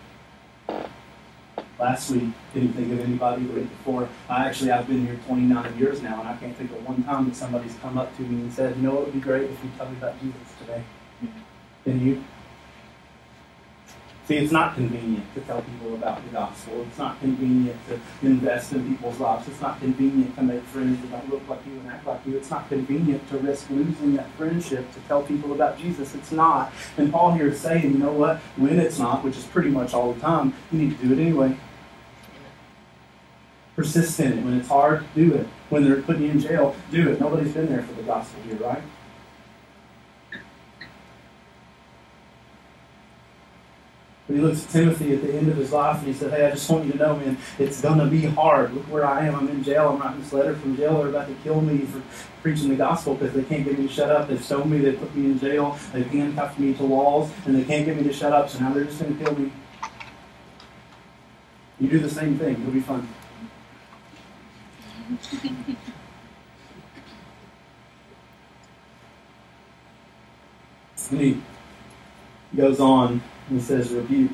Last 1.80 2.12
week, 2.12 2.30
didn't 2.54 2.74
think 2.74 2.92
of 2.92 3.00
anybody 3.00 3.44
the 3.44 3.54
week 3.54 3.70
before. 3.70 4.08
I 4.30 4.48
actually, 4.48 4.72
I've 4.72 4.88
been 4.88 5.06
here 5.06 5.20
29 5.26 5.78
years 5.80 6.02
now, 6.02 6.20
and 6.20 6.30
I 6.30 6.38
can't 6.38 6.56
think 6.56 6.72
of 6.72 6.86
one 6.86 7.04
time 7.04 7.28
that 7.28 7.36
somebody's 7.36 7.76
come 7.82 7.98
up 7.98 8.16
to 8.18 8.22
me 8.22 8.42
and 8.42 8.54
said, 8.54 8.76
you 8.76 8.84
know 8.84 9.00
it 9.00 9.06
would 9.06 9.14
be 9.14 9.20
great 9.20 9.50
if 9.50 9.64
you 9.64 9.72
tell 9.78 9.90
me 9.90 9.98
about 9.98 10.20
Jesus 10.22 10.38
today? 10.60 10.84
Can 11.84 12.06
you? 12.06 12.24
See, 14.28 14.38
it's 14.38 14.52
not 14.52 14.76
convenient 14.76 15.26
to 15.34 15.42
tell 15.42 15.62
people 15.62 15.96
about 15.96 16.24
the 16.24 16.30
gospel. 16.30 16.86
It's 16.88 16.98
not 16.98 17.20
convenient 17.20 17.78
to 17.88 18.00
invest 18.26 18.72
in 18.72 18.88
people's 18.88 19.20
lives. 19.20 19.48
It's 19.48 19.60
not 19.60 19.80
convenient 19.80 20.36
to 20.36 20.44
make 20.44 20.62
friends 20.64 21.02
that 21.02 21.12
don't 21.12 21.30
look 21.30 21.48
like 21.50 21.66
you 21.66 21.74
and 21.74 21.88
act 21.90 22.06
like 22.06 22.26
you. 22.26 22.38
It's 22.38 22.52
not 22.52 22.70
convenient 22.70 23.28
to 23.30 23.40
risk 23.40 23.70
losing 23.72 24.16
that 24.16 24.30
friendship 24.32 24.92
to 24.94 25.00
tell 25.02 25.24
people 25.24 25.54
about 25.54 25.80
Jesus. 25.80 26.14
It's 26.14 26.32
not. 26.32 26.72
And 26.98 27.12
Paul 27.12 27.34
here 27.34 27.48
is 27.48 27.60
saying, 27.60 27.92
you 27.92 27.98
know 27.98 28.14
what? 28.14 28.38
When 28.58 28.80
it's 28.80 29.00
not, 29.00 29.24
which 29.24 29.38
is 29.38 29.46
pretty 29.46 29.70
much 29.70 29.94
all 29.94 30.14
the 30.14 30.22
time, 30.22 30.54
you 30.72 30.80
need 30.80 31.00
to 31.00 31.08
do 31.08 31.14
it 31.14 31.20
anyway. 31.20 31.58
Persist 33.76 34.20
in 34.20 34.38
it. 34.38 34.46
When 34.46 34.54
it's 34.54 34.70
hard, 34.70 35.04
do 35.16 35.34
it. 35.34 35.48
When 35.70 35.84
they're 35.84 36.02
putting 36.02 36.24
you 36.24 36.32
in 36.32 36.40
jail, 36.40 36.76
do 36.92 37.10
it. 37.10 37.20
Nobody's 37.20 37.54
been 37.54 37.68
there 37.68 37.82
for 37.82 37.94
the 37.94 38.04
gospel 38.04 38.40
here, 38.44 38.58
right? 38.58 38.84
He 44.34 44.40
looks 44.40 44.66
at 44.66 44.72
Timothy 44.72 45.14
at 45.14 45.22
the 45.22 45.34
end 45.34 45.50
of 45.50 45.58
his 45.58 45.72
life 45.72 45.98
and 46.00 46.08
he 46.08 46.14
said, 46.14 46.32
Hey, 46.32 46.46
I 46.46 46.52
just 46.52 46.70
want 46.70 46.86
you 46.86 46.94
to 46.94 46.98
know, 46.98 47.16
man, 47.18 47.38
it's 47.60 47.82
going 47.82 48.00
to 48.00 48.06
be 48.06 48.26
hard. 48.26 48.74
Look 48.74 48.86
where 48.86 49.06
I 49.06 49.26
am. 49.26 49.36
I'm 49.36 49.48
in 49.50 49.64
jail. 49.64 49.90
I'm 49.90 49.98
writing 50.00 50.22
this 50.22 50.32
letter 50.32 50.56
from 50.56 50.78
jail. 50.78 51.00
They're 51.00 51.10
about 51.10 51.28
to 51.28 51.36
kill 51.44 51.60
me 51.62 51.80
for 51.80 52.02
preaching 52.42 52.70
the 52.70 52.76
gospel 52.76 53.16
because 53.16 53.34
they 53.34 53.44
can't 53.44 53.66
get 53.66 53.78
me 53.78 53.88
to 53.88 53.94
shut 53.94 54.10
up. 54.10 54.28
They've 54.28 54.44
stoned 54.44 54.72
me. 54.72 54.80
They 54.80 54.94
put 54.94 55.14
me 55.16 55.32
in 55.32 55.40
jail. 55.40 55.78
They've 55.92 56.08
handcuffed 56.08 56.60
me 56.60 56.74
to 56.76 56.84
walls 56.84 57.32
and 57.46 57.56
they 57.56 57.64
can't 57.64 57.86
get 57.86 57.98
me 57.98 58.04
to 58.04 58.14
shut 58.14 58.32
up. 58.32 58.50
So 58.50 58.60
now 58.60 58.74
they're 58.74 58.86
just 58.86 59.00
going 59.02 59.18
to 59.18 59.24
kill 59.24 59.36
me. 59.36 59.52
You 61.80 61.90
do 61.90 62.00
the 62.00 62.10
same 62.10 62.38
thing. 62.38 62.62
It'll 62.62 62.72
be 62.72 62.80
fun. 62.80 63.08
and 71.12 71.20
he 71.20 71.42
goes 72.56 72.80
on 72.80 73.22
he 73.52 73.60
says 73.60 73.92
rebuke. 73.92 74.32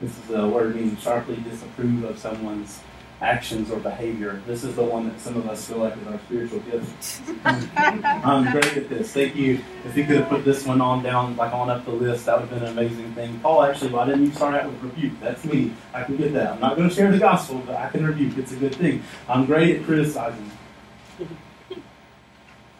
This 0.00 0.16
is 0.18 0.30
a 0.30 0.48
word 0.48 0.74
meaning 0.74 0.96
sharply 0.96 1.36
disapprove 1.36 2.04
of 2.04 2.18
someone's 2.18 2.80
actions 3.20 3.70
or 3.70 3.78
behavior. 3.78 4.42
This 4.46 4.64
is 4.64 4.74
the 4.74 4.82
one 4.82 5.06
that 5.08 5.20
some 5.20 5.36
of 5.36 5.46
us 5.48 5.68
feel 5.68 5.78
like 5.78 5.94
is 5.96 6.06
our 6.06 6.18
spiritual 6.20 6.60
gift. 6.60 7.20
I'm 7.44 8.50
great 8.50 8.76
at 8.76 8.88
this. 8.88 9.12
Thank 9.12 9.36
you. 9.36 9.60
If 9.84 9.96
you 9.96 10.04
could 10.04 10.16
have 10.16 10.28
put 10.28 10.44
this 10.44 10.64
one 10.64 10.80
on 10.80 11.02
down, 11.02 11.36
like 11.36 11.52
on 11.52 11.68
up 11.68 11.84
the 11.84 11.90
list, 11.90 12.26
that 12.26 12.40
would 12.40 12.48
have 12.48 12.58
been 12.58 12.68
an 12.68 12.78
amazing 12.78 13.12
thing. 13.12 13.38
Paul, 13.40 13.62
actually, 13.62 13.92
why 13.92 14.06
didn't 14.06 14.24
you 14.24 14.32
start 14.32 14.54
out 14.54 14.70
with 14.70 14.82
rebuke? 14.82 15.20
That's 15.20 15.44
me. 15.44 15.74
I 15.92 16.02
can 16.02 16.16
get 16.16 16.32
that. 16.32 16.52
I'm 16.52 16.60
not 16.60 16.76
going 16.76 16.88
to 16.88 16.94
share 16.94 17.12
the 17.12 17.18
gospel, 17.18 17.62
but 17.66 17.76
I 17.76 17.90
can 17.90 18.06
rebuke. 18.06 18.38
It's 18.38 18.52
a 18.52 18.56
good 18.56 18.74
thing. 18.74 19.02
I'm 19.28 19.44
great 19.44 19.76
at 19.76 19.84
criticizing. 19.84 20.50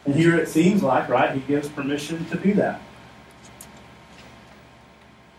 And 0.05 0.15
here 0.15 0.35
it 0.35 0.49
seems 0.49 0.81
like, 0.81 1.07
right, 1.07 1.35
he 1.35 1.41
gives 1.41 1.69
permission 1.69 2.25
to 2.25 2.37
do 2.37 2.55
that. 2.55 2.81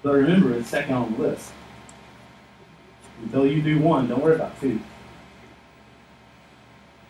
But 0.02 0.14
remember, 0.14 0.52
it's 0.54 0.68
second 0.68 0.94
on 0.94 1.12
the 1.12 1.22
list. 1.22 1.52
Until 3.22 3.46
you 3.46 3.62
do 3.62 3.78
one, 3.78 4.08
don't 4.08 4.22
worry 4.22 4.34
about 4.34 4.60
two. 4.60 4.80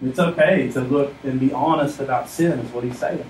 It's 0.02 0.18
okay 0.18 0.70
to 0.72 0.81
look 0.81 1.14
and 1.22 1.38
be 1.38 1.52
honest 1.52 2.00
about 2.00 2.28
sin, 2.28 2.59
is 2.59 2.72
what 2.72 2.85
he's 2.85 2.98
saying. 2.98 3.24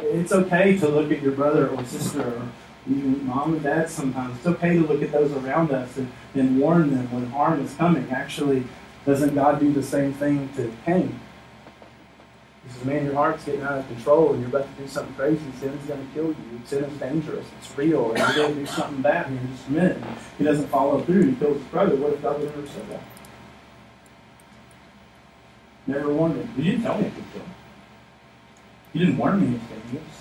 It's 0.00 0.32
okay 0.32 0.78
to 0.78 0.88
look 0.88 1.10
at 1.10 1.20
your 1.20 1.32
brother 1.32 1.68
or 1.68 1.84
sister 1.84 2.22
or 2.22 2.48
even 2.88 3.26
mom 3.26 3.54
and 3.54 3.62
dad 3.62 3.90
sometimes. 3.90 4.38
It's 4.38 4.46
okay 4.46 4.74
to 4.74 4.80
look 4.80 5.02
at 5.02 5.12
those 5.12 5.32
around 5.32 5.72
us 5.72 5.96
and, 5.96 6.10
and 6.34 6.58
warn 6.58 6.94
them 6.94 7.12
when 7.12 7.26
harm 7.26 7.62
is 7.62 7.74
coming. 7.74 8.08
Actually, 8.10 8.64
doesn't 9.04 9.34
God 9.34 9.60
do 9.60 9.72
the 9.72 9.82
same 9.82 10.14
thing 10.14 10.48
to 10.56 10.72
Cain? 10.86 11.18
He 12.68 12.74
says, 12.74 12.84
man, 12.84 13.04
your 13.06 13.14
heart's 13.14 13.44
getting 13.44 13.62
out 13.62 13.78
of 13.78 13.88
control 13.88 14.32
and 14.32 14.40
you're 14.40 14.50
about 14.50 14.76
to 14.76 14.82
do 14.82 14.88
something 14.88 15.14
crazy. 15.14 15.42
Sin's 15.58 15.86
going 15.86 16.06
to 16.06 16.14
kill 16.14 16.28
you. 16.28 16.60
Sin 16.66 16.84
is 16.84 17.00
dangerous. 17.00 17.46
It's 17.58 17.76
real. 17.76 18.12
And 18.12 18.18
you're 18.18 18.34
going 18.34 18.54
to 18.54 18.60
do 18.60 18.66
something 18.66 19.02
bad 19.02 19.28
here 19.28 19.38
in 19.38 19.48
just 19.48 19.68
a 19.68 19.72
minute. 19.72 19.96
And 19.96 20.16
he 20.36 20.44
doesn't 20.44 20.68
follow 20.68 21.02
through. 21.02 21.30
He 21.30 21.36
kills 21.36 21.56
his 21.56 21.66
brother. 21.68 21.96
What 21.96 22.12
if 22.12 22.22
God 22.22 22.38
would 22.38 22.54
never 22.54 22.66
said 22.68 22.88
that? 22.90 23.02
Never 25.86 26.12
warned 26.12 26.36
him. 26.36 26.52
You 26.56 26.64
didn't 26.64 26.82
tell 26.82 26.98
me 26.98 27.06
I 27.06 27.10
could 27.10 27.32
kill 27.32 27.42
him. 27.42 27.54
You 28.92 29.00
didn't 29.06 29.18
warn 29.18 29.40
me 29.40 29.56
it's 29.56 29.66
dangerous. 29.68 30.14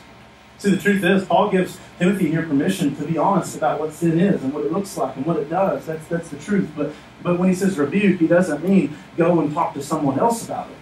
See, 0.59 0.71
the 0.71 0.77
truth 0.77 1.03
is, 1.03 1.25
Paul 1.25 1.51
gives 1.51 1.77
Timothy 1.99 2.29
here 2.29 2.41
permission 2.41 2.95
to 2.95 3.05
be 3.05 3.17
honest 3.17 3.57
about 3.57 3.79
what 3.79 3.93
sin 3.93 4.19
is 4.19 4.41
and 4.41 4.53
what 4.53 4.65
it 4.65 4.71
looks 4.71 4.97
like 4.97 5.15
and 5.15 5.25
what 5.25 5.37
it 5.37 5.49
does. 5.49 5.85
That's, 5.85 6.07
that's 6.07 6.29
the 6.29 6.37
truth. 6.37 6.71
But, 6.75 6.93
but 7.21 7.37
when 7.37 7.49
he 7.49 7.55
says 7.55 7.77
rebuke, 7.77 8.19
he 8.19 8.27
doesn't 8.27 8.67
mean 8.67 8.97
go 9.17 9.39
and 9.39 9.53
talk 9.53 9.73
to 9.75 9.83
someone 9.83 10.17
else 10.19 10.45
about 10.45 10.69
it. 10.69 10.77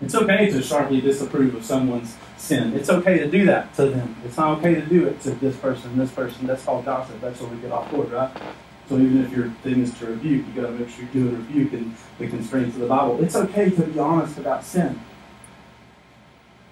It's 0.00 0.14
okay 0.14 0.50
to 0.50 0.62
sharply 0.62 1.00
disapprove 1.00 1.54
of 1.54 1.64
someone's 1.64 2.16
sin. 2.36 2.72
It's 2.74 2.88
okay 2.88 3.18
to 3.18 3.28
do 3.28 3.44
that 3.46 3.74
to 3.74 3.86
them. 3.86 4.14
It's 4.24 4.36
not 4.36 4.58
okay 4.58 4.74
to 4.74 4.82
do 4.82 5.06
it 5.06 5.20
to 5.22 5.30
this 5.30 5.56
person, 5.56 5.98
this 5.98 6.12
person. 6.12 6.46
That's 6.46 6.64
called 6.64 6.84
gossip. 6.84 7.20
That's 7.20 7.40
where 7.40 7.50
we 7.50 7.56
get 7.58 7.72
off 7.72 7.90
board, 7.90 8.10
right? 8.10 8.30
So 8.88 8.96
even 8.96 9.24
if 9.24 9.32
your 9.32 9.50
thing 9.62 9.80
is 9.80 9.92
to 9.98 10.06
rebuke, 10.06 10.46
you 10.46 10.62
got 10.62 10.68
to 10.68 10.72
make 10.72 10.88
sure 10.88 11.00
you 11.00 11.10
do 11.12 11.30
doing 11.30 11.36
rebuke 11.46 11.72
in 11.72 11.94
the 12.18 12.28
constraints 12.28 12.76
of 12.76 12.82
the 12.82 12.86
Bible. 12.86 13.22
It's 13.22 13.36
okay 13.36 13.70
to 13.70 13.82
be 13.82 13.98
honest 13.98 14.38
about 14.38 14.64
sin. 14.64 15.00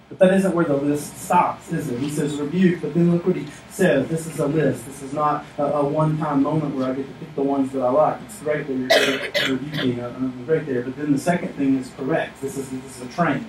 But 0.09 0.21
that 0.21 0.35
isn't 0.35 0.55
where 0.55 0.64
the 0.64 0.77
list 0.77 1.16
stops, 1.19 1.73
is 1.73 1.90
it? 1.90 1.99
He 1.99 2.11
says 2.11 2.37
rebuke, 2.37 2.81
but 2.81 2.95
then 2.95 3.11
look 3.11 3.27
what 3.27 3.35
he 3.35 3.49
says. 3.71 4.09
This 4.09 4.29
is 4.29 4.38
a 4.38 4.47
list. 4.47 4.87
This 4.87 5.03
is 5.03 5.12
not 5.12 5.45
a, 5.59 5.64
a 5.64 5.85
one-time 5.85 6.45
moment 6.45 6.77
where 6.77 6.88
I 6.88 6.95
get 6.95 7.07
to 7.07 7.12
pick 7.14 7.35
the 7.35 7.42
ones 7.42 7.73
that 7.73 7.83
I 7.83 7.90
like. 7.90 8.21
It's 8.25 8.38
great 8.40 8.69
that 8.69 9.42
you're 9.49 9.57
rebuking. 9.57 10.05
I'm 10.05 10.45
great 10.47 10.64
there. 10.66 10.83
But 10.83 10.97
then 10.97 11.12
the 11.12 11.19
second 11.19 11.55
thing 11.55 11.77
is 11.77 11.90
correct. 11.97 12.40
This 12.40 12.57
is 12.57 12.71
this 12.71 13.01
is 13.01 13.03
a 13.03 13.12
train. 13.12 13.49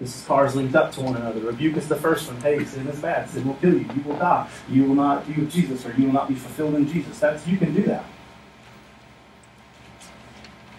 This 0.00 0.16
is 0.16 0.24
cars 0.24 0.56
linked 0.56 0.74
up 0.74 0.90
to 0.92 1.00
one 1.00 1.14
another. 1.14 1.38
Rebuke 1.38 1.76
is 1.76 1.86
the 1.86 1.94
first 1.94 2.26
one. 2.26 2.40
Hey, 2.40 2.64
sin 2.64 2.88
is 2.88 3.00
bad. 3.00 3.30
Sin 3.30 3.46
will 3.46 3.54
kill 3.54 3.74
you. 3.74 3.88
You 3.94 4.02
will 4.04 4.16
die. 4.16 4.48
You 4.68 4.82
will 4.82 4.96
not 4.96 5.28
be 5.28 5.34
with 5.34 5.52
Jesus, 5.52 5.86
or 5.86 5.92
you 5.92 6.06
will 6.06 6.12
not 6.12 6.26
be 6.26 6.34
fulfilled 6.34 6.74
in 6.74 6.88
Jesus. 6.88 7.20
That's 7.20 7.46
you 7.46 7.56
can 7.56 7.72
do 7.72 7.84
that. 7.84 8.04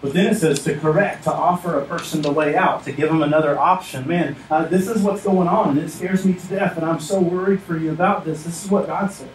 But 0.04 0.12
then 0.12 0.26
it 0.26 0.34
says 0.34 0.62
to 0.64 0.78
correct, 0.78 1.24
to 1.24 1.32
offer 1.32 1.80
a 1.80 1.86
person 1.86 2.20
the 2.20 2.30
way 2.30 2.54
out, 2.54 2.84
to 2.84 2.92
give 2.92 3.08
them 3.08 3.22
another 3.22 3.58
option. 3.58 4.06
Man, 4.06 4.36
uh, 4.50 4.66
this 4.66 4.86
is 4.86 5.00
what's 5.00 5.22
going 5.22 5.48
on, 5.48 5.78
and 5.78 5.78
it 5.78 5.90
scares 5.90 6.26
me 6.26 6.34
to 6.34 6.46
death, 6.46 6.76
and 6.76 6.84
I'm 6.84 7.00
so 7.00 7.18
worried 7.22 7.62
for 7.62 7.78
you 7.78 7.90
about 7.90 8.26
this. 8.26 8.42
This 8.42 8.62
is 8.62 8.70
what 8.70 8.86
God 8.86 9.10
says. 9.10 9.30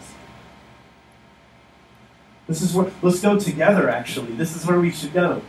This 2.46 2.62
is 2.62 2.76
where, 2.76 2.92
let's 3.02 3.20
go 3.20 3.40
together, 3.40 3.90
actually. 3.90 4.34
This 4.34 4.56
is 4.56 4.64
where 4.68 4.80
we 4.80 4.92
should 4.92 5.12
go. 5.12 5.42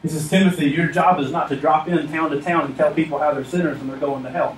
He 0.00 0.08
says, 0.08 0.30
Timothy, 0.30 0.70
your 0.70 0.86
job 0.86 1.20
is 1.20 1.30
not 1.30 1.50
to 1.50 1.56
drop 1.56 1.86
in 1.86 2.08
town 2.08 2.30
to 2.30 2.40
town 2.40 2.64
and 2.64 2.74
tell 2.74 2.94
people 2.94 3.18
how 3.18 3.34
they're 3.34 3.44
sinners 3.44 3.78
and 3.82 3.90
they're 3.90 3.98
going 3.98 4.22
to 4.22 4.30
hell. 4.30 4.56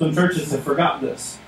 Some 0.00 0.12
churches 0.12 0.50
have 0.50 0.64
forgot 0.64 1.00
this. 1.00 1.38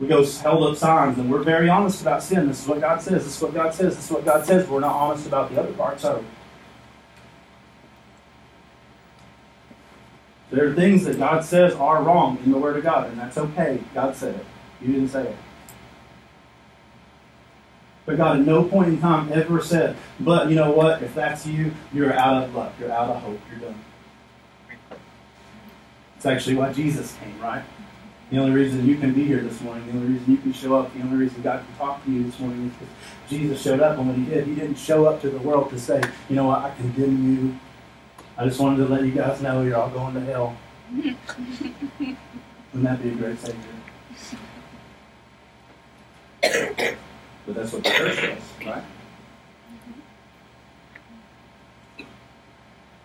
We 0.00 0.06
go 0.06 0.24
held 0.24 0.62
up 0.62 0.76
signs 0.76 1.18
and 1.18 1.30
we're 1.30 1.42
very 1.42 1.68
honest 1.68 2.02
about 2.02 2.22
sin. 2.22 2.46
This 2.46 2.62
is 2.62 2.68
what 2.68 2.80
God 2.80 3.02
says. 3.02 3.24
This 3.24 3.36
is 3.36 3.42
what 3.42 3.54
God 3.54 3.74
says. 3.74 3.96
This 3.96 4.04
is 4.04 4.10
what 4.10 4.24
God 4.24 4.44
says. 4.44 4.64
But 4.64 4.72
we're 4.72 4.80
not 4.80 4.94
honest 4.94 5.26
about 5.26 5.50
the 5.50 5.60
other 5.60 5.72
parts 5.72 6.04
of 6.04 6.18
it. 6.18 6.24
There 10.50 10.68
are 10.68 10.74
things 10.74 11.04
that 11.04 11.18
God 11.18 11.44
says 11.44 11.74
are 11.74 12.02
wrong 12.02 12.38
in 12.44 12.52
the 12.52 12.58
Word 12.58 12.76
of 12.76 12.82
God, 12.82 13.10
and 13.10 13.18
that's 13.18 13.36
okay. 13.36 13.82
God 13.92 14.16
said 14.16 14.36
it. 14.36 14.46
You 14.80 14.92
didn't 14.94 15.08
say 15.08 15.24
it. 15.24 15.36
But 18.06 18.16
God 18.16 18.40
at 18.40 18.46
no 18.46 18.64
point 18.64 18.88
in 18.88 18.98
time 18.98 19.30
ever 19.30 19.60
said, 19.62 19.94
but 20.18 20.48
you 20.48 20.54
know 20.54 20.70
what? 20.70 21.02
If 21.02 21.14
that's 21.14 21.46
you, 21.46 21.74
you're 21.92 22.14
out 22.14 22.44
of 22.44 22.54
luck. 22.54 22.72
You're 22.80 22.90
out 22.90 23.10
of 23.10 23.22
hope. 23.22 23.40
You're 23.50 23.68
done. 23.68 23.84
It's 26.16 26.24
actually 26.24 26.56
why 26.56 26.72
Jesus 26.72 27.14
came, 27.16 27.38
right? 27.38 27.62
The 28.30 28.38
only 28.38 28.52
reason 28.52 28.86
you 28.86 28.96
can 28.96 29.14
be 29.14 29.24
here 29.24 29.40
this 29.40 29.58
morning, 29.62 29.86
the 29.86 29.92
only 29.92 30.12
reason 30.14 30.32
you 30.32 30.38
can 30.38 30.52
show 30.52 30.76
up, 30.78 30.92
the 30.92 31.00
only 31.00 31.16
reason 31.16 31.40
God 31.40 31.64
can 31.64 31.76
talk 31.76 32.04
to 32.04 32.10
you 32.10 32.24
this 32.24 32.38
morning 32.38 32.66
is 32.66 32.72
because 32.72 32.94
Jesus 33.30 33.62
showed 33.62 33.80
up. 33.80 33.96
And 33.96 34.06
what 34.06 34.16
he 34.16 34.24
did, 34.26 34.46
he 34.46 34.54
didn't 34.54 34.76
show 34.76 35.06
up 35.06 35.22
to 35.22 35.30
the 35.30 35.38
world 35.38 35.70
to 35.70 35.80
say, 35.80 36.02
you 36.28 36.36
know 36.36 36.46
what, 36.46 36.58
I 36.58 36.74
condemn 36.74 37.36
you. 37.36 37.58
I 38.36 38.44
just 38.44 38.60
wanted 38.60 38.86
to 38.86 38.92
let 38.92 39.04
you 39.04 39.12
guys 39.12 39.40
know 39.40 39.62
you're 39.62 39.76
all 39.76 39.88
going 39.88 40.14
to 40.14 40.20
hell. 40.20 40.56
Wouldn't 40.94 41.16
that 42.82 43.02
be 43.02 43.08
a 43.08 43.14
great 43.14 43.38
Savior? 43.40 43.64
but 46.40 47.54
that's 47.54 47.72
what 47.72 47.82
the 47.82 47.90
church 47.90 48.16
does, 48.16 48.66
right? 48.66 48.84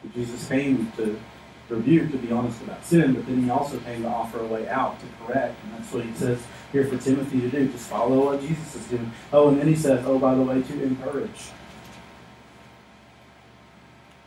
But 0.04 0.14
Jesus 0.14 0.48
came 0.50 0.92
to 0.98 1.20
rebuke, 1.70 2.12
to 2.12 2.18
be 2.18 2.32
honest 2.32 2.62
about 2.62 2.86
sin, 2.86 3.14
but 3.14 3.26
then 3.26 3.44
he 3.44 3.50
also 3.50 3.80
came 3.80 4.04
to 4.04 4.08
offer 4.08 4.40
a 4.40 4.46
way 4.46 4.68
out 4.68 5.00
to 5.00 5.06
correct. 5.26 5.56
And 5.64 5.74
that's 5.74 5.92
what 5.94 6.04
he 6.04 6.14
says 6.14 6.42
here 6.72 6.86
for 6.86 6.98
Timothy 6.98 7.42
to 7.42 7.50
do. 7.50 7.68
Just 7.68 7.88
follow 7.88 8.26
what 8.26 8.42
Jesus 8.42 8.76
is 8.76 8.86
doing. 8.88 9.12
Oh, 9.32 9.50
and 9.50 9.60
then 9.60 9.68
he 9.68 9.76
says, 9.76 10.06
oh, 10.06 10.20
by 10.20 10.36
the 10.36 10.42
way, 10.42 10.62
to 10.62 10.84
encourage. 10.84 11.52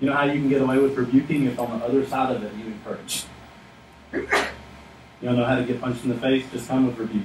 You 0.01 0.09
know 0.09 0.15
how 0.15 0.25
you 0.25 0.35
can 0.35 0.49
get 0.49 0.61
away 0.61 0.79
with 0.79 0.97
rebuking 0.97 1.47
if 1.47 1.59
on 1.59 1.79
the 1.79 1.85
other 1.85 2.05
side 2.07 2.35
of 2.37 2.43
it 2.43 2.53
you 2.55 2.67
encourage. 2.67 3.25
You 4.13 4.27
don't 5.23 5.37
know 5.37 5.45
how 5.45 5.57
to 5.57 5.65
get 5.65 5.81
punched 5.81 6.05
in 6.05 6.11
the 6.11 6.17
face? 6.17 6.45
Just 6.53 6.69
come 6.69 6.87
with 6.87 6.99
rebuke. 6.99 7.25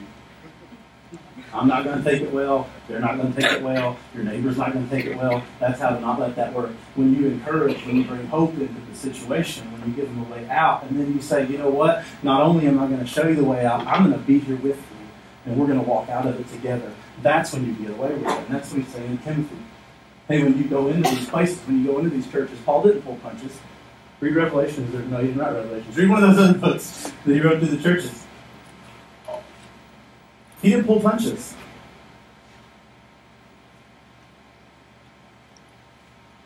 I'm 1.53 1.67
not 1.67 1.83
going 1.83 2.01
to 2.01 2.09
take 2.09 2.21
it 2.21 2.31
well. 2.31 2.69
They're 2.87 2.99
not 2.99 3.17
going 3.17 3.33
to 3.33 3.41
take 3.41 3.51
it 3.51 3.61
well. 3.61 3.97
Your 4.15 4.23
neighbor's 4.23 4.57
not 4.57 4.73
going 4.73 4.87
to 4.87 4.95
take 4.95 5.05
it 5.05 5.17
well. 5.17 5.43
That's 5.59 5.79
how 5.79 5.89
to 5.89 5.99
not 5.99 6.19
let 6.19 6.35
that 6.37 6.53
work. 6.53 6.71
When 6.95 7.13
you 7.13 7.27
encourage, 7.27 7.85
when 7.85 7.97
you 7.97 8.03
bring 8.05 8.25
hope 8.27 8.53
into 8.53 8.79
the 8.89 8.95
situation, 8.95 9.69
when 9.71 9.89
you 9.89 9.95
give 9.95 10.05
them 10.05 10.25
a 10.25 10.33
way 10.33 10.47
out, 10.49 10.83
and 10.83 10.97
then 10.99 11.13
you 11.13 11.21
say, 11.21 11.45
you 11.47 11.57
know 11.57 11.69
what? 11.69 12.05
Not 12.23 12.41
only 12.41 12.67
am 12.67 12.79
I 12.79 12.87
going 12.87 12.99
to 12.99 13.05
show 13.05 13.27
you 13.27 13.35
the 13.35 13.43
way 13.43 13.65
out, 13.65 13.85
I'm 13.85 14.09
going 14.09 14.17
to 14.17 14.25
be 14.25 14.39
here 14.39 14.55
with 14.55 14.77
you, 14.77 15.07
and 15.45 15.57
we're 15.57 15.67
going 15.67 15.79
to 15.79 15.85
walk 15.85 16.09
out 16.09 16.25
of 16.25 16.39
it 16.39 16.49
together. 16.49 16.91
That's 17.21 17.51
when 17.53 17.65
you 17.65 17.73
get 17.73 17.91
away 17.91 18.13
with 18.13 18.27
it. 18.27 18.39
And 18.39 18.55
that's 18.55 18.71
what 18.71 18.81
he's 18.83 18.93
saying 18.93 19.11
in 19.11 19.17
Timothy. 19.19 19.57
Hey, 20.27 20.43
when 20.43 20.57
you 20.57 20.63
go 20.65 20.87
into 20.87 21.09
these 21.09 21.27
places, 21.27 21.59
when 21.67 21.79
you 21.79 21.91
go 21.91 21.99
into 21.99 22.11
these 22.11 22.31
churches, 22.31 22.57
Paul 22.65 22.83
didn't 22.83 23.01
pull 23.01 23.17
punches. 23.17 23.59
Read 24.21 24.35
Revelations, 24.35 24.93
no, 25.09 25.17
he 25.17 25.27
didn't 25.27 25.41
write 25.41 25.53
Revelations. 25.53 25.97
Read 25.97 26.09
one 26.09 26.23
of 26.23 26.35
those 26.35 26.49
other 26.49 26.59
books 26.59 27.11
that 27.25 27.33
he 27.33 27.41
wrote 27.41 27.59
to 27.59 27.65
the 27.65 27.81
churches. 27.81 28.25
He 30.61 30.69
didn't 30.69 30.85
pull 30.85 30.99
punches. 30.99 31.55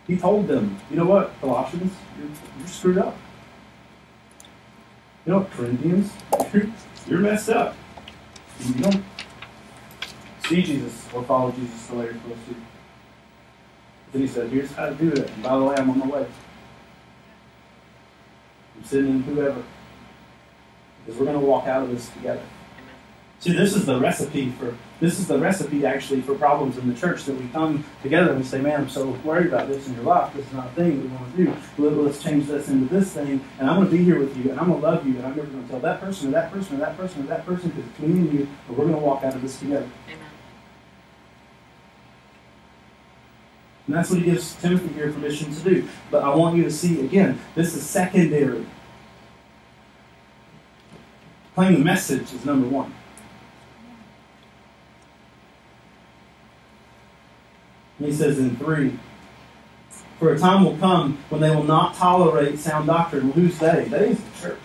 He 0.08 0.18
told 0.18 0.48
them, 0.48 0.80
you 0.90 0.98
know 0.98 1.06
what, 1.06 1.34
Colossians, 1.42 1.92
you're, 2.18 2.30
you're 2.60 2.68
screwed 2.68 2.98
up. 3.00 3.18
You 5.26 5.34
know 5.34 5.40
what, 5.40 5.52
Corinthians, 5.52 6.12
you're, 6.54 6.68
you're 7.08 7.20
messed 7.20 7.50
up. 7.50 7.76
You 8.60 8.74
don't 8.76 9.04
see 10.48 10.62
Jesus 10.62 11.08
or 11.14 11.24
follow 11.24 11.52
Jesus 11.52 11.88
the 11.88 11.96
way 11.96 12.06
you're 12.06 12.14
supposed 12.14 12.46
to. 12.48 12.56
Then 14.12 14.22
he 14.22 14.28
said, 14.28 14.50
here's 14.50 14.72
how 14.72 14.90
to 14.90 14.96
do 14.96 15.10
it. 15.12 15.30
And 15.30 15.44
by 15.44 15.58
the 15.58 15.64
way, 15.66 15.76
I'm 15.78 15.90
on 15.90 16.00
my 16.00 16.08
way. 16.08 16.28
I'm 18.78 18.84
sending 18.86 19.24
whoever. 19.24 19.64
Because 21.04 21.20
we're 21.20 21.26
going 21.26 21.40
to 21.40 21.46
walk 21.46 21.68
out 21.68 21.84
of 21.84 21.90
this 21.90 22.10
together. 22.10 22.42
See, 23.40 23.52
this 23.52 23.76
is 23.76 23.86
the 23.86 24.00
recipe 24.00 24.50
for 24.52 24.76
this 25.00 25.20
is 25.20 25.28
the 25.28 25.38
recipe 25.38 25.86
actually 25.86 26.22
for 26.22 26.36
problems 26.36 26.78
in 26.78 26.88
the 26.88 26.98
church 26.98 27.26
that 27.26 27.36
we 27.36 27.48
come 27.50 27.84
together 28.02 28.32
and 28.32 28.40
we 28.40 28.46
say, 28.46 28.62
"Man, 28.62 28.82
I'm 28.82 28.90
so 28.90 29.10
worried 29.24 29.48
about 29.48 29.68
this 29.68 29.88
in 29.88 29.94
your 29.96 30.04
life. 30.04 30.34
This 30.34 30.48
is 30.48 30.54
not 30.54 30.68
a 30.68 30.70
thing 30.70 31.02
we 31.02 31.08
want 31.10 31.36
to 31.36 31.46
do. 31.78 32.02
Let's 32.02 32.24
change 32.24 32.48
this 32.48 32.70
into 32.70 32.92
this 32.92 33.12
thing, 33.12 33.42
and 33.60 33.70
I'm 33.70 33.76
going 33.76 33.92
to 33.92 33.96
be 33.96 34.04
here 34.04 34.18
with 34.18 34.36
you, 34.38 34.52
and 34.52 34.60
I'm 34.60 34.70
going 34.70 34.82
to 34.82 34.88
love 34.88 35.06
you, 35.06 35.18
and 35.18 35.26
I'm 35.26 35.36
never 35.36 35.48
going 35.48 35.64
to 35.64 35.70
tell 35.70 35.80
that 35.82 36.00
person 36.00 36.30
or 36.30 36.32
that 36.32 36.52
person 36.52 36.78
or 36.78 36.80
that 36.80 36.98
person 36.98 37.24
or 37.24 37.28
that 37.28 37.46
person 37.46 37.70
because 37.70 37.90
it's 37.92 38.00
me 38.00 38.20
and 38.20 38.34
you, 38.34 38.48
and 38.68 38.78
we're 38.78 38.86
going 38.86 38.96
to 38.96 39.02
walk 39.02 39.24
out 39.24 39.36
of 39.36 39.42
this 39.42 39.60
together." 39.60 39.90
Amen. 40.08 40.20
And 43.88 43.96
that's 43.96 44.10
what 44.10 44.20
he 44.20 44.26
gives 44.26 44.56
Timothy 44.56 44.88
here 44.94 45.12
permission 45.12 45.54
to 45.54 45.62
do. 45.62 45.88
But 46.10 46.24
I 46.24 46.34
want 46.34 46.56
you 46.56 46.64
to 46.64 46.72
see 46.72 47.02
again, 47.02 47.40
this 47.54 47.76
is 47.76 47.84
secondary. 47.84 48.66
Playing 51.54 51.74
the 51.74 51.86
message 51.86 52.34
is 52.34 52.44
number 52.46 52.68
one. 52.68 52.94
He 58.00 58.12
says 58.12 58.40
in 58.40 58.58
3 58.58 58.98
For 60.20 60.34
a 60.34 60.40
time 60.40 60.64
will 60.64 60.78
come 60.78 61.18
when 61.30 61.42
they 61.42 61.50
will 61.50 61.64
not 61.64 61.96
tolerate 61.96 62.60
sound 62.60 62.88
doctrine. 62.88 63.26
Well, 63.26 63.34
who's 63.34 63.58
they? 63.60 63.88
They 63.90 64.10
is 64.10 64.20
the 64.20 64.42
church. 64.42 64.60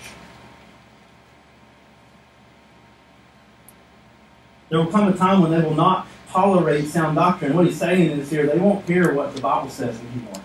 There 4.68 4.78
will 4.78 4.90
come 4.90 5.08
a 5.08 5.16
time 5.16 5.42
when 5.42 5.50
they 5.50 5.60
will 5.60 5.74
not 5.74 6.06
tolerate 6.28 6.86
sound 6.86 7.16
doctrine. 7.16 7.54
What 7.54 7.66
he's 7.66 7.78
saying 7.78 8.18
is 8.18 8.30
here, 8.30 8.46
they 8.46 8.58
won't 8.58 8.86
hear 8.86 9.12
what 9.12 9.34
the 9.34 9.40
Bible 9.40 9.68
says 9.68 9.98
anymore. 10.00 10.40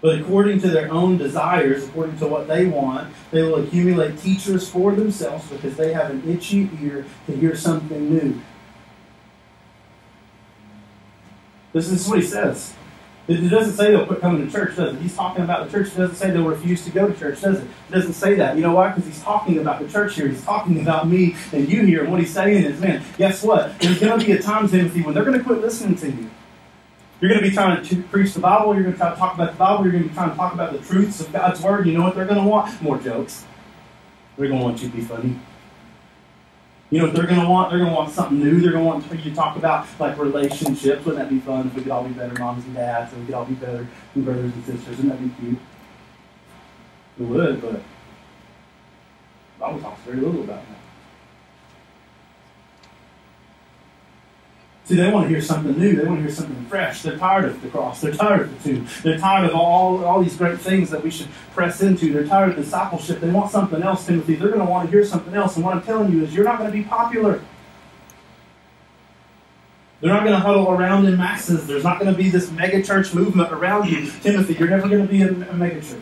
But 0.00 0.18
according 0.18 0.60
to 0.60 0.68
their 0.68 0.90
own 0.90 1.18
desires, 1.18 1.86
according 1.86 2.18
to 2.18 2.26
what 2.26 2.48
they 2.48 2.64
want, 2.64 3.12
they 3.30 3.42
will 3.42 3.62
accumulate 3.62 4.18
teachers 4.18 4.66
for 4.66 4.94
themselves 4.94 5.46
because 5.50 5.76
they 5.76 5.92
have 5.92 6.10
an 6.10 6.26
itchy 6.26 6.70
ear 6.80 7.04
to 7.26 7.36
hear 7.36 7.54
something 7.54 8.08
new. 8.08 8.40
This 11.72 11.90
is 11.90 12.08
what 12.08 12.18
he 12.18 12.24
says. 12.24 12.74
It 13.28 13.48
doesn't 13.48 13.74
say 13.74 13.92
they'll 13.92 14.06
quit 14.06 14.20
coming 14.20 14.44
to 14.44 14.50
church, 14.50 14.74
does 14.74 14.94
it? 14.94 15.00
He's 15.00 15.14
talking 15.14 15.44
about 15.44 15.64
the 15.64 15.70
church. 15.70 15.92
It 15.92 15.96
doesn't 15.98 16.16
say 16.16 16.30
they'll 16.32 16.48
refuse 16.48 16.84
to 16.84 16.90
go 16.90 17.06
to 17.06 17.16
church, 17.16 17.40
does 17.40 17.60
it? 17.60 17.64
It 17.88 17.92
doesn't 17.92 18.14
say 18.14 18.34
that. 18.34 18.56
You 18.56 18.62
know 18.62 18.72
why? 18.72 18.88
Because 18.88 19.06
he's 19.06 19.22
talking 19.22 19.58
about 19.58 19.80
the 19.80 19.88
church 19.88 20.16
here. 20.16 20.26
He's 20.26 20.42
talking 20.42 20.80
about 20.80 21.06
me 21.06 21.36
and 21.52 21.68
you 21.68 21.82
here. 21.82 22.02
And 22.02 22.10
what 22.10 22.18
he's 22.18 22.32
saying 22.32 22.64
is, 22.64 22.80
man, 22.80 23.04
guess 23.18 23.44
what? 23.44 23.78
There's 23.78 24.00
going 24.00 24.18
to 24.18 24.26
be 24.26 24.32
a 24.32 24.42
time, 24.42 24.68
Timothy, 24.68 25.02
when 25.02 25.14
they're 25.14 25.24
going 25.24 25.38
to 25.38 25.44
quit 25.44 25.60
listening 25.60 25.96
to 25.98 26.10
you. 26.10 26.28
You're 27.20 27.30
going 27.30 27.42
to 27.42 27.48
be 27.48 27.54
trying 27.54 27.84
to 27.84 28.02
preach 28.04 28.32
the 28.34 28.40
Bible. 28.40 28.74
You're 28.74 28.82
going 28.82 28.94
to 28.94 28.98
try 28.98 29.10
to 29.10 29.16
talk 29.16 29.34
about 29.34 29.52
the 29.52 29.58
Bible. 29.58 29.84
You're 29.84 29.92
going 29.92 30.04
to 30.04 30.08
be 30.08 30.14
trying 30.14 30.30
to 30.30 30.36
talk 30.36 30.54
about 30.54 30.72
the 30.72 30.78
truths 30.78 31.20
of 31.20 31.30
God's 31.32 31.60
Word. 31.60 31.86
You 31.86 31.92
know 31.92 32.02
what 32.02 32.16
they're 32.16 32.24
going 32.24 32.42
to 32.42 32.48
want? 32.48 32.82
More 32.82 32.98
jokes. 32.98 33.44
They're 34.36 34.48
going 34.48 34.58
to 34.58 34.64
want 34.64 34.82
you 34.82 34.88
to 34.88 34.96
be 34.96 35.02
funny. 35.02 35.38
You 36.90 36.98
know 36.98 37.06
they're 37.06 37.26
to 37.26 37.48
want? 37.48 37.70
They're 37.70 37.78
to 37.78 37.86
want 37.86 38.10
something 38.10 38.38
new. 38.38 38.60
They're 38.60 38.72
to 38.72 38.80
want 38.80 39.08
you 39.12 39.30
to 39.30 39.34
talk 39.34 39.56
about 39.56 39.86
like 40.00 40.18
relationships. 40.18 41.04
Wouldn't 41.04 41.22
that 41.22 41.28
be 41.28 41.38
fun 41.38 41.68
if 41.68 41.74
we 41.74 41.82
could 41.82 41.92
all 41.92 42.02
be 42.02 42.12
better 42.12 42.34
moms 42.38 42.64
and 42.64 42.74
dads 42.74 43.12
and 43.12 43.20
we 43.22 43.26
could 43.26 43.34
all 43.36 43.44
be 43.44 43.54
better 43.54 43.86
brothers 44.16 44.52
and 44.52 44.64
sisters? 44.64 44.96
Wouldn't 44.96 45.08
that 45.08 45.22
be 45.22 45.30
cute? 45.40 45.58
It 47.20 47.22
would, 47.22 47.62
but 47.62 47.82
Bible 49.60 49.80
talks 49.80 50.00
very 50.02 50.16
little 50.16 50.42
about 50.42 50.64
that. 50.66 50.89
See, 54.90 54.96
they 54.96 55.08
want 55.08 55.26
to 55.26 55.28
hear 55.28 55.40
something 55.40 55.78
new. 55.78 55.94
They 55.94 56.04
want 56.04 56.18
to 56.18 56.22
hear 56.22 56.34
something 56.34 56.64
fresh. 56.64 57.02
They're 57.02 57.16
tired 57.16 57.44
of 57.44 57.62
the 57.62 57.68
cross. 57.68 58.00
They're 58.00 58.12
tired 58.12 58.40
of 58.40 58.64
the 58.64 58.72
tomb. 58.72 58.88
They're 59.04 59.18
tired 59.18 59.48
of 59.48 59.54
all, 59.54 60.04
all 60.04 60.20
these 60.20 60.36
great 60.36 60.58
things 60.58 60.90
that 60.90 61.04
we 61.04 61.12
should 61.12 61.28
press 61.54 61.80
into. 61.80 62.12
They're 62.12 62.26
tired 62.26 62.50
of 62.50 62.56
discipleship. 62.56 63.20
They 63.20 63.30
want 63.30 63.52
something 63.52 63.80
else, 63.84 64.04
Timothy. 64.04 64.34
They're 64.34 64.48
going 64.48 64.58
to 64.58 64.68
want 64.68 64.86
to 64.86 64.90
hear 64.90 65.04
something 65.04 65.32
else. 65.32 65.54
And 65.54 65.64
what 65.64 65.76
I'm 65.76 65.82
telling 65.82 66.10
you 66.10 66.24
is 66.24 66.34
you're 66.34 66.44
not 66.44 66.58
going 66.58 66.72
to 66.72 66.76
be 66.76 66.82
popular. 66.82 67.40
They're 70.00 70.12
not 70.12 70.24
going 70.24 70.32
to 70.32 70.40
huddle 70.40 70.68
around 70.72 71.06
in 71.06 71.16
masses. 71.16 71.68
There's 71.68 71.84
not 71.84 72.00
going 72.00 72.12
to 72.12 72.18
be 72.18 72.28
this 72.28 72.50
mega 72.50 72.82
church 72.82 73.14
movement 73.14 73.52
around 73.52 73.88
you. 73.88 74.10
Timothy, 74.22 74.54
you're 74.54 74.70
never 74.70 74.88
going 74.88 75.06
to 75.06 75.08
be 75.08 75.22
a, 75.22 75.30
a 75.30 75.54
mega 75.54 75.80
church. 75.82 76.00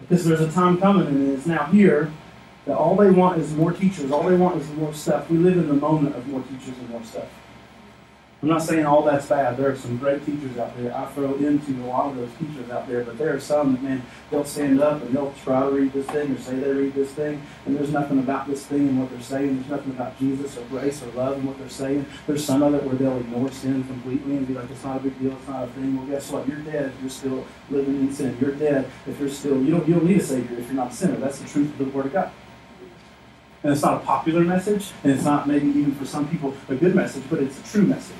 Because 0.00 0.26
there's 0.26 0.42
a 0.42 0.52
time 0.52 0.76
coming, 0.76 1.06
and 1.06 1.30
it's 1.30 1.46
now 1.46 1.64
here, 1.64 2.12
that 2.68 2.76
all 2.76 2.94
they 2.96 3.10
want 3.10 3.40
is 3.40 3.50
more 3.54 3.72
teachers. 3.72 4.10
All 4.10 4.22
they 4.24 4.36
want 4.36 4.60
is 4.60 4.68
more 4.72 4.92
stuff. 4.92 5.30
We 5.30 5.38
live 5.38 5.56
in 5.56 5.68
the 5.68 5.74
moment 5.74 6.14
of 6.14 6.28
more 6.28 6.42
teachers 6.42 6.76
and 6.78 6.90
more 6.90 7.02
stuff. 7.02 7.26
I'm 8.42 8.50
not 8.50 8.62
saying 8.62 8.84
all 8.84 9.02
that's 9.02 9.26
bad. 9.26 9.56
There 9.56 9.70
are 9.70 9.74
some 9.74 9.96
great 9.96 10.24
teachers 10.24 10.58
out 10.58 10.76
there. 10.76 10.94
I 10.94 11.06
throw 11.06 11.34
into 11.36 11.72
a 11.82 11.86
lot 11.86 12.10
of 12.10 12.16
those 12.16 12.30
teachers 12.38 12.70
out 12.70 12.86
there, 12.86 13.02
but 13.02 13.16
there 13.16 13.34
are 13.34 13.40
some 13.40 13.72
that, 13.72 13.82
man, 13.82 14.02
they'll 14.30 14.44
stand 14.44 14.82
up 14.82 15.02
and 15.02 15.12
they'll 15.12 15.32
try 15.42 15.60
to 15.60 15.70
read 15.70 15.94
this 15.94 16.06
thing 16.06 16.30
or 16.30 16.38
say 16.38 16.56
they 16.56 16.70
read 16.70 16.94
this 16.94 17.10
thing, 17.10 17.42
and 17.64 17.74
there's 17.74 17.90
nothing 17.90 18.18
about 18.18 18.46
this 18.46 18.64
thing 18.66 18.86
and 18.86 19.00
what 19.00 19.10
they're 19.10 19.22
saying. 19.22 19.56
There's 19.56 19.70
nothing 19.70 19.90
about 19.90 20.16
Jesus 20.18 20.56
or 20.58 20.64
grace 20.66 21.02
or 21.02 21.06
love 21.12 21.38
and 21.38 21.46
what 21.46 21.58
they're 21.58 21.70
saying. 21.70 22.04
There's 22.26 22.44
some 22.44 22.62
of 22.62 22.74
it 22.74 22.84
where 22.84 22.94
they'll 22.94 23.16
ignore 23.16 23.50
sin 23.50 23.82
completely 23.84 24.36
and 24.36 24.46
be 24.46 24.52
like, 24.52 24.70
it's 24.70 24.84
not 24.84 24.98
a 24.98 25.00
big 25.00 25.18
deal, 25.18 25.32
it's 25.32 25.48
not 25.48 25.64
a 25.64 25.66
thing. 25.68 25.96
Well, 25.96 26.06
guess 26.06 26.30
what? 26.30 26.46
You're 26.46 26.58
dead 26.58 26.92
if 26.94 27.00
you're 27.00 27.10
still 27.10 27.46
living 27.70 27.96
in 27.96 28.12
sin. 28.12 28.36
You're 28.40 28.52
dead 28.52 28.88
if 29.06 29.18
you're 29.18 29.30
still, 29.30 29.60
you 29.60 29.72
don't, 29.72 29.88
you 29.88 29.94
don't 29.94 30.04
need 30.04 30.20
a 30.20 30.22
Savior 30.22 30.58
if 30.58 30.66
you're 30.66 30.74
not 30.74 30.92
a 30.92 30.94
sinner. 30.94 31.16
That's 31.16 31.38
the 31.40 31.48
truth 31.48 31.70
of 31.72 31.78
the 31.78 31.84
Word 31.86 32.06
of 32.06 32.12
God. 32.12 32.30
And 33.68 33.74
it's 33.74 33.84
not 33.84 34.02
a 34.02 34.06
popular 34.06 34.40
message, 34.44 34.92
and 35.04 35.12
it's 35.12 35.24
not 35.24 35.46
maybe 35.46 35.66
even 35.66 35.94
for 35.94 36.06
some 36.06 36.26
people 36.26 36.54
a 36.70 36.74
good 36.74 36.94
message, 36.94 37.22
but 37.28 37.38
it's 37.38 37.60
a 37.60 37.62
true 37.64 37.82
message. 37.82 38.16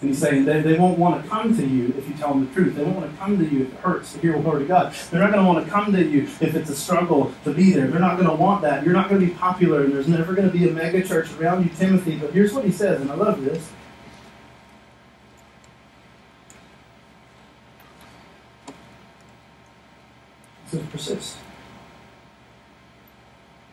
And 0.00 0.08
he's 0.08 0.18
saying 0.18 0.46
they, 0.46 0.62
they 0.62 0.78
won't 0.78 0.98
want 0.98 1.22
to 1.22 1.28
come 1.28 1.54
to 1.54 1.66
you 1.66 1.92
if 1.98 2.08
you 2.08 2.14
tell 2.14 2.30
them 2.30 2.46
the 2.46 2.54
truth. 2.54 2.76
They 2.76 2.82
won't 2.82 2.96
want 2.96 3.12
to 3.12 3.18
come 3.18 3.36
to 3.36 3.44
you 3.44 3.64
if 3.64 3.74
it 3.74 3.80
hurts 3.80 4.14
to 4.14 4.20
hear 4.20 4.32
the 4.32 4.38
word 4.38 4.62
of 4.62 4.68
God. 4.68 4.94
They're 5.10 5.20
not 5.20 5.32
going 5.32 5.44
to 5.44 5.52
want 5.52 5.66
to 5.66 5.70
come 5.70 5.92
to 5.92 6.02
you 6.02 6.22
if 6.22 6.54
it's 6.54 6.70
a 6.70 6.76
struggle 6.76 7.30
to 7.44 7.52
be 7.52 7.72
there. 7.72 7.88
They're 7.88 8.00
not 8.00 8.16
going 8.16 8.30
to 8.30 8.34
want 8.34 8.62
that. 8.62 8.84
You're 8.84 8.94
not 8.94 9.10
going 9.10 9.20
to 9.20 9.26
be 9.26 9.34
popular, 9.34 9.84
and 9.84 9.92
there's 9.92 10.08
never 10.08 10.32
going 10.32 10.50
to 10.50 10.58
be 10.58 10.66
a 10.66 10.72
mega 10.72 11.06
church 11.06 11.30
around 11.34 11.64
you, 11.64 11.70
Timothy. 11.76 12.16
But 12.16 12.32
here's 12.32 12.54
what 12.54 12.64
he 12.64 12.72
says, 12.72 13.02
and 13.02 13.12
I 13.12 13.16
love 13.16 13.44
this. 13.44 13.70
Says, 20.74 20.86
persist. 20.90 21.36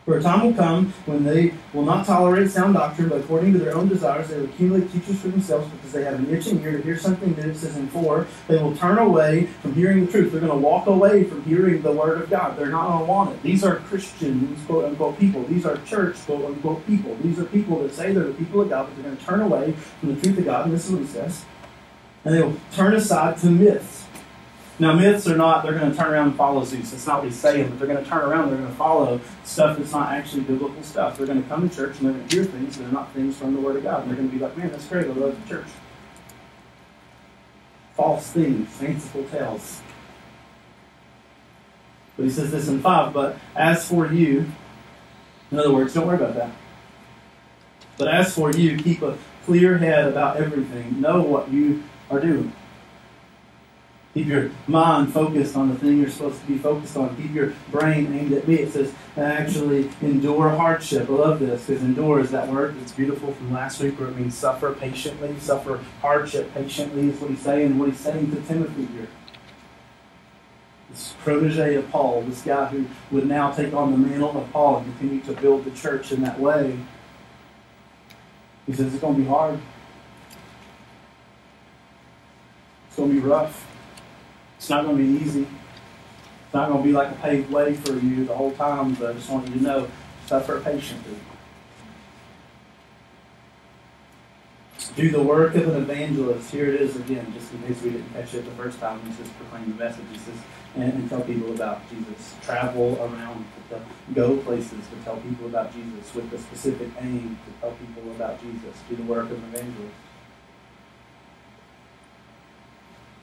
For 0.04 0.18
a 0.18 0.22
time 0.22 0.46
will 0.46 0.54
come 0.54 0.92
when 1.06 1.24
they 1.24 1.54
will 1.72 1.84
not 1.84 2.06
tolerate 2.06 2.50
sound 2.50 2.74
doctrine, 2.74 3.08
but 3.08 3.20
according 3.20 3.52
to 3.52 3.58
their 3.58 3.76
own 3.76 3.88
desires, 3.88 4.28
they 4.28 4.36
will 4.36 4.46
accumulate 4.46 4.92
teachers 4.92 5.20
for 5.20 5.28
themselves 5.28 5.68
because 5.70 5.92
they 5.92 6.02
have 6.02 6.14
an 6.14 6.28
itching 6.32 6.60
ear 6.62 6.72
to 6.72 6.82
hear 6.82 6.98
something 6.98 7.36
new. 7.36 7.50
It 7.50 7.56
says 7.56 7.76
in 7.76 7.88
4, 7.88 8.26
they 8.48 8.60
will 8.60 8.76
turn 8.76 8.98
away 8.98 9.46
from 9.62 9.74
hearing 9.74 10.06
the 10.06 10.10
truth. 10.10 10.32
They're 10.32 10.40
going 10.40 10.52
to 10.52 10.58
walk 10.58 10.88
away 10.88 11.24
from 11.24 11.44
hearing 11.44 11.82
the 11.82 11.92
word 11.92 12.20
of 12.20 12.30
God. 12.30 12.56
They're 12.56 12.66
not 12.66 12.88
going 12.88 12.98
to 13.00 13.04
want 13.04 13.30
it. 13.36 13.42
These 13.42 13.62
are 13.62 13.76
Christians, 13.76 14.64
quote 14.66 14.84
unquote, 14.84 15.18
people. 15.18 15.44
These 15.44 15.66
are 15.66 15.76
church, 15.78 16.16
quote 16.26 16.44
unquote, 16.44 16.84
people. 16.86 17.16
These 17.22 17.38
are 17.38 17.44
people 17.44 17.82
that 17.82 17.94
say 17.94 18.12
they're 18.12 18.24
the 18.24 18.34
people 18.34 18.60
of 18.60 18.70
God, 18.70 18.86
but 18.86 18.96
they're 18.96 19.04
going 19.04 19.16
to 19.16 19.24
turn 19.24 19.40
away 19.40 19.72
from 20.00 20.14
the 20.14 20.20
truth 20.20 20.38
of 20.38 20.44
God. 20.44 20.66
And 20.66 20.74
this 20.74 20.86
is 20.86 20.92
what 20.92 21.00
he 21.02 21.06
says. 21.06 21.44
And 22.24 22.34
they 22.34 22.42
will 22.42 22.56
turn 22.72 22.94
aside 22.94 23.38
to 23.38 23.46
myths 23.46 24.01
now, 24.78 24.94
myths 24.94 25.28
are 25.28 25.36
not, 25.36 25.62
they're 25.62 25.78
going 25.78 25.90
to 25.90 25.96
turn 25.96 26.12
around 26.12 26.28
and 26.28 26.36
follow 26.36 26.64
Zeus. 26.64 26.90
That's 26.90 27.06
not 27.06 27.18
what 27.18 27.26
he's 27.26 27.38
saying, 27.38 27.68
but 27.68 27.78
they're 27.78 27.88
going 27.88 28.02
to 28.02 28.08
turn 28.08 28.24
around 28.24 28.48
they're 28.48 28.58
going 28.58 28.70
to 28.70 28.76
follow 28.76 29.20
stuff 29.44 29.76
that's 29.76 29.92
not 29.92 30.12
actually 30.12 30.42
biblical 30.42 30.82
stuff. 30.82 31.18
They're 31.18 31.26
going 31.26 31.42
to 31.42 31.48
come 31.48 31.68
to 31.68 31.74
church 31.74 31.98
and 31.98 32.06
they're 32.06 32.14
going 32.14 32.28
to 32.28 32.36
hear 32.36 32.44
things 32.44 32.78
that 32.78 32.86
are 32.86 32.92
not 32.92 33.12
things 33.12 33.36
from 33.36 33.54
the 33.54 33.60
Word 33.60 33.76
of 33.76 33.82
God. 33.82 34.02
And 34.02 34.10
they're 34.10 34.16
going 34.16 34.30
to 34.30 34.36
be 34.36 34.42
like, 34.42 34.56
man, 34.56 34.70
that's 34.70 34.86
great. 34.86 35.06
I 35.06 35.10
love 35.10 35.40
the 35.42 35.48
church. 35.48 35.66
False 37.94 38.26
things, 38.28 38.68
fanciful 38.70 39.24
tales. 39.24 39.82
But 42.16 42.24
he 42.24 42.30
says 42.30 42.50
this 42.50 42.68
in 42.68 42.80
5, 42.80 43.12
but 43.12 43.38
as 43.54 43.86
for 43.86 44.10
you, 44.10 44.50
in 45.50 45.58
other 45.58 45.72
words, 45.72 45.92
don't 45.92 46.06
worry 46.06 46.16
about 46.16 46.34
that. 46.34 46.50
But 47.98 48.08
as 48.08 48.34
for 48.34 48.50
you, 48.52 48.78
keep 48.78 49.02
a 49.02 49.18
clear 49.44 49.76
head 49.76 50.08
about 50.08 50.38
everything. 50.38 51.00
Know 51.00 51.22
what 51.22 51.50
you 51.50 51.82
are 52.10 52.20
doing. 52.20 52.52
Keep 54.14 54.26
your 54.26 54.50
mind 54.66 55.10
focused 55.10 55.56
on 55.56 55.70
the 55.70 55.74
thing 55.74 55.98
you're 55.98 56.10
supposed 56.10 56.38
to 56.38 56.46
be 56.46 56.58
focused 56.58 56.98
on. 56.98 57.16
Keep 57.16 57.32
your 57.32 57.54
brain 57.70 58.12
aimed 58.12 58.32
at 58.32 58.46
me. 58.46 58.56
It 58.56 58.70
says, 58.70 58.92
actually, 59.16 59.88
endure 60.02 60.50
hardship. 60.50 61.08
I 61.08 61.12
love 61.12 61.40
this 61.40 61.66
because 61.66 61.82
endure 61.82 62.20
is 62.20 62.30
that 62.30 62.48
word 62.48 62.78
that's 62.78 62.92
beautiful 62.92 63.32
from 63.32 63.54
last 63.54 63.80
week 63.80 63.98
where 63.98 64.10
it 64.10 64.16
means 64.16 64.36
suffer 64.36 64.74
patiently. 64.74 65.34
Suffer 65.40 65.80
hardship 66.02 66.52
patiently 66.52 67.08
is 67.08 67.20
what 67.20 67.30
he's 67.30 67.40
saying. 67.40 67.66
And 67.68 67.80
what 67.80 67.88
he's 67.88 68.00
saying 68.00 68.30
to 68.32 68.40
Timothy 68.42 68.84
here. 68.84 69.08
This 70.90 71.14
protege 71.24 71.76
of 71.76 71.90
Paul, 71.90 72.20
this 72.22 72.42
guy 72.42 72.66
who 72.66 72.84
would 73.12 73.26
now 73.26 73.50
take 73.50 73.72
on 73.72 73.92
the 73.92 73.96
mantle 73.96 74.36
of 74.36 74.52
Paul 74.52 74.78
and 74.78 74.98
continue 74.98 75.24
to 75.24 75.40
build 75.40 75.64
the 75.64 75.70
church 75.70 76.12
in 76.12 76.20
that 76.20 76.38
way. 76.38 76.78
He 78.66 78.74
says, 78.74 78.92
it's 78.92 79.00
going 79.00 79.14
to 79.14 79.22
be 79.22 79.26
hard. 79.26 79.58
It's 82.88 82.96
going 82.96 83.08
to 83.08 83.14
be 83.14 83.26
rough. 83.26 83.71
It's 84.62 84.70
not 84.70 84.84
going 84.84 84.96
to 84.96 85.02
be 85.02 85.24
easy. 85.24 85.42
It's 85.42 86.54
not 86.54 86.68
going 86.68 86.84
to 86.84 86.88
be 86.88 86.92
like 86.92 87.10
a 87.10 87.14
paved 87.16 87.50
way 87.50 87.74
for 87.74 87.94
you 87.94 88.24
the 88.24 88.36
whole 88.36 88.52
time, 88.52 88.94
but 88.94 89.10
I 89.10 89.12
just 89.14 89.28
want 89.28 89.48
you 89.48 89.54
to 89.54 89.60
know 89.60 89.88
suffer 90.26 90.60
patiently. 90.60 91.16
Do 94.94 95.10
the 95.10 95.20
work 95.20 95.56
of 95.56 95.66
an 95.66 95.82
evangelist. 95.82 96.52
Here 96.52 96.68
it 96.72 96.80
is 96.80 96.94
again, 96.94 97.32
just 97.36 97.52
in 97.52 97.60
case 97.64 97.82
we 97.82 97.90
didn't 97.90 98.12
catch 98.12 98.34
it 98.34 98.44
the 98.44 98.52
first 98.52 98.78
time. 98.78 99.00
He 99.04 99.12
says 99.14 99.28
proclaim 99.30 99.76
the 99.76 99.84
message. 99.84 100.04
He 100.12 100.18
says, 100.18 100.36
and, 100.76 100.92
and 100.92 101.10
tell 101.10 101.22
people 101.22 101.52
about 101.52 101.80
Jesus. 101.90 102.36
Travel 102.42 102.96
around 103.00 103.44
to 103.70 103.80
go 104.14 104.36
places 104.36 104.86
to 104.86 104.96
tell 105.02 105.16
people 105.16 105.46
about 105.46 105.74
Jesus 105.74 106.14
with 106.14 106.30
the 106.30 106.38
specific 106.38 106.88
aim 107.00 107.36
to 107.46 107.60
tell 107.60 107.72
people 107.72 108.12
about 108.12 108.40
Jesus. 108.40 108.78
Do 108.88 108.94
the 108.94 109.02
work 109.02 109.24
of 109.24 109.38
an 109.38 109.54
evangelist. 109.54 109.96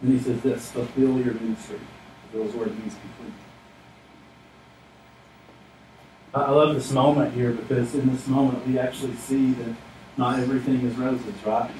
And 0.01 0.11
he 0.13 0.19
says 0.19 0.41
this, 0.41 0.71
fulfill 0.71 1.19
your 1.19 1.33
ministry. 1.33 1.79
Those 2.33 2.53
words 2.53 2.71
means 2.77 2.93
complete. 2.93 3.33
I 6.33 6.51
love 6.51 6.75
this 6.75 6.91
moment 6.91 7.33
here 7.33 7.51
because 7.51 7.95
in 7.95 8.11
this 8.11 8.27
moment 8.27 8.65
we 8.67 8.77
actually 8.77 9.15
see 9.15 9.51
that 9.53 9.75
not 10.15 10.39
everything 10.39 10.81
is 10.85 10.95
roses, 10.95 11.33
right? 11.43 11.71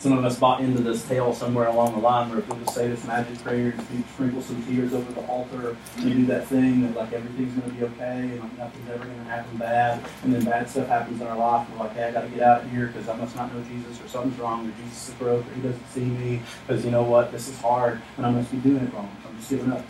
Some 0.00 0.12
of 0.12 0.24
us 0.24 0.38
bought 0.38 0.62
into 0.62 0.80
this 0.82 1.06
tale 1.06 1.34
somewhere 1.34 1.66
along 1.66 1.92
the 1.92 1.98
line 1.98 2.30
where 2.30 2.38
if 2.38 2.48
we 2.48 2.58
just 2.64 2.74
say 2.74 2.88
this 2.88 3.04
magic 3.04 3.38
prayer, 3.44 3.74
you 3.92 4.02
sprinkle 4.14 4.40
some 4.40 4.64
tears 4.64 4.94
over 4.94 5.12
the 5.12 5.20
altar, 5.26 5.76
and 5.98 6.12
do 6.12 6.24
that 6.24 6.46
thing 6.46 6.80
that 6.80 6.96
like 6.96 7.12
everything's 7.12 7.52
going 7.54 7.70
to 7.70 7.76
be 7.76 7.84
okay 7.84 8.22
and 8.22 8.40
like 8.40 8.56
nothing's 8.56 8.88
ever 8.88 9.04
going 9.04 9.18
to 9.18 9.24
happen 9.24 9.58
bad, 9.58 10.02
and 10.22 10.32
then 10.32 10.42
bad 10.42 10.70
stuff 10.70 10.88
happens 10.88 11.20
in 11.20 11.26
our 11.26 11.36
life. 11.36 11.68
and 11.68 11.78
We're 11.78 11.84
like, 11.84 11.94
hey, 11.96 12.04
I 12.04 12.12
got 12.12 12.22
to 12.22 12.28
get 12.28 12.40
out 12.40 12.62
of 12.64 12.70
here 12.70 12.86
because 12.86 13.10
I 13.10 13.16
must 13.16 13.36
not 13.36 13.54
know 13.54 13.62
Jesus 13.64 14.02
or 14.02 14.08
something's 14.08 14.38
wrong 14.38 14.66
or 14.66 14.72
Jesus 14.82 15.10
is 15.10 15.14
broke 15.16 15.46
or 15.46 15.52
he 15.52 15.60
doesn't 15.60 15.90
see 15.90 16.06
me 16.06 16.40
because 16.66 16.82
you 16.82 16.90
know 16.90 17.02
what, 17.02 17.30
this 17.30 17.48
is 17.48 17.60
hard 17.60 18.00
and 18.16 18.24
I 18.24 18.30
must 18.30 18.50
be 18.50 18.56
doing 18.56 18.82
it 18.82 18.94
wrong. 18.94 19.14
I'm 19.28 19.36
just 19.36 19.50
giving 19.50 19.70
up. 19.70 19.84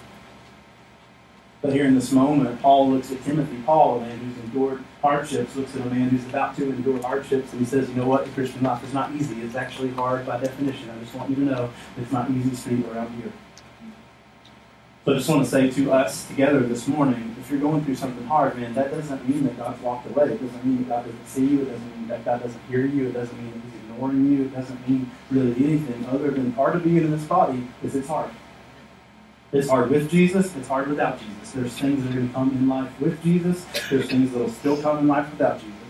But 1.62 1.74
here 1.74 1.84
in 1.84 1.94
this 1.94 2.10
moment, 2.10 2.60
Paul 2.62 2.90
looks 2.90 3.12
at 3.12 3.22
Timothy, 3.22 3.56
Paul, 3.66 3.98
a 3.98 4.00
man 4.00 4.18
who's 4.18 4.44
endured 4.44 4.82
hardships, 5.02 5.54
looks 5.56 5.76
at 5.76 5.86
a 5.86 5.90
man 5.90 6.08
who's 6.08 6.24
about 6.24 6.56
to 6.56 6.70
endure 6.70 7.00
hardships, 7.02 7.52
and 7.52 7.60
he 7.60 7.66
says, 7.66 7.88
You 7.90 7.96
know 7.96 8.06
what? 8.06 8.24
The 8.24 8.30
Christian 8.30 8.62
life 8.62 8.82
is 8.82 8.94
not 8.94 9.12
easy. 9.12 9.42
It's 9.42 9.56
actually 9.56 9.90
hard 9.90 10.24
by 10.26 10.40
definition. 10.40 10.88
I 10.88 10.98
just 11.00 11.14
want 11.14 11.28
you 11.28 11.36
to 11.36 11.42
know 11.42 11.70
it's 11.98 12.12
not 12.12 12.30
easy 12.30 12.54
street 12.54 12.86
around 12.86 13.14
here. 13.20 13.30
So 15.04 15.12
I 15.12 15.16
just 15.16 15.28
want 15.28 15.44
to 15.44 15.50
say 15.50 15.70
to 15.70 15.92
us 15.92 16.26
together 16.28 16.60
this 16.60 16.86
morning, 16.86 17.34
if 17.38 17.50
you're 17.50 17.60
going 17.60 17.84
through 17.84 17.96
something 17.96 18.26
hard, 18.26 18.56
man, 18.56 18.72
that 18.74 18.90
doesn't 18.90 19.28
mean 19.28 19.44
that 19.44 19.58
God's 19.58 19.82
walked 19.82 20.06
away. 20.10 20.32
It 20.32 20.42
doesn't 20.42 20.64
mean 20.64 20.78
that 20.78 20.88
God 20.88 21.04
doesn't 21.06 21.26
see 21.26 21.46
you. 21.46 21.62
It 21.62 21.70
doesn't 21.72 21.96
mean 21.96 22.08
that 22.08 22.24
God 22.24 22.42
doesn't 22.42 22.60
hear 22.68 22.86
you. 22.86 23.08
It 23.08 23.12
doesn't 23.12 23.36
mean 23.36 23.52
that 23.52 23.60
He's 23.64 23.74
ignoring 23.82 24.32
you. 24.32 24.44
It 24.44 24.54
doesn't 24.54 24.88
mean 24.88 25.10
really 25.30 25.64
anything 25.64 26.06
other 26.06 26.30
than 26.30 26.52
part 26.52 26.76
of 26.76 26.84
being 26.84 26.98
in 26.98 27.10
this 27.10 27.24
body 27.24 27.66
is 27.82 27.94
it's 27.94 28.08
hard. 28.08 28.30
It's 29.52 29.68
hard 29.68 29.90
with 29.90 30.08
Jesus, 30.08 30.54
it's 30.54 30.68
hard 30.68 30.88
without 30.88 31.18
Jesus. 31.18 31.52
There's 31.52 31.72
things 31.72 32.04
that 32.04 32.10
are 32.10 32.14
going 32.14 32.28
to 32.28 32.34
come 32.34 32.50
in 32.50 32.68
life 32.68 33.00
with 33.00 33.20
Jesus, 33.22 33.66
there's 33.90 34.06
things 34.06 34.30
that 34.32 34.38
will 34.38 34.50
still 34.50 34.80
come 34.80 34.98
in 34.98 35.08
life 35.08 35.28
without 35.30 35.60
Jesus. 35.60 35.80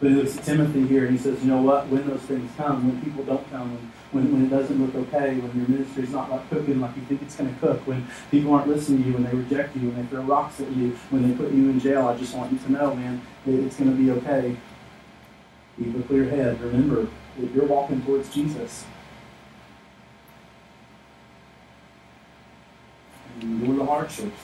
But 0.00 0.10
he 0.10 0.16
looks 0.16 0.36
at 0.36 0.44
Timothy 0.44 0.86
here 0.86 1.04
and 1.06 1.16
he 1.16 1.22
says, 1.22 1.42
you 1.42 1.50
know 1.50 1.60
what? 1.60 1.86
When 1.88 2.06
those 2.08 2.20
things 2.22 2.50
come, 2.56 2.88
when 2.88 3.02
people 3.02 3.22
don't 3.22 3.50
come, 3.50 3.70
when, 4.12 4.24
when, 4.24 4.32
when 4.32 4.46
it 4.46 4.48
doesn't 4.48 4.80
look 4.80 4.94
okay, 5.08 5.34
when 5.36 5.56
your 5.56 5.68
ministry 5.68 6.04
is 6.04 6.10
not 6.10 6.30
like 6.30 6.48
cooking 6.48 6.80
like 6.80 6.96
you 6.96 7.02
think 7.02 7.20
it's 7.20 7.36
going 7.36 7.52
to 7.52 7.60
cook, 7.60 7.86
when 7.86 8.06
people 8.30 8.52
aren't 8.54 8.68
listening 8.68 9.02
to 9.02 9.08
you, 9.08 9.14
when 9.14 9.24
they 9.24 9.34
reject 9.34 9.76
you, 9.76 9.88
when 9.88 9.96
they 9.96 10.06
throw 10.08 10.22
rocks 10.22 10.58
at 10.60 10.70
you, 10.72 10.90
when 11.10 11.28
they 11.28 11.36
put 11.36 11.52
you 11.52 11.68
in 11.68 11.78
jail, 11.78 12.08
I 12.08 12.16
just 12.16 12.34
want 12.34 12.50
you 12.50 12.58
to 12.58 12.72
know, 12.72 12.94
man, 12.94 13.20
it's 13.46 13.76
going 13.76 13.90
to 13.90 13.96
be 13.96 14.10
okay. 14.10 14.56
Keep 15.78 15.98
a 15.98 16.02
clear 16.02 16.24
head. 16.24 16.60
Remember 16.62 17.06
that 17.38 17.54
you're 17.54 17.66
walking 17.66 18.02
towards 18.02 18.32
Jesus. 18.32 18.84
Endure 23.42 23.76
the 23.76 23.84
hardships. 23.84 24.40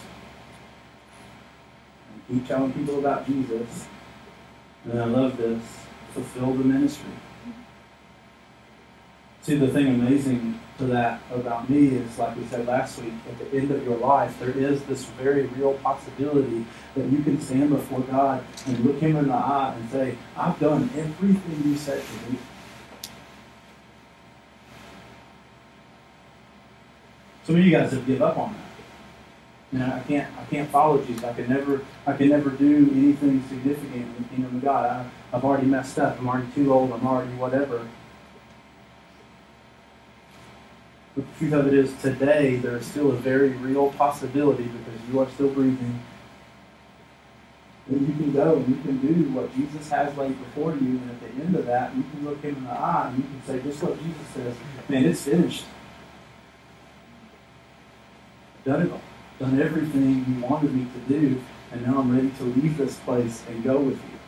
And 2.12 2.28
keep 2.28 2.48
telling 2.48 2.72
people 2.72 2.98
about 2.98 3.26
Jesus. 3.26 3.86
And 4.84 5.00
I 5.00 5.04
love 5.04 5.36
this. 5.36 5.62
Fulfill 6.12 6.52
the 6.54 6.64
ministry. 6.64 7.10
See, 9.42 9.54
the 9.54 9.68
thing 9.68 9.86
amazing 9.86 10.58
to 10.78 10.86
that 10.86 11.20
about 11.32 11.70
me 11.70 11.86
is, 11.86 12.18
like 12.18 12.36
we 12.36 12.44
said 12.46 12.66
last 12.66 13.00
week, 13.00 13.12
at 13.28 13.38
the 13.38 13.56
end 13.56 13.70
of 13.70 13.84
your 13.84 13.96
life, 13.96 14.36
there 14.40 14.50
is 14.50 14.82
this 14.84 15.04
very 15.04 15.44
real 15.46 15.74
possibility 15.74 16.66
that 16.96 17.06
you 17.06 17.22
can 17.22 17.40
stand 17.40 17.70
before 17.70 18.00
God 18.00 18.44
and 18.66 18.84
look 18.84 18.98
Him 18.98 19.14
in 19.14 19.28
the 19.28 19.34
eye 19.34 19.74
and 19.78 19.90
say, 19.90 20.18
I've 20.36 20.58
done 20.58 20.90
everything 20.96 21.62
you 21.64 21.76
said 21.76 22.02
to 22.02 22.32
me. 22.32 22.38
Some 27.44 27.54
of 27.54 27.64
you 27.64 27.70
guys 27.70 27.92
have 27.92 28.04
given 28.04 28.22
up 28.22 28.36
on 28.36 28.52
that. 28.52 28.65
Know, 29.72 29.84
I 29.84 30.00
can't 30.06 30.28
I 30.38 30.44
can't 30.44 30.70
follow 30.70 31.02
Jesus. 31.04 31.24
I 31.24 31.32
can 31.32 31.48
never 31.48 31.84
I 32.06 32.12
can 32.12 32.28
never 32.28 32.50
do 32.50 32.88
anything 32.92 33.42
significant 33.48 33.94
in 33.94 34.14
the 34.22 34.28
kingdom 34.28 34.56
of 34.56 34.62
God. 34.62 34.86
I, 35.32 35.36
I've 35.36 35.44
already 35.44 35.66
messed 35.66 35.98
up. 35.98 36.20
I'm 36.20 36.28
already 36.28 36.46
too 36.54 36.72
old. 36.72 36.92
I'm 36.92 37.04
already 37.06 37.32
whatever. 37.32 37.86
But 41.16 41.24
the 41.32 41.38
truth 41.38 41.52
of 41.54 41.66
it 41.66 41.74
is, 41.74 41.92
today 42.00 42.56
there 42.56 42.76
is 42.76 42.86
still 42.86 43.10
a 43.10 43.16
very 43.16 43.50
real 43.50 43.90
possibility 43.92 44.64
because 44.64 45.00
you 45.10 45.18
are 45.18 45.28
still 45.30 45.48
breathing. 45.48 46.00
That 47.88 48.00
you 48.00 48.06
can 48.06 48.32
go 48.32 48.56
and 48.56 48.68
you 48.68 48.82
can 48.82 48.98
do 48.98 49.30
what 49.30 49.54
Jesus 49.54 49.88
has 49.90 50.16
laid 50.16 50.38
before 50.38 50.72
you, 50.72 50.98
and 50.98 51.10
at 51.10 51.20
the 51.20 51.42
end 51.42 51.56
of 51.56 51.66
that, 51.66 51.94
you 51.96 52.02
can 52.02 52.24
look 52.24 52.42
him 52.42 52.56
in 52.56 52.64
the 52.64 52.70
eye 52.70 53.08
and 53.08 53.18
you 53.18 53.24
can 53.24 53.42
say 53.46 53.62
just 53.62 53.82
what 53.82 53.98
Jesus 53.98 54.26
says, 54.34 54.54
man, 54.88 55.04
it's 55.04 55.22
finished. 55.22 55.64
Done 58.64 58.82
it 58.82 58.92
all 58.92 59.00
done 59.38 59.60
everything 59.60 60.24
you 60.28 60.40
wanted 60.40 60.74
me 60.74 60.86
to 60.92 61.12
do, 61.12 61.42
and 61.72 61.86
now 61.86 61.98
I'm 61.98 62.14
ready 62.14 62.30
to 62.30 62.44
leave 62.44 62.76
this 62.76 62.96
place 63.00 63.42
and 63.48 63.62
go 63.62 63.78
with 63.78 63.96
you. 63.96 64.18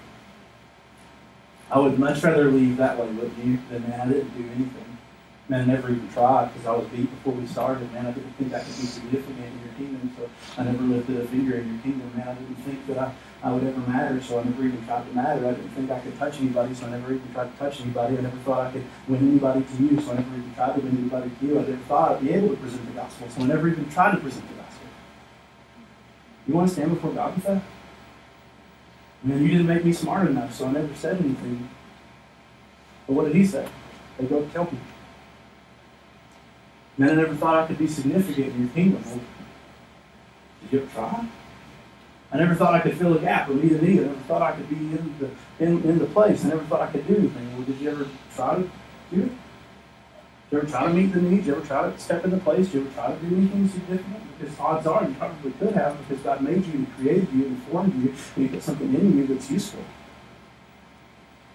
I 1.71 1.79
would 1.79 1.99
much 1.99 2.23
rather 2.23 2.51
leave 2.51 2.77
that 2.79 2.99
way 2.99 3.09
with 3.09 3.37
you 3.45 3.59
than 3.71 3.93
I 3.93 4.07
didn't 4.07 4.37
do 4.37 4.45
anything. 4.57 4.99
Man, 5.49 5.63
I 5.63 5.73
never 5.75 5.89
even 5.91 6.07
tried 6.13 6.53
because 6.53 6.67
I 6.67 6.77
was 6.77 6.87
beat 6.89 7.11
before 7.11 7.33
we 7.33 7.47
started. 7.47 7.91
Man, 7.93 8.05
I 8.05 8.11
didn't 8.11 8.33
think 8.33 8.53
I 8.53 8.59
could 8.59 8.77
be 8.77 8.85
significant 8.85 9.39
in 9.39 9.61
your 9.65 9.73
kingdom, 9.79 10.15
so 10.15 10.29
I 10.61 10.65
never 10.65 10.83
lifted 10.83 11.21
a 11.21 11.27
finger 11.27 11.57
in 11.57 11.73
your 11.73 11.83
kingdom. 11.83 12.13
Man, 12.15 12.29
I 12.29 12.35
didn't 12.35 12.57
think 12.57 12.87
that 12.89 12.99
I, 12.99 13.15
I 13.43 13.53
would 13.53 13.65
ever 13.65 13.81
matter, 13.91 14.21
so 14.21 14.41
I 14.41 14.45
never 14.45 14.65
even 14.65 14.85
tried 14.85 15.09
to 15.09 15.15
matter. 15.15 15.47
I 15.47 15.53
didn't 15.53 15.71
think 15.71 15.91
I 15.91 16.01
could 16.01 16.19
touch 16.19 16.39
anybody, 16.39 16.75
so 16.75 16.87
I 16.87 16.91
never 16.91 17.15
even 17.15 17.33
tried 17.33 17.51
to 17.51 17.59
touch 17.59 17.81
anybody. 17.81 18.19
I 18.19 18.21
never 18.21 18.37
thought 18.39 18.67
I 18.67 18.73
could 18.73 18.85
win 19.09 19.27
anybody 19.27 19.65
to 19.65 19.83
you, 19.83 20.01
so 20.03 20.13
I 20.13 20.17
never 20.17 20.37
even 20.37 20.55
tried 20.55 20.75
to 20.75 20.81
win 20.83 20.99
anybody 20.99 21.31
to 21.41 21.47
you. 21.47 21.59
I 21.59 21.63
never 21.63 21.77
thought 21.89 22.13
I'd 22.13 22.21
be 22.21 22.33
able 22.35 22.51
to 22.51 22.57
present 22.57 22.85
the 22.87 22.93
gospel, 22.93 23.29
so 23.31 23.41
I 23.41 23.47
never 23.47 23.69
even 23.69 23.89
tried 23.89 24.17
to 24.17 24.21
present 24.21 24.47
the 24.49 24.55
gospel. 24.55 24.68
You 26.49 26.55
want 26.55 26.69
to 26.69 26.75
stand 26.75 26.91
before 26.91 27.13
God 27.13 27.35
with 27.35 27.45
that? 27.45 27.63
Man, 29.23 29.43
you 29.43 29.49
didn't 29.49 29.67
make 29.67 29.85
me 29.85 29.93
smart 29.93 30.29
enough, 30.29 30.55
so 30.55 30.67
I 30.67 30.73
never 30.73 30.95
said 30.95 31.21
anything. 31.21 31.69
But 33.07 33.13
what 33.13 33.27
did 33.27 33.35
he 33.35 33.45
say? 33.45 33.69
They 34.17 34.25
go 34.25 34.45
tell 34.47 34.65
people. 34.65 34.79
Man, 36.97 37.11
I 37.11 37.15
never 37.15 37.35
thought 37.35 37.55
I 37.55 37.67
could 37.67 37.79
be 37.79 37.87
significant 37.87 38.55
in 38.55 38.61
your 38.61 38.69
kingdom. 38.71 39.03
Well, 39.05 39.21
did 40.63 40.73
you 40.73 40.79
ever 40.81 40.91
try? 40.93 41.29
I 42.33 42.37
never 42.37 42.55
thought 42.55 42.75
I 42.75 42.81
could 42.81 42.97
fill 42.97 43.17
a 43.17 43.21
gap 43.21 43.49
or 43.49 43.55
meet 43.55 43.73
a 43.73 43.83
need. 43.83 44.01
I 44.01 44.03
never 44.05 44.21
thought 44.21 44.43
I 44.43 44.53
could 44.53 44.69
be 44.69 44.77
in 44.77 45.15
the 45.19 45.31
in, 45.65 45.83
in 45.83 45.99
the 45.99 46.07
place. 46.07 46.45
I 46.45 46.49
never 46.49 46.65
thought 46.65 46.81
I 46.81 46.91
could 46.91 47.07
do 47.07 47.17
anything. 47.17 47.53
Well, 47.55 47.63
did 47.63 47.79
you 47.79 47.91
ever 47.91 48.07
try 48.35 48.57
to 48.57 48.71
do 49.13 49.23
it? 49.23 49.33
You 50.51 50.59
ever 50.59 50.67
try 50.67 50.87
to 50.87 50.95
meet 50.95 51.13
the 51.13 51.21
needs? 51.21 51.47
You 51.47 51.57
ever 51.57 51.67
try 51.67 51.91
to 51.91 51.99
step 51.99 52.25
into 52.25 52.39
place? 52.39 52.73
You 52.73 52.81
ever 52.81 52.91
try 52.95 53.15
to 53.15 53.17
do 53.19 53.37
anything 53.37 53.69
significant? 53.69 54.39
Because 54.39 54.59
odds 54.59 54.87
are 54.87 55.05
you 55.05 55.15
probably 55.15 55.51
could 55.53 55.75
have 55.75 56.09
because 56.09 56.25
God 56.25 56.41
made 56.41 56.65
you 56.65 56.73
and 56.73 56.97
created 56.97 57.29
you 57.35 57.47
and 57.47 57.63
formed 57.65 57.95
you 58.03 58.15
and 58.37 58.49
He 58.49 58.49
put 58.49 58.63
something 58.63 58.95
in 58.95 59.19
you 59.19 59.27
that's 59.27 59.51
useful. 59.51 59.85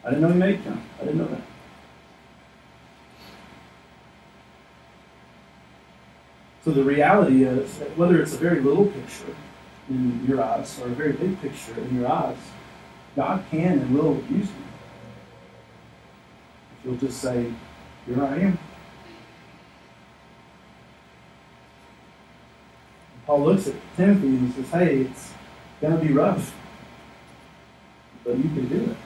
I 0.06 0.10
didn't 0.10 0.22
know 0.22 0.30
He 0.30 0.38
made 0.38 0.64
you. 0.64 0.78
I 1.02 1.06
didn't 1.06 1.18
know 1.18 1.28
that. 1.28 1.42
So 6.64 6.72
the 6.72 6.84
reality 6.84 7.44
is, 7.44 7.80
that 7.80 7.98
whether 7.98 8.22
it's 8.22 8.36
a 8.36 8.38
very 8.38 8.62
little 8.62 8.86
picture 8.86 9.36
in 9.90 10.26
your 10.28 10.42
eyes 10.42 10.80
or 10.80 10.86
a 10.86 10.90
very 10.90 11.14
big 11.14 11.42
picture 11.42 11.78
in 11.78 12.00
your 12.00 12.10
eyes, 12.10 12.38
God 13.16 13.44
can 13.50 13.80
and 13.80 13.94
will 13.94 14.16
use 14.30 14.48
you. 14.48 14.64
If 16.78 16.86
you'll 16.86 16.96
just 16.96 17.20
say, 17.20 17.52
Here 18.06 18.24
I 18.24 18.38
am. 18.38 18.60
Paul 23.26 23.44
looks 23.44 23.68
at 23.68 23.76
Timothy 23.96 24.28
and 24.28 24.54
says, 24.54 24.70
Hey, 24.70 24.98
it's 25.02 25.32
going 25.82 25.98
to 25.98 26.06
be 26.06 26.14
rough, 26.14 26.54
but 28.24 28.38
you 28.38 28.44
can 28.44 28.68
do 28.68 28.92
it. 28.92 28.98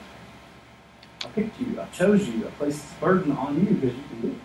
I 1.24 1.28
picked 1.28 1.60
you, 1.60 1.80
I 1.80 1.86
chose 1.86 2.28
you, 2.28 2.46
I 2.46 2.50
placed 2.52 2.82
this 2.82 2.92
burden 3.00 3.32
on 3.32 3.56
you 3.58 3.74
because 3.74 3.96
you 3.96 4.04
can 4.08 4.20
do 4.20 4.28
it. 4.28 4.40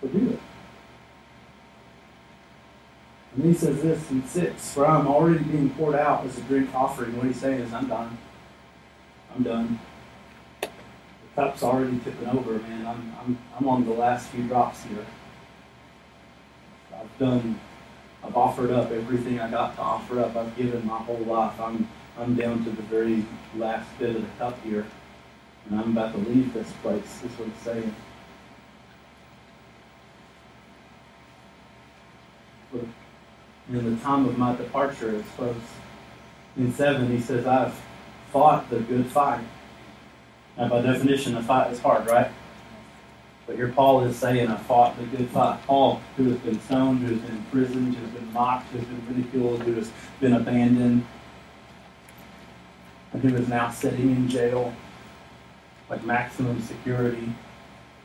So 0.00 0.08
do 0.08 0.30
it. 0.30 0.40
And 3.34 3.44
he 3.44 3.54
says 3.54 3.82
this 3.82 4.10
in 4.10 4.26
6 4.26 4.74
For 4.74 4.86
I'm 4.86 5.06
already 5.06 5.44
being 5.44 5.70
poured 5.70 5.94
out 5.94 6.24
as 6.26 6.38
a 6.38 6.40
drink 6.42 6.74
offering. 6.74 7.16
What 7.16 7.26
he's 7.26 7.40
saying 7.40 7.60
is, 7.60 7.72
I'm 7.72 7.86
done. 7.86 8.18
I'm 9.34 9.42
done. 9.42 9.78
The 10.60 10.68
cup's 11.36 11.62
already 11.62 12.00
tipping 12.00 12.28
over, 12.28 12.58
man. 12.58 12.86
I'm, 12.86 13.14
I'm, 13.20 13.38
I'm 13.56 13.68
on 13.68 13.84
the 13.84 13.92
last 13.92 14.28
few 14.30 14.42
drops 14.48 14.82
here. 14.84 15.06
I've 16.92 17.18
done, 17.18 17.60
I've 18.24 18.36
offered 18.36 18.70
up 18.70 18.90
everything 18.90 19.40
I 19.40 19.50
got 19.50 19.76
to 19.76 19.82
offer 19.82 20.20
up. 20.20 20.36
I've 20.36 20.56
given 20.56 20.86
my 20.86 20.98
whole 20.98 21.18
life. 21.20 21.58
I'm, 21.60 21.88
I'm 22.18 22.34
down 22.34 22.64
to 22.64 22.70
the 22.70 22.82
very 22.82 23.24
last 23.56 23.86
bit 23.98 24.16
of 24.16 24.22
the 24.22 24.28
cup 24.38 24.60
here. 24.62 24.86
And 25.68 25.80
I'm 25.80 25.96
about 25.96 26.12
to 26.14 26.18
leave 26.18 26.52
this 26.52 26.70
place. 26.82 27.22
Is 27.24 27.30
what 27.38 27.48
he's 27.48 27.62
saying. 27.62 27.94
Look 32.72 32.84
in 33.70 33.96
the 33.96 34.02
time 34.02 34.26
of 34.26 34.38
my 34.38 34.56
departure 34.56 35.14
is 35.14 35.24
close. 35.36 35.54
In 36.56 36.72
7, 36.72 37.10
he 37.10 37.20
says, 37.20 37.46
I've 37.46 37.78
fought 38.32 38.68
the 38.70 38.80
good 38.80 39.06
fight. 39.06 39.44
Now, 40.56 40.68
by 40.68 40.80
definition, 40.80 41.36
a 41.36 41.42
fight 41.42 41.72
is 41.72 41.78
hard, 41.78 42.06
right? 42.06 42.30
But 43.48 43.56
here 43.56 43.68
Paul 43.68 44.04
is 44.04 44.14
saying, 44.14 44.48
I 44.48 44.58
fought 44.58 44.98
the 44.98 45.04
good 45.04 45.30
fight. 45.30 45.58
Paul, 45.66 46.02
who 46.18 46.28
has 46.28 46.38
been 46.40 46.60
stoned, 46.60 47.00
who 47.00 47.14
has 47.14 47.22
been 47.22 47.36
imprisoned, 47.38 47.94
who 47.94 48.04
has 48.04 48.14
been 48.14 48.32
mocked, 48.34 48.70
who 48.70 48.78
has 48.78 48.86
been 48.86 49.16
ridiculed, 49.16 49.62
who 49.62 49.72
has 49.72 49.90
been 50.20 50.34
abandoned, 50.34 51.06
and 53.14 53.22
who 53.22 53.34
is 53.34 53.48
now 53.48 53.70
sitting 53.70 54.10
in 54.10 54.28
jail, 54.28 54.74
like 55.88 56.04
maximum 56.04 56.60
security, 56.60 57.32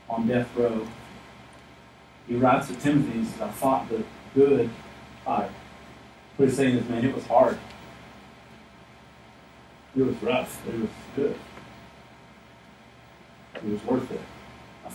on 0.09 0.27
death 0.27 0.47
row. 0.55 0.87
He 2.25 2.35
writes 2.35 2.69
to 2.69 2.75
Timothy, 2.77 3.19
he 3.19 3.25
says, 3.25 3.41
I 3.41 3.51
fought 3.51 3.89
the 3.89 4.01
good 4.33 4.69
fight. 5.25 5.51
What 6.37 6.47
he's 6.47 6.55
saying 6.55 6.77
is, 6.77 6.87
man, 6.87 7.03
it 7.03 7.13
was 7.13 7.27
hard. 7.27 7.59
It 9.93 10.03
was 10.03 10.15
rough. 10.23 10.65
It 10.69 10.79
was 10.79 10.89
good. 11.17 11.35
It 13.55 13.65
was 13.65 13.83
worth 13.83 14.09
it. 14.09 14.21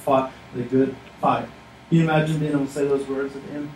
Fought 0.05 0.33
the 0.55 0.63
good 0.63 0.95
fight. 1.21 1.49
Can 1.89 1.99
you 1.99 2.05
imagine 2.05 2.39
being 2.39 2.53
able 2.53 2.67
to 2.67 2.73
say 2.73 2.87
those 2.87 3.07
words 3.07 3.35
at 3.37 3.47
the 3.47 3.53
end? 3.53 3.73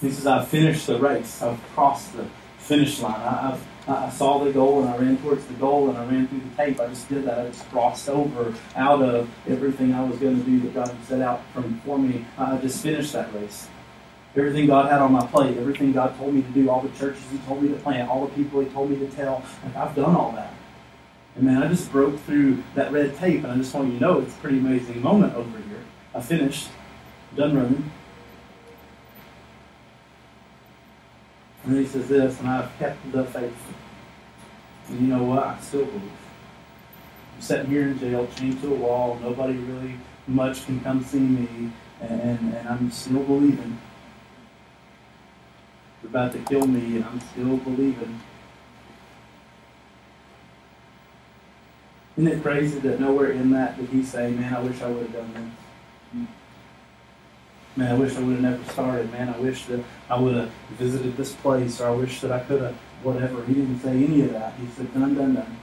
He 0.00 0.10
says, 0.10 0.26
I've 0.26 0.48
finished 0.48 0.86
the 0.86 0.98
race. 0.98 1.40
I've 1.40 1.60
crossed 1.74 2.16
the 2.16 2.26
finish 2.58 3.00
line. 3.00 3.14
I, 3.14 3.58
I 3.86 4.10
saw 4.10 4.42
the 4.42 4.52
goal 4.52 4.82
and 4.82 4.90
I 4.90 4.96
ran 4.96 5.16
towards 5.18 5.44
the 5.46 5.54
goal 5.54 5.88
and 5.88 5.98
I 5.98 6.04
ran 6.06 6.26
through 6.26 6.40
the 6.40 6.56
tape. 6.56 6.80
I 6.80 6.88
just 6.88 7.08
did 7.08 7.24
that. 7.24 7.38
I 7.38 7.48
just 7.48 7.68
crossed 7.70 8.08
over 8.08 8.54
out 8.76 9.02
of 9.02 9.28
everything 9.48 9.94
I 9.94 10.04
was 10.04 10.18
going 10.18 10.38
to 10.38 10.44
do 10.44 10.60
that 10.60 10.74
God 10.74 10.88
had 10.88 11.04
set 11.06 11.20
out 11.20 11.42
from 11.52 11.80
for 11.84 11.98
me. 11.98 12.24
I 12.36 12.56
just 12.58 12.82
finished 12.82 13.12
that 13.12 13.32
race 13.34 13.68
everything 14.36 14.66
God 14.66 14.90
had 14.90 15.00
on 15.00 15.12
my 15.12 15.26
plate, 15.26 15.56
everything 15.58 15.92
God 15.92 16.16
told 16.18 16.34
me 16.34 16.42
to 16.42 16.48
do, 16.48 16.68
all 16.68 16.80
the 16.80 16.96
churches 16.98 17.22
He 17.30 17.38
told 17.38 17.62
me 17.62 17.68
to 17.68 17.76
plant, 17.76 18.08
all 18.08 18.26
the 18.26 18.34
people 18.34 18.60
He 18.60 18.66
told 18.70 18.90
me 18.90 18.98
to 18.98 19.08
tell. 19.14 19.44
I've 19.76 19.94
done 19.94 20.14
all 20.14 20.32
that. 20.32 20.52
And 21.36 21.44
man, 21.44 21.62
I 21.62 21.68
just 21.68 21.90
broke 21.90 22.18
through 22.20 22.62
that 22.74 22.92
red 22.92 23.16
tape, 23.16 23.42
and 23.42 23.52
I 23.52 23.56
just 23.56 23.74
want 23.74 23.92
you 23.92 23.98
to 23.98 24.00
know 24.00 24.20
it's 24.20 24.34
a 24.34 24.38
pretty 24.38 24.58
amazing 24.58 25.02
moment 25.02 25.34
over 25.34 25.58
here. 25.58 25.82
I 26.14 26.20
finished, 26.20 26.68
done 27.36 27.56
running. 27.56 27.90
And 31.64 31.76
he 31.76 31.86
says 31.86 32.08
this, 32.08 32.38
and 32.40 32.48
I've 32.48 32.76
kept 32.78 33.10
the 33.10 33.24
faith. 33.24 33.56
And 34.88 35.00
you 35.00 35.06
know 35.08 35.24
what? 35.24 35.44
I 35.44 35.58
still 35.60 35.86
believe. 35.86 36.02
I'm 37.34 37.40
sitting 37.40 37.70
here 37.70 37.82
in 37.82 37.98
jail, 37.98 38.28
chained 38.36 38.60
to 38.60 38.72
a 38.72 38.76
wall. 38.76 39.18
Nobody 39.20 39.54
really 39.54 39.94
much 40.28 40.66
can 40.66 40.80
come 40.80 41.02
see 41.02 41.18
me, 41.18 41.72
and, 42.00 42.54
and 42.54 42.68
I'm 42.68 42.90
still 42.92 43.22
believing. 43.24 43.78
They're 46.02 46.10
about 46.10 46.32
to 46.32 46.38
kill 46.40 46.66
me, 46.66 46.96
and 46.96 47.04
I'm 47.04 47.20
still 47.20 47.56
believing. 47.56 48.20
Isn't 52.16 52.30
it 52.30 52.42
crazy 52.42 52.78
that 52.80 53.00
nowhere 53.00 53.32
in 53.32 53.50
that 53.50 53.76
did 53.76 53.88
he 53.88 54.04
say, 54.04 54.30
Man, 54.30 54.54
I 54.54 54.60
wish 54.60 54.80
I 54.82 54.88
would 54.88 55.02
have 55.06 55.12
done 55.12 55.32
this? 56.12 56.28
Man, 57.76 57.90
I 57.90 57.98
wish 57.98 58.16
I 58.16 58.20
would 58.20 58.34
have 58.34 58.40
never 58.40 58.72
started. 58.72 59.10
Man, 59.10 59.28
I 59.30 59.38
wish 59.38 59.64
that 59.66 59.82
I 60.08 60.18
would 60.18 60.36
have 60.36 60.50
visited 60.78 61.16
this 61.16 61.32
place, 61.32 61.80
or 61.80 61.88
I 61.88 61.90
wish 61.90 62.20
that 62.20 62.30
I 62.30 62.38
could 62.40 62.62
have, 62.62 62.76
whatever. 63.02 63.44
He 63.44 63.54
didn't 63.54 63.80
say 63.80 63.90
any 63.90 64.22
of 64.22 64.32
that. 64.32 64.54
He 64.54 64.66
said, 64.76 64.94
Done, 64.94 65.16
done, 65.16 65.34
done. 65.34 65.56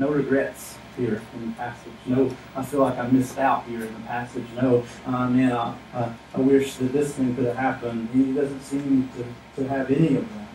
No 0.00 0.08
regrets 0.10 0.76
here 0.96 1.22
in 1.34 1.46
the 1.46 1.52
passage. 1.52 1.92
No, 2.06 2.34
I 2.56 2.64
feel 2.64 2.80
like 2.80 2.98
I 2.98 3.06
missed 3.08 3.38
out 3.38 3.64
here 3.66 3.84
in 3.84 3.94
the 3.94 4.00
passage. 4.00 4.44
No, 4.60 4.84
uh, 5.06 5.28
man, 5.30 5.52
I, 5.52 5.76
uh, 5.94 6.12
I 6.34 6.40
wish 6.40 6.74
that 6.76 6.92
this 6.92 7.14
thing 7.14 7.36
could 7.36 7.44
have 7.44 7.56
happened. 7.56 8.08
He 8.12 8.32
doesn't 8.32 8.62
seem 8.62 9.08
to, 9.16 9.62
to 9.62 9.68
have 9.68 9.90
any 9.90 10.16
of 10.16 10.28
that. 10.34 10.48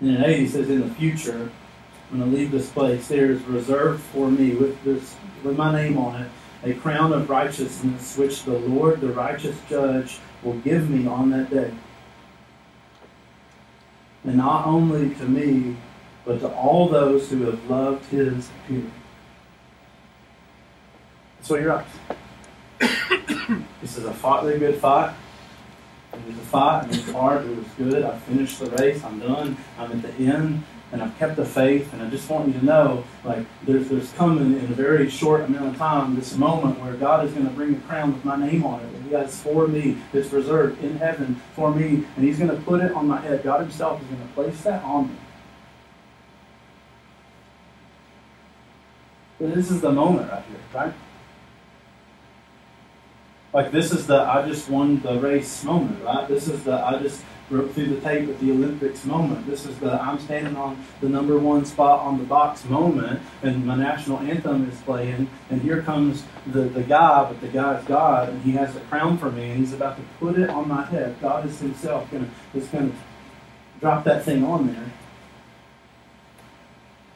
And 0.00 0.16
in 0.16 0.24
8, 0.24 0.38
he 0.38 0.48
says, 0.48 0.70
in 0.70 0.88
the 0.88 0.94
future, 0.94 1.50
when 2.12 2.22
I 2.22 2.26
leave 2.26 2.50
this 2.50 2.68
place, 2.68 3.08
there 3.08 3.30
is 3.30 3.42
reserved 3.44 4.02
for 4.02 4.30
me, 4.30 4.54
with, 4.54 4.82
this, 4.84 5.16
with 5.42 5.56
my 5.56 5.72
name 5.72 5.96
on 5.96 6.20
it, 6.20 6.30
a 6.62 6.74
crown 6.74 7.10
of 7.14 7.30
righteousness, 7.30 8.18
which 8.18 8.44
the 8.44 8.52
Lord, 8.52 9.00
the 9.00 9.08
righteous 9.08 9.56
judge, 9.68 10.18
will 10.42 10.58
give 10.58 10.90
me 10.90 11.06
on 11.06 11.30
that 11.30 11.48
day. 11.48 11.72
And 14.24 14.36
not 14.36 14.66
only 14.66 15.14
to 15.14 15.24
me, 15.24 15.74
but 16.26 16.40
to 16.40 16.48
all 16.48 16.86
those 16.86 17.30
who 17.30 17.44
have 17.46 17.70
loved 17.70 18.04
his 18.10 18.50
appearing. 18.50 18.92
That's 21.38 21.50
what 21.50 21.60
you're 21.62 21.72
up 21.72 21.88
He 23.80 23.86
says, 23.86 24.06
I 24.06 24.12
fought 24.12 24.44
the 24.44 24.58
good 24.58 24.76
fight. 24.76 25.14
It 26.12 26.26
was 26.26 26.36
a 26.36 26.40
fight, 26.40 26.84
it 26.84 26.90
was 26.90 27.10
hard, 27.10 27.46
it 27.46 27.56
was 27.56 27.66
good. 27.78 28.04
I 28.04 28.18
finished 28.18 28.60
the 28.60 28.70
race, 28.72 29.02
I'm 29.02 29.18
done, 29.18 29.56
I'm 29.78 29.92
at 29.92 30.02
the 30.02 30.24
end, 30.26 30.62
and 30.92 31.02
I've 31.02 31.18
kept 31.18 31.36
the 31.36 31.44
faith, 31.44 31.90
and 31.94 32.02
I 32.02 32.10
just 32.10 32.28
want 32.28 32.48
you 32.48 32.52
to 32.60 32.64
know, 32.64 33.04
like, 33.24 33.46
there's, 33.64 33.88
there's 33.88 34.12
coming 34.12 34.58
in 34.58 34.64
a 34.66 34.74
very 34.74 35.08
short 35.08 35.40
amount 35.40 35.68
of 35.68 35.78
time 35.78 36.14
this 36.14 36.36
moment 36.36 36.78
where 36.80 36.92
God 36.94 37.24
is 37.26 37.32
going 37.32 37.46
to 37.46 37.52
bring 37.52 37.74
a 37.74 37.80
crown 37.80 38.12
with 38.12 38.24
my 38.26 38.36
name 38.36 38.64
on 38.64 38.80
it. 38.80 39.10
That 39.10 39.26
He 39.26 39.32
for 39.32 39.66
me, 39.66 39.96
that's 40.12 40.30
reserved 40.32 40.84
in 40.84 40.98
heaven 40.98 41.40
for 41.56 41.74
me, 41.74 42.04
and 42.16 42.24
He's 42.24 42.38
going 42.38 42.50
to 42.50 42.62
put 42.62 42.82
it 42.82 42.92
on 42.92 43.08
my 43.08 43.20
head. 43.20 43.42
God 43.42 43.60
Himself 43.60 44.02
is 44.02 44.08
going 44.08 44.20
to 44.20 44.34
place 44.34 44.60
that 44.62 44.84
on 44.84 45.08
me. 45.08 45.16
This 49.40 49.70
is 49.70 49.80
the 49.80 49.90
moment 49.90 50.30
right 50.30 50.44
here, 50.44 50.60
right? 50.72 50.94
Like, 53.52 53.72
this 53.72 53.92
is 53.92 54.06
the 54.06 54.20
I 54.20 54.46
just 54.46 54.68
won 54.68 55.00
the 55.00 55.18
race 55.18 55.64
moment, 55.64 56.04
right? 56.04 56.28
This 56.28 56.48
is 56.48 56.62
the 56.64 56.74
I 56.74 56.98
just 57.02 57.24
broke 57.48 57.72
through 57.74 57.94
the 57.94 58.00
tape 58.00 58.28
at 58.28 58.38
the 58.40 58.50
Olympics 58.50 59.04
moment. 59.04 59.46
This 59.46 59.66
is 59.66 59.78
the 59.78 60.00
I'm 60.00 60.18
standing 60.18 60.56
on 60.56 60.82
the 61.00 61.08
number 61.08 61.38
one 61.38 61.64
spot 61.64 62.00
on 62.00 62.18
the 62.18 62.24
box 62.24 62.64
moment, 62.64 63.20
and 63.42 63.66
my 63.66 63.76
national 63.76 64.18
anthem 64.20 64.68
is 64.70 64.80
playing, 64.82 65.28
and 65.50 65.60
here 65.60 65.82
comes 65.82 66.24
the, 66.46 66.62
the 66.62 66.82
guy, 66.82 67.24
but 67.24 67.40
the 67.40 67.48
guy 67.48 67.78
is 67.78 67.84
God, 67.84 68.30
and 68.30 68.42
he 68.42 68.52
has 68.52 68.74
a 68.76 68.80
crown 68.80 69.18
for 69.18 69.30
me, 69.30 69.50
and 69.50 69.60
he's 69.60 69.72
about 69.72 69.96
to 69.96 70.02
put 70.18 70.38
it 70.38 70.48
on 70.50 70.68
my 70.68 70.84
head. 70.84 71.16
God 71.20 71.46
is 71.46 71.60
himself 71.60 72.10
gonna 72.10 72.30
is 72.54 72.66
gonna 72.68 72.92
drop 73.80 74.04
that 74.04 74.24
thing 74.24 74.44
on 74.44 74.68
there. 74.68 74.92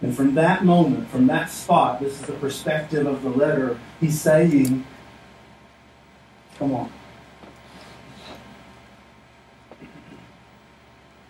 And 0.02 0.14
from 0.14 0.34
that 0.34 0.64
moment, 0.64 1.08
from 1.08 1.26
that 1.28 1.50
spot, 1.50 2.00
this 2.00 2.20
is 2.20 2.26
the 2.26 2.34
perspective 2.34 3.06
of 3.06 3.22
the 3.22 3.30
letter, 3.30 3.78
he's 4.00 4.20
saying, 4.20 4.84
Come 6.58 6.74
on. 6.74 6.92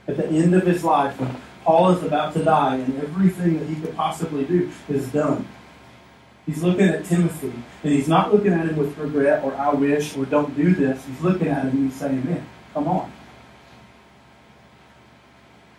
At 0.09 0.17
the 0.17 0.27
end 0.27 0.55
of 0.55 0.65
his 0.67 0.85
life, 0.85 1.19
when 1.21 1.37
Paul 1.65 1.91
is 1.91 2.03
about 2.03 2.33
to 2.35 2.45
die 2.45 2.77
and 2.77 3.03
everything 3.03 3.59
that 3.59 3.69
he 3.69 3.75
could 3.77 3.97
possibly 3.97 4.45
do 4.45 4.71
is 4.89 5.09
done, 5.09 5.47
he's 6.47 6.63
looking 6.63 6.89
at 6.89 7.05
Timothy 7.05 7.53
and 7.83 7.93
he's 7.93 8.09
not 8.09 8.33
looking 8.33 8.53
at 8.53 8.67
him 8.67 8.77
with 8.77 8.97
regret 8.99 9.43
or 9.43 9.55
I 9.55 9.73
wish 9.75 10.17
or 10.17 10.25
don't 10.25 10.57
do 10.57 10.75
this. 10.75 11.05
He's 11.07 11.21
looking 11.21 11.49
at 11.49 11.65
him 11.65 11.71
and 11.71 11.91
he's 11.91 11.99
saying, 11.99 12.25
Man, 12.25 12.47
come 12.73 12.87
on. 12.87 13.13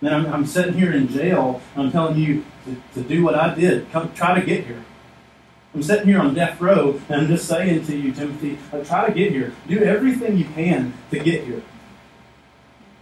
Then 0.01 0.13
I'm, 0.13 0.25
I'm 0.27 0.45
sitting 0.45 0.73
here 0.73 0.91
in 0.91 1.07
jail. 1.07 1.61
I'm 1.75 1.91
telling 1.91 2.17
you 2.17 2.45
to, 2.65 3.01
to 3.01 3.07
do 3.07 3.23
what 3.23 3.35
I 3.35 3.55
did. 3.55 3.89
Come, 3.91 4.13
try 4.13 4.39
to 4.39 4.45
get 4.45 4.65
here. 4.65 4.83
I'm 5.73 5.83
sitting 5.83 6.07
here 6.07 6.19
on 6.19 6.33
death 6.33 6.59
row, 6.59 6.99
and 7.09 7.21
I'm 7.21 7.27
just 7.27 7.47
saying 7.47 7.85
to 7.85 7.95
you, 7.95 8.11
Timothy, 8.11 8.57
uh, 8.71 8.83
try 8.83 9.07
to 9.07 9.13
get 9.13 9.31
here. 9.31 9.53
Do 9.67 9.83
everything 9.83 10.37
you 10.37 10.45
can 10.45 10.93
to 11.11 11.19
get 11.19 11.43
here. 11.43 11.61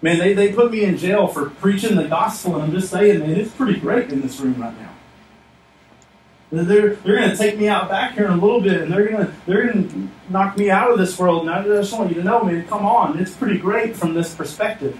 Man, 0.05 0.19
they, 0.19 0.33
they 0.33 0.53
put 0.53 0.71
me 0.71 0.83
in 0.83 0.99
jail 0.99 1.25
for 1.25 1.49
preaching 1.49 1.95
the 1.95 2.07
gospel, 2.07 2.53
and 2.53 2.65
I'm 2.65 2.71
just 2.71 2.91
saying, 2.91 3.21
man, 3.21 3.31
it's 3.31 3.51
pretty 3.51 3.79
great 3.79 4.11
in 4.11 4.21
this 4.21 4.39
room 4.39 4.61
right 4.61 4.79
now. 4.79 4.93
They're, 6.51 6.93
they're 6.97 7.15
going 7.17 7.31
to 7.31 7.35
take 7.35 7.57
me 7.57 7.67
out 7.67 7.89
back 7.89 8.13
here 8.13 8.25
in 8.25 8.33
a 8.33 8.37
little 8.37 8.61
bit, 8.61 8.81
and 8.81 8.93
they're 8.93 9.09
going 9.09 9.25
to 9.25 9.33
they're 9.47 9.65
going 9.65 9.89
to 9.89 10.31
knock 10.31 10.59
me 10.59 10.69
out 10.69 10.91
of 10.91 10.99
this 10.99 11.17
world. 11.17 11.47
And 11.47 11.49
I 11.49 11.63
just 11.63 11.91
want 11.91 12.09
you 12.09 12.17
to 12.17 12.23
know, 12.23 12.43
man, 12.43 12.67
come 12.67 12.85
on, 12.85 13.17
it's 13.17 13.33
pretty 13.33 13.57
great 13.57 13.95
from 13.95 14.13
this 14.13 14.35
perspective. 14.35 14.95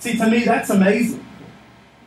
See, 0.00 0.18
to 0.18 0.28
me, 0.28 0.44
that's 0.44 0.68
amazing. 0.68 1.24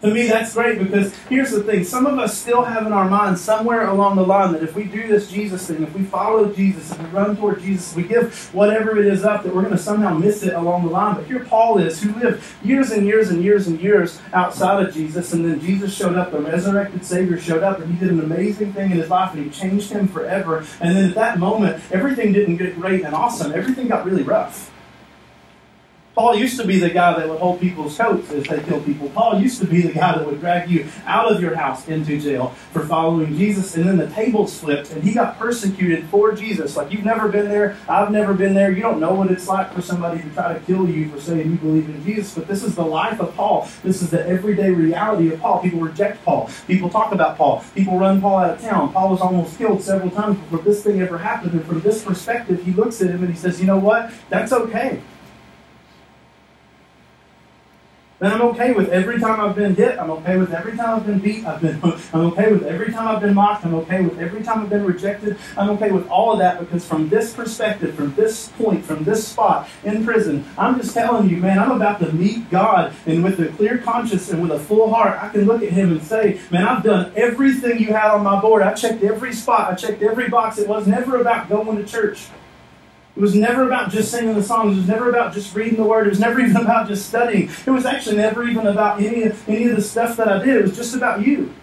To 0.01 0.13
me, 0.13 0.27
that's 0.27 0.53
great 0.53 0.77
because 0.77 1.15
here's 1.29 1.51
the 1.51 1.63
thing. 1.63 1.83
Some 1.83 2.05
of 2.05 2.19
us 2.19 2.37
still 2.37 2.63
have 2.63 2.85
in 2.85 2.93
our 2.93 3.09
minds 3.09 3.41
somewhere 3.41 3.87
along 3.87 4.17
the 4.17 4.25
line 4.25 4.53
that 4.53 4.61
if 4.61 4.75
we 4.75 4.83
do 4.83 5.07
this 5.07 5.31
Jesus 5.31 5.65
thing, 5.67 5.81
if 5.81 5.95
we 5.95 6.03
follow 6.03 6.51
Jesus, 6.51 6.91
if 6.91 6.99
we 6.99 7.05
run 7.05 7.35
toward 7.35 7.61
Jesus, 7.61 7.95
we 7.95 8.03
give 8.03 8.53
whatever 8.53 8.99
it 8.99 9.07
is 9.07 9.23
up, 9.23 9.43
that 9.43 9.55
we're 9.55 9.63
going 9.63 9.73
to 9.73 9.79
somehow 9.79 10.13
miss 10.13 10.43
it 10.43 10.53
along 10.53 10.83
the 10.83 10.91
line. 10.91 11.15
But 11.15 11.25
here 11.25 11.43
Paul 11.45 11.79
is, 11.79 12.01
who 12.03 12.13
lived 12.19 12.43
years 12.63 12.91
and 12.91 13.07
years 13.07 13.29
and 13.31 13.43
years 13.43 13.67
and 13.67 13.79
years 13.79 14.19
outside 14.33 14.85
of 14.85 14.93
Jesus, 14.93 15.33
and 15.33 15.43
then 15.43 15.59
Jesus 15.59 15.95
showed 15.95 16.15
up, 16.15 16.31
the 16.31 16.39
resurrected 16.39 17.03
Savior 17.03 17.39
showed 17.39 17.63
up, 17.63 17.79
and 17.79 17.91
he 17.91 17.97
did 17.97 18.11
an 18.11 18.19
amazing 18.19 18.73
thing 18.73 18.91
in 18.91 18.97
his 18.97 19.09
life, 19.09 19.33
and 19.33 19.43
he 19.43 19.49
changed 19.49 19.91
him 19.91 20.07
forever. 20.07 20.65
And 20.81 20.95
then 20.95 21.09
at 21.09 21.15
that 21.15 21.39
moment, 21.39 21.81
everything 21.91 22.31
didn't 22.33 22.57
get 22.57 22.75
great 22.79 23.05
and 23.05 23.15
awesome. 23.15 23.53
Everything 23.53 23.87
got 23.87 24.05
really 24.05 24.23
rough. 24.23 24.71
Paul 26.15 26.33
used 26.35 26.57
to 26.61 26.65
be 26.65 26.79
the 26.79 26.89
guy 26.89 27.19
that 27.19 27.27
would 27.27 27.39
hold 27.39 27.59
people's 27.59 27.97
coats 27.97 28.31
as 28.31 28.45
they 28.45 28.63
killed 28.63 28.85
people. 28.85 29.09
Paul 29.09 29.41
used 29.41 29.59
to 29.59 29.67
be 29.67 29.81
the 29.81 29.91
guy 29.91 30.17
that 30.17 30.25
would 30.25 30.39
drag 30.39 30.69
you 30.69 30.87
out 31.05 31.29
of 31.29 31.41
your 31.41 31.55
house 31.55 31.89
into 31.89 32.17
jail 32.17 32.49
for 32.71 32.85
following 32.85 33.35
Jesus. 33.35 33.75
And 33.75 33.85
then 33.85 33.97
the 33.97 34.07
tables 34.07 34.57
flipped 34.57 34.91
and 34.91 35.03
he 35.03 35.13
got 35.13 35.37
persecuted 35.37 36.05
for 36.05 36.31
Jesus. 36.31 36.77
Like 36.77 36.93
you've 36.93 37.03
never 37.03 37.27
been 37.27 37.49
there, 37.49 37.75
I've 37.89 38.11
never 38.11 38.33
been 38.33 38.53
there. 38.53 38.71
You 38.71 38.81
don't 38.81 39.01
know 39.01 39.13
what 39.13 39.29
it's 39.29 39.49
like 39.49 39.73
for 39.73 39.81
somebody 39.81 40.21
to 40.21 40.29
try 40.29 40.53
to 40.53 40.59
kill 40.61 40.89
you 40.89 41.09
for 41.09 41.19
saying 41.19 41.51
you 41.51 41.57
believe 41.57 41.89
in 41.89 42.01
Jesus. 42.05 42.33
But 42.33 42.47
this 42.47 42.63
is 42.63 42.75
the 42.75 42.85
life 42.85 43.19
of 43.19 43.35
Paul. 43.35 43.67
This 43.83 44.01
is 44.01 44.09
the 44.09 44.25
everyday 44.25 44.69
reality 44.69 45.33
of 45.33 45.41
Paul. 45.41 45.61
People 45.61 45.81
reject 45.81 46.23
Paul. 46.23 46.49
People 46.65 46.89
talk 46.89 47.11
about 47.11 47.37
Paul. 47.37 47.61
People 47.75 47.99
run 47.99 48.21
Paul 48.21 48.39
out 48.39 48.51
of 48.51 48.61
town. 48.61 48.93
Paul 48.93 49.09
was 49.09 49.19
almost 49.19 49.57
killed 49.57 49.81
several 49.81 50.11
times 50.11 50.39
before 50.39 50.59
this 50.59 50.81
thing 50.81 51.01
ever 51.01 51.17
happened. 51.17 51.51
And 51.51 51.65
from 51.65 51.81
this 51.81 52.05
perspective, 52.05 52.63
he 52.63 52.71
looks 52.71 53.01
at 53.01 53.09
him 53.09 53.21
and 53.21 53.33
he 53.33 53.37
says, 53.37 53.59
you 53.59 53.67
know 53.67 53.79
what? 53.79 54.13
That's 54.29 54.53
okay. 54.53 55.01
Then 58.25 58.33
I'm 58.33 58.41
okay 58.41 58.71
with 58.71 58.89
every 58.89 59.19
time 59.19 59.39
I've 59.39 59.55
been 59.55 59.75
hit. 59.75 59.99
I'm 59.99 60.09
okay 60.09 60.35
with 60.35 60.51
every 60.51 60.75
time 60.75 60.95
I've 60.95 61.05
been 61.05 61.19
beat. 61.19 61.45
I've 61.45 61.61
been, 61.61 61.79
I'm 62.11 62.21
okay 62.31 62.51
with 62.51 62.63
every 62.63 62.91
time 62.91 63.07
I've 63.07 63.21
been 63.21 63.35
mocked. 63.35 63.63
I'm 63.63 63.75
okay 63.75 64.01
with 64.01 64.17
every 64.17 64.41
time 64.41 64.61
I've 64.61 64.69
been 64.71 64.83
rejected. 64.83 65.37
I'm 65.55 65.69
okay 65.71 65.91
with 65.91 66.09
all 66.09 66.33
of 66.33 66.39
that 66.39 66.59
because 66.59 66.83
from 66.83 67.07
this 67.07 67.35
perspective, 67.35 67.93
from 67.93 68.15
this 68.15 68.47
point, 68.53 68.83
from 68.83 69.03
this 69.03 69.27
spot 69.27 69.69
in 69.83 70.03
prison, 70.03 70.43
I'm 70.57 70.81
just 70.81 70.95
telling 70.95 71.29
you, 71.29 71.37
man, 71.37 71.59
I'm 71.59 71.69
about 71.69 71.99
to 71.99 72.11
meet 72.13 72.49
God. 72.49 72.95
And 73.05 73.23
with 73.23 73.39
a 73.39 73.49
clear 73.49 73.77
conscience 73.77 74.31
and 74.31 74.41
with 74.41 74.53
a 74.53 74.59
full 74.59 74.91
heart, 74.91 75.21
I 75.21 75.29
can 75.29 75.45
look 75.45 75.61
at 75.61 75.69
Him 75.69 75.91
and 75.91 76.01
say, 76.01 76.41
man, 76.49 76.65
I've 76.65 76.83
done 76.83 77.13
everything 77.15 77.77
you 77.77 77.93
had 77.93 78.09
on 78.09 78.23
my 78.23 78.41
board. 78.41 78.63
I 78.63 78.73
checked 78.73 79.03
every 79.03 79.33
spot. 79.33 79.71
I 79.71 79.75
checked 79.75 80.01
every 80.01 80.29
box. 80.29 80.57
It 80.57 80.67
was 80.67 80.87
never 80.87 81.21
about 81.21 81.47
going 81.47 81.77
to 81.77 81.85
church. 81.85 82.25
It 83.15 83.21
was 83.21 83.33
never 83.33 83.65
about 83.65 83.91
just 83.91 84.11
singing 84.11 84.35
the 84.35 84.43
songs. 84.43 84.73
It 84.73 84.81
was 84.81 84.87
never 84.89 85.09
about 85.09 85.33
just 85.33 85.55
reading 85.55 85.77
the 85.77 85.85
Word. 85.85 86.07
It 86.07 86.09
was 86.09 86.19
never 86.19 86.39
even 86.41 86.57
about 86.57 86.87
just 86.87 87.07
studying. 87.07 87.49
It 87.65 87.71
was 87.71 87.85
actually 87.85 88.17
never 88.17 88.43
even 88.47 88.67
about 88.67 89.01
any, 89.01 89.23
of, 89.23 89.49
any 89.49 89.69
of 89.69 89.75
the 89.75 89.81
stuff 89.81 90.17
that 90.17 90.27
I 90.27 90.43
did. 90.43 90.57
It 90.57 90.61
was 90.63 90.75
just 90.75 90.95
about 90.95 91.25
you. 91.25 91.53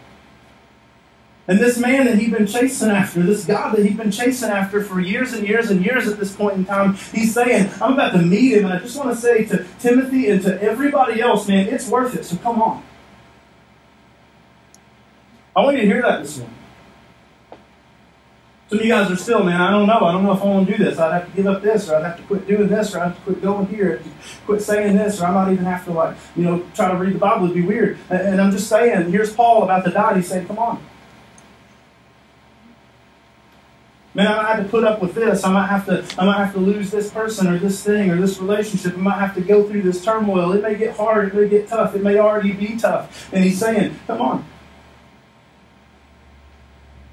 And 1.48 1.58
this 1.58 1.76
man 1.76 2.06
that 2.06 2.18
he'd 2.18 2.30
been 2.30 2.46
chasing 2.46 2.88
after, 2.88 3.22
this 3.22 3.44
God 3.44 3.76
that 3.76 3.84
he'd 3.84 3.96
been 3.96 4.12
chasing 4.12 4.48
after 4.48 4.82
for 4.82 5.00
years 5.00 5.32
and 5.32 5.46
years 5.46 5.70
and 5.70 5.84
years 5.84 6.06
at 6.06 6.18
this 6.18 6.34
point 6.34 6.56
in 6.56 6.64
time, 6.64 6.94
he's 6.94 7.34
saying, 7.34 7.68
I'm 7.82 7.94
about 7.94 8.12
to 8.12 8.22
meet 8.22 8.56
him. 8.56 8.64
And 8.64 8.72
I 8.72 8.78
just 8.78 8.96
want 8.96 9.10
to 9.10 9.16
say 9.16 9.44
to 9.46 9.66
Timothy 9.80 10.30
and 10.30 10.40
to 10.42 10.62
everybody 10.62 11.20
else, 11.20 11.48
man, 11.48 11.68
it's 11.68 11.88
worth 11.88 12.14
it. 12.14 12.24
So 12.24 12.36
come 12.36 12.62
on. 12.62 12.82
I 15.54 15.60
want 15.60 15.76
you 15.76 15.82
to 15.82 15.86
hear 15.86 16.00
that 16.00 16.22
this 16.22 16.38
morning. 16.38 16.61
Some 18.72 18.78
of 18.78 18.86
you 18.86 18.90
guys 18.90 19.10
are 19.10 19.16
still, 19.16 19.44
man, 19.44 19.60
I 19.60 19.70
don't 19.70 19.86
know. 19.86 20.00
I 20.00 20.12
don't 20.12 20.24
know 20.24 20.32
if 20.32 20.40
I 20.40 20.46
want 20.46 20.66
to 20.66 20.78
do 20.78 20.82
this. 20.82 20.98
I'd 20.98 21.12
have 21.12 21.30
to 21.30 21.36
give 21.36 21.46
up 21.46 21.60
this, 21.60 21.90
or 21.90 21.96
I'd 21.96 22.06
have 22.06 22.16
to 22.16 22.22
quit 22.22 22.48
doing 22.48 22.68
this, 22.68 22.94
or 22.94 23.00
I'd 23.00 23.08
have 23.08 23.16
to 23.16 23.20
quit 23.20 23.42
going 23.42 23.66
here, 23.66 24.02
quit 24.46 24.62
saying 24.62 24.96
this, 24.96 25.20
or 25.20 25.26
I 25.26 25.30
might 25.30 25.52
even 25.52 25.66
have 25.66 25.84
to, 25.84 25.92
like, 25.92 26.16
you 26.34 26.44
know, 26.44 26.64
try 26.72 26.90
to 26.90 26.96
read 26.96 27.14
the 27.14 27.18
Bible. 27.18 27.44
It'd 27.44 27.54
be 27.54 27.60
weird. 27.60 27.98
And 28.08 28.40
I'm 28.40 28.50
just 28.50 28.70
saying, 28.70 29.12
here's 29.12 29.30
Paul 29.30 29.64
about 29.64 29.84
to 29.84 29.90
die. 29.90 30.16
He's 30.16 30.28
saying, 30.28 30.46
come 30.46 30.58
on. 30.58 30.82
Man, 34.14 34.26
I 34.26 34.36
might 34.42 34.54
have 34.54 34.64
to 34.64 34.70
put 34.70 34.84
up 34.84 35.02
with 35.02 35.14
this. 35.14 35.44
I 35.44 35.52
might 35.52 35.66
have 35.66 35.84
to, 35.84 36.06
I 36.18 36.24
might 36.24 36.42
have 36.42 36.54
to 36.54 36.60
lose 36.60 36.90
this 36.90 37.10
person 37.10 37.48
or 37.48 37.58
this 37.58 37.84
thing 37.84 38.10
or 38.10 38.18
this 38.18 38.38
relationship. 38.38 38.94
I 38.94 38.96
might 38.96 39.18
have 39.18 39.34
to 39.34 39.42
go 39.42 39.68
through 39.68 39.82
this 39.82 40.02
turmoil. 40.02 40.50
It 40.52 40.62
may 40.62 40.76
get 40.76 40.96
hard. 40.96 41.28
It 41.28 41.34
may 41.34 41.46
get 41.46 41.68
tough. 41.68 41.94
It 41.94 42.02
may 42.02 42.16
already 42.16 42.52
be 42.52 42.78
tough. 42.78 43.28
And 43.34 43.44
he's 43.44 43.60
saying, 43.60 44.00
come 44.06 44.22
on. 44.22 44.46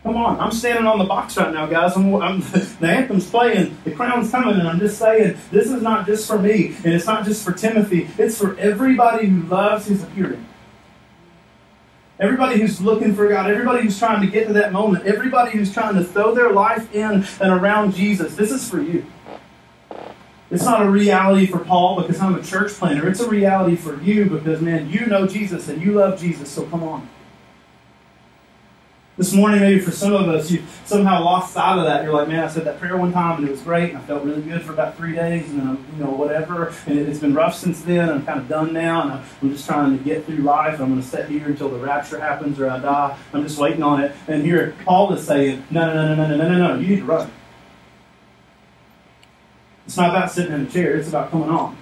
Come 0.04 0.16
on, 0.16 0.40
I'm 0.40 0.52
standing 0.52 0.86
on 0.86 0.98
the 0.98 1.04
box 1.04 1.36
right 1.36 1.54
now, 1.54 1.66
guys. 1.66 1.96
I'm, 1.96 2.16
I'm, 2.16 2.40
the 2.80 2.88
anthem's 2.88 3.30
playing, 3.30 3.78
the 3.84 3.92
crown's 3.92 4.32
coming, 4.32 4.58
and 4.58 4.68
I'm 4.68 4.80
just 4.80 4.98
saying, 4.98 5.38
this 5.52 5.70
is 5.70 5.82
not 5.82 6.06
just 6.06 6.26
for 6.26 6.40
me, 6.40 6.76
and 6.86 6.94
it's 6.94 7.06
not 7.06 7.26
just 7.26 7.44
for 7.44 7.52
Timothy. 7.52 8.10
It's 8.18 8.38
for 8.38 8.58
everybody 8.58 9.28
who 9.28 9.42
loves 9.44 9.88
his 9.88 10.04
appearing. 10.04 10.46
Everybody 12.18 12.60
who's 12.60 12.82
looking 12.82 13.14
for 13.14 13.28
God, 13.28 13.50
everybody 13.50 13.84
who's 13.84 13.98
trying 14.00 14.22
to 14.22 14.28
get 14.28 14.48
to 14.48 14.54
that 14.54 14.72
moment, 14.72 15.06
everybody 15.06 15.52
who's 15.52 15.74
trying 15.74 15.96
to 15.96 16.04
throw 16.04 16.34
their 16.34 16.52
life 16.52 16.94
in 16.94 17.26
and 17.42 17.52
around 17.52 17.94
Jesus, 17.94 18.36
this 18.36 18.52
is 18.52 18.70
for 18.70 18.82
you. 18.82 19.06
It's 20.52 20.66
not 20.66 20.82
a 20.82 20.90
reality 20.90 21.46
for 21.46 21.60
Paul 21.60 22.02
because 22.02 22.20
I'm 22.20 22.36
a 22.36 22.44
church 22.44 22.72
planter. 22.72 23.08
It's 23.08 23.20
a 23.20 23.30
reality 23.30 23.76
for 23.76 24.02
you 24.02 24.26
because, 24.26 24.62
man, 24.62 24.90
you 24.90 25.06
know 25.06 25.28
Jesus 25.28 25.70
and 25.70 25.82
you 25.82 25.94
love 25.94 26.20
Jesus, 26.20 26.50
so 26.50 26.66
come 26.66 26.84
on. 26.84 27.08
This 29.20 29.34
morning, 29.34 29.60
maybe 29.60 29.82
for 29.82 29.92
some 29.92 30.14
of 30.14 30.30
us, 30.30 30.50
you 30.50 30.64
somehow 30.86 31.22
lost 31.22 31.54
sight 31.54 31.78
of 31.78 31.84
that. 31.84 32.06
You're 32.06 32.14
like, 32.14 32.30
man, 32.30 32.46
I 32.46 32.48
said 32.48 32.64
that 32.64 32.80
prayer 32.80 32.96
one 32.96 33.12
time 33.12 33.40
and 33.40 33.50
it 33.50 33.52
was 33.52 33.60
great, 33.60 33.90
and 33.90 33.98
I 33.98 34.02
felt 34.04 34.24
really 34.24 34.42
good 34.42 34.62
for 34.62 34.72
about 34.72 34.96
three 34.96 35.14
days, 35.14 35.50
and 35.50 35.60
then, 35.60 35.86
you 35.92 36.02
know, 36.02 36.12
whatever. 36.12 36.74
And 36.86 36.98
it's 36.98 37.20
been 37.20 37.34
rough 37.34 37.54
since 37.54 37.82
then. 37.82 38.10
I'm 38.10 38.26
kind 38.26 38.40
of 38.40 38.48
done 38.48 38.72
now, 38.72 39.02
and 39.02 39.12
I'm 39.42 39.52
just 39.52 39.68
trying 39.68 39.98
to 39.98 40.02
get 40.02 40.26
through 40.26 40.38
life. 40.38 40.80
I'm 40.80 40.88
going 40.88 41.02
to 41.02 41.06
sit 41.06 41.28
here 41.28 41.48
until 41.48 41.68
the 41.68 41.80
rapture 41.80 42.18
happens 42.18 42.62
or 42.62 42.70
I 42.70 42.80
die. 42.80 43.18
I'm 43.34 43.44
just 43.44 43.60
waiting 43.60 43.84
on 43.84 44.02
it. 44.02 44.16
And 44.30 44.42
here, 44.42 44.74
Paul 44.86 45.12
is 45.12 45.28
saying, 45.28 45.66
no, 45.70 45.94
no, 45.94 46.16
no, 46.16 46.16
no, 46.16 46.26
no, 46.26 46.38
no, 46.38 46.48
no, 46.48 46.76
no. 46.76 46.80
You 46.80 46.88
need 46.88 47.00
to 47.00 47.06
run. 47.06 47.30
It's 49.86 49.98
not 49.98 50.12
about 50.12 50.32
sitting 50.32 50.54
in 50.54 50.62
a 50.62 50.70
chair. 50.70 50.96
It's 50.96 51.10
about 51.10 51.30
coming 51.30 51.50
on. 51.50 51.76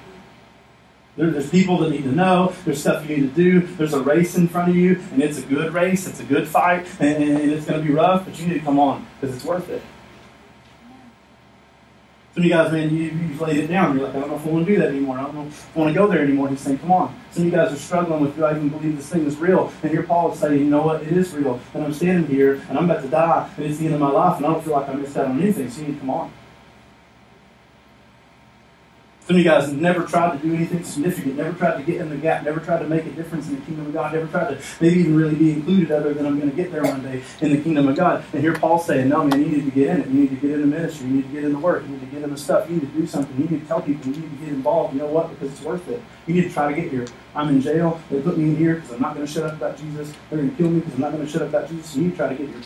There, 1.18 1.32
there's 1.32 1.50
people 1.50 1.80
that 1.80 1.90
need 1.90 2.04
to 2.04 2.12
know. 2.12 2.54
There's 2.64 2.80
stuff 2.80 3.10
you 3.10 3.18
need 3.18 3.36
to 3.36 3.36
do. 3.36 3.60
There's 3.62 3.94
a 3.94 4.02
race 4.02 4.38
in 4.38 4.48
front 4.48 4.70
of 4.70 4.76
you, 4.76 5.02
and 5.12 5.22
it's 5.22 5.40
a 5.40 5.42
good 5.42 5.74
race. 5.74 6.08
It's 6.08 6.20
a 6.20 6.24
good 6.24 6.48
fight, 6.48 6.86
and, 7.00 7.24
and 7.24 7.52
it's 7.52 7.66
going 7.66 7.82
to 7.82 7.86
be 7.86 7.94
rough, 7.94 8.26
but 8.26 8.40
you 8.40 8.48
need 8.48 8.54
to 8.54 8.60
come 8.60 8.80
on 8.80 9.06
because 9.20 9.36
it's 9.36 9.44
worth 9.44 9.68
it. 9.70 9.82
Some 12.36 12.44
of 12.44 12.50
you 12.50 12.54
guys, 12.54 12.72
man, 12.72 12.96
you, 12.96 13.06
you've 13.06 13.42
laid 13.42 13.58
it 13.58 13.66
down. 13.66 13.98
You're 13.98 14.06
like, 14.06 14.16
I 14.16 14.20
don't 14.20 14.30
know 14.30 14.36
if 14.36 14.46
I 14.46 14.50
want 14.50 14.68
to 14.68 14.72
do 14.72 14.80
that 14.80 14.90
anymore. 14.90 15.18
I 15.18 15.24
don't 15.24 15.34
know 15.34 15.48
if 15.48 15.76
I 15.76 15.80
want 15.80 15.92
to 15.92 16.00
go 16.00 16.06
there 16.06 16.22
anymore. 16.22 16.50
He's 16.50 16.62
saying, 16.62 16.78
come 16.78 16.92
on. 16.92 17.20
Some 17.32 17.48
of 17.48 17.52
you 17.52 17.58
guys 17.58 17.74
are 17.74 17.78
struggling 17.78 18.22
with, 18.22 18.36
do 18.36 18.46
I 18.46 18.52
even 18.52 18.70
believe 18.70 18.96
this 18.96 19.10
thing 19.10 19.26
is 19.26 19.38
real? 19.38 19.74
And 19.82 19.92
here 19.92 20.04
Paul 20.04 20.34
is 20.34 20.40
saying, 20.40 20.60
you 20.60 20.66
know 20.66 20.84
what? 20.84 21.02
It 21.02 21.14
is 21.14 21.34
real. 21.34 21.60
And 21.74 21.84
I'm 21.84 21.94
standing 21.94 22.28
here, 22.28 22.62
and 22.70 22.78
I'm 22.78 22.88
about 22.88 23.02
to 23.02 23.10
die, 23.10 23.50
and 23.58 23.66
it's 23.66 23.80
the 23.80 23.86
end 23.86 23.96
of 23.96 24.02
my 24.02 24.12
life, 24.12 24.38
and 24.38 24.46
I 24.46 24.54
don't 24.54 24.64
feel 24.64 24.74
like 24.74 24.88
I 24.88 24.94
missed 24.94 25.18
out 25.18 25.26
on 25.26 25.42
anything. 25.42 25.68
So 25.72 25.82
you 25.82 25.88
need 25.88 25.94
to 25.96 26.00
come 26.02 26.12
on. 26.12 26.32
Some 29.28 29.36
of 29.36 29.44
you 29.44 29.44
guys 29.44 29.74
never 29.74 30.06
tried 30.06 30.38
to 30.38 30.48
do 30.48 30.56
anything 30.56 30.86
significant, 30.86 31.36
never 31.36 31.52
tried 31.52 31.76
to 31.76 31.84
get 31.84 32.00
in 32.00 32.10
the 32.10 32.16
gap, 32.16 32.46
never 32.46 32.62
tried 32.62 32.80
to 32.80 32.88
make 32.88 33.06
a 33.06 33.12
difference 33.12 33.50
in 33.50 33.60
the 33.60 33.66
kingdom 33.66 33.88
of 33.88 33.94
God, 33.94 34.14
never 34.14 34.26
tried 34.28 34.52
to 34.52 34.62
maybe 34.80 35.02
even 35.02 35.18
really 35.18 35.36
be 35.36 35.52
included 35.52 35.92
other 35.92 36.14
than 36.14 36.26
I'm 36.26 36.40
going 36.40 36.50
to 36.50 36.56
get 36.56 36.72
there 36.72 36.84
one 36.84 37.04
day 37.04 37.22
in 37.42 37.52
the 37.52 37.62
kingdom 37.62 37.90
of 37.90 37.98
God. 37.98 38.24
And 38.32 38.42
here 38.42 38.54
Paul's 38.54 38.86
saying, 38.86 39.10
no, 39.10 39.26
man, 39.26 39.42
you 39.42 39.50
need 39.50 39.66
to 39.66 39.72
get 39.72 39.90
in 39.90 40.00
it. 40.00 40.08
You 40.08 40.14
need 40.14 40.30
to 40.30 40.36
get 40.38 40.52
in 40.52 40.62
the 40.62 40.68
ministry. 40.68 41.08
You 41.08 41.16
need 41.16 41.24
to 41.24 41.34
get 41.34 41.44
in 41.44 41.52
the 41.52 41.60
work. 41.60 41.84
You 41.84 41.90
need 41.90 42.00
to 42.00 42.06
get 42.06 42.24
in 42.24 42.32
the 42.32 42.38
stuff. 42.38 42.70
You 42.70 42.78
need 42.78 42.94
to 42.94 43.00
do 43.02 43.06
something. 43.06 43.36
You 43.36 43.50
need 43.50 43.64
to 43.64 43.68
tell 43.68 43.82
people. 43.82 44.14
You 44.14 44.22
need 44.22 44.30
to 44.30 44.46
get 44.46 44.48
involved. 44.48 44.94
You 44.94 45.02
know 45.02 45.08
what? 45.08 45.30
Because 45.32 45.52
it's 45.52 45.62
worth 45.62 45.90
it. 45.90 46.02
You 46.26 46.34
need 46.34 46.44
to 46.44 46.50
try 46.50 46.74
to 46.74 46.82
get 46.82 46.90
here. 46.90 47.06
I'm 47.36 47.50
in 47.50 47.60
jail. 47.60 48.00
They 48.10 48.22
put 48.22 48.38
me 48.38 48.46
in 48.46 48.56
here 48.56 48.76
because 48.76 48.94
I'm 48.94 49.02
not 49.02 49.14
going 49.14 49.28
to 49.28 49.34
shut 49.34 49.44
up 49.44 49.58
about 49.58 49.78
Jesus. 49.78 50.14
They're 50.30 50.40
going 50.40 50.52
to 50.52 50.56
kill 50.56 50.70
me 50.70 50.80
because 50.80 50.94
I'm 50.94 51.02
not 51.02 51.12
going 51.12 51.26
to 51.26 51.30
shut 51.30 51.42
up 51.42 51.50
about 51.50 51.68
Jesus. 51.68 51.98
You 51.98 52.04
need 52.04 52.12
to 52.12 52.16
try 52.16 52.30
to 52.30 52.36
get 52.36 52.48
here. 52.48 52.62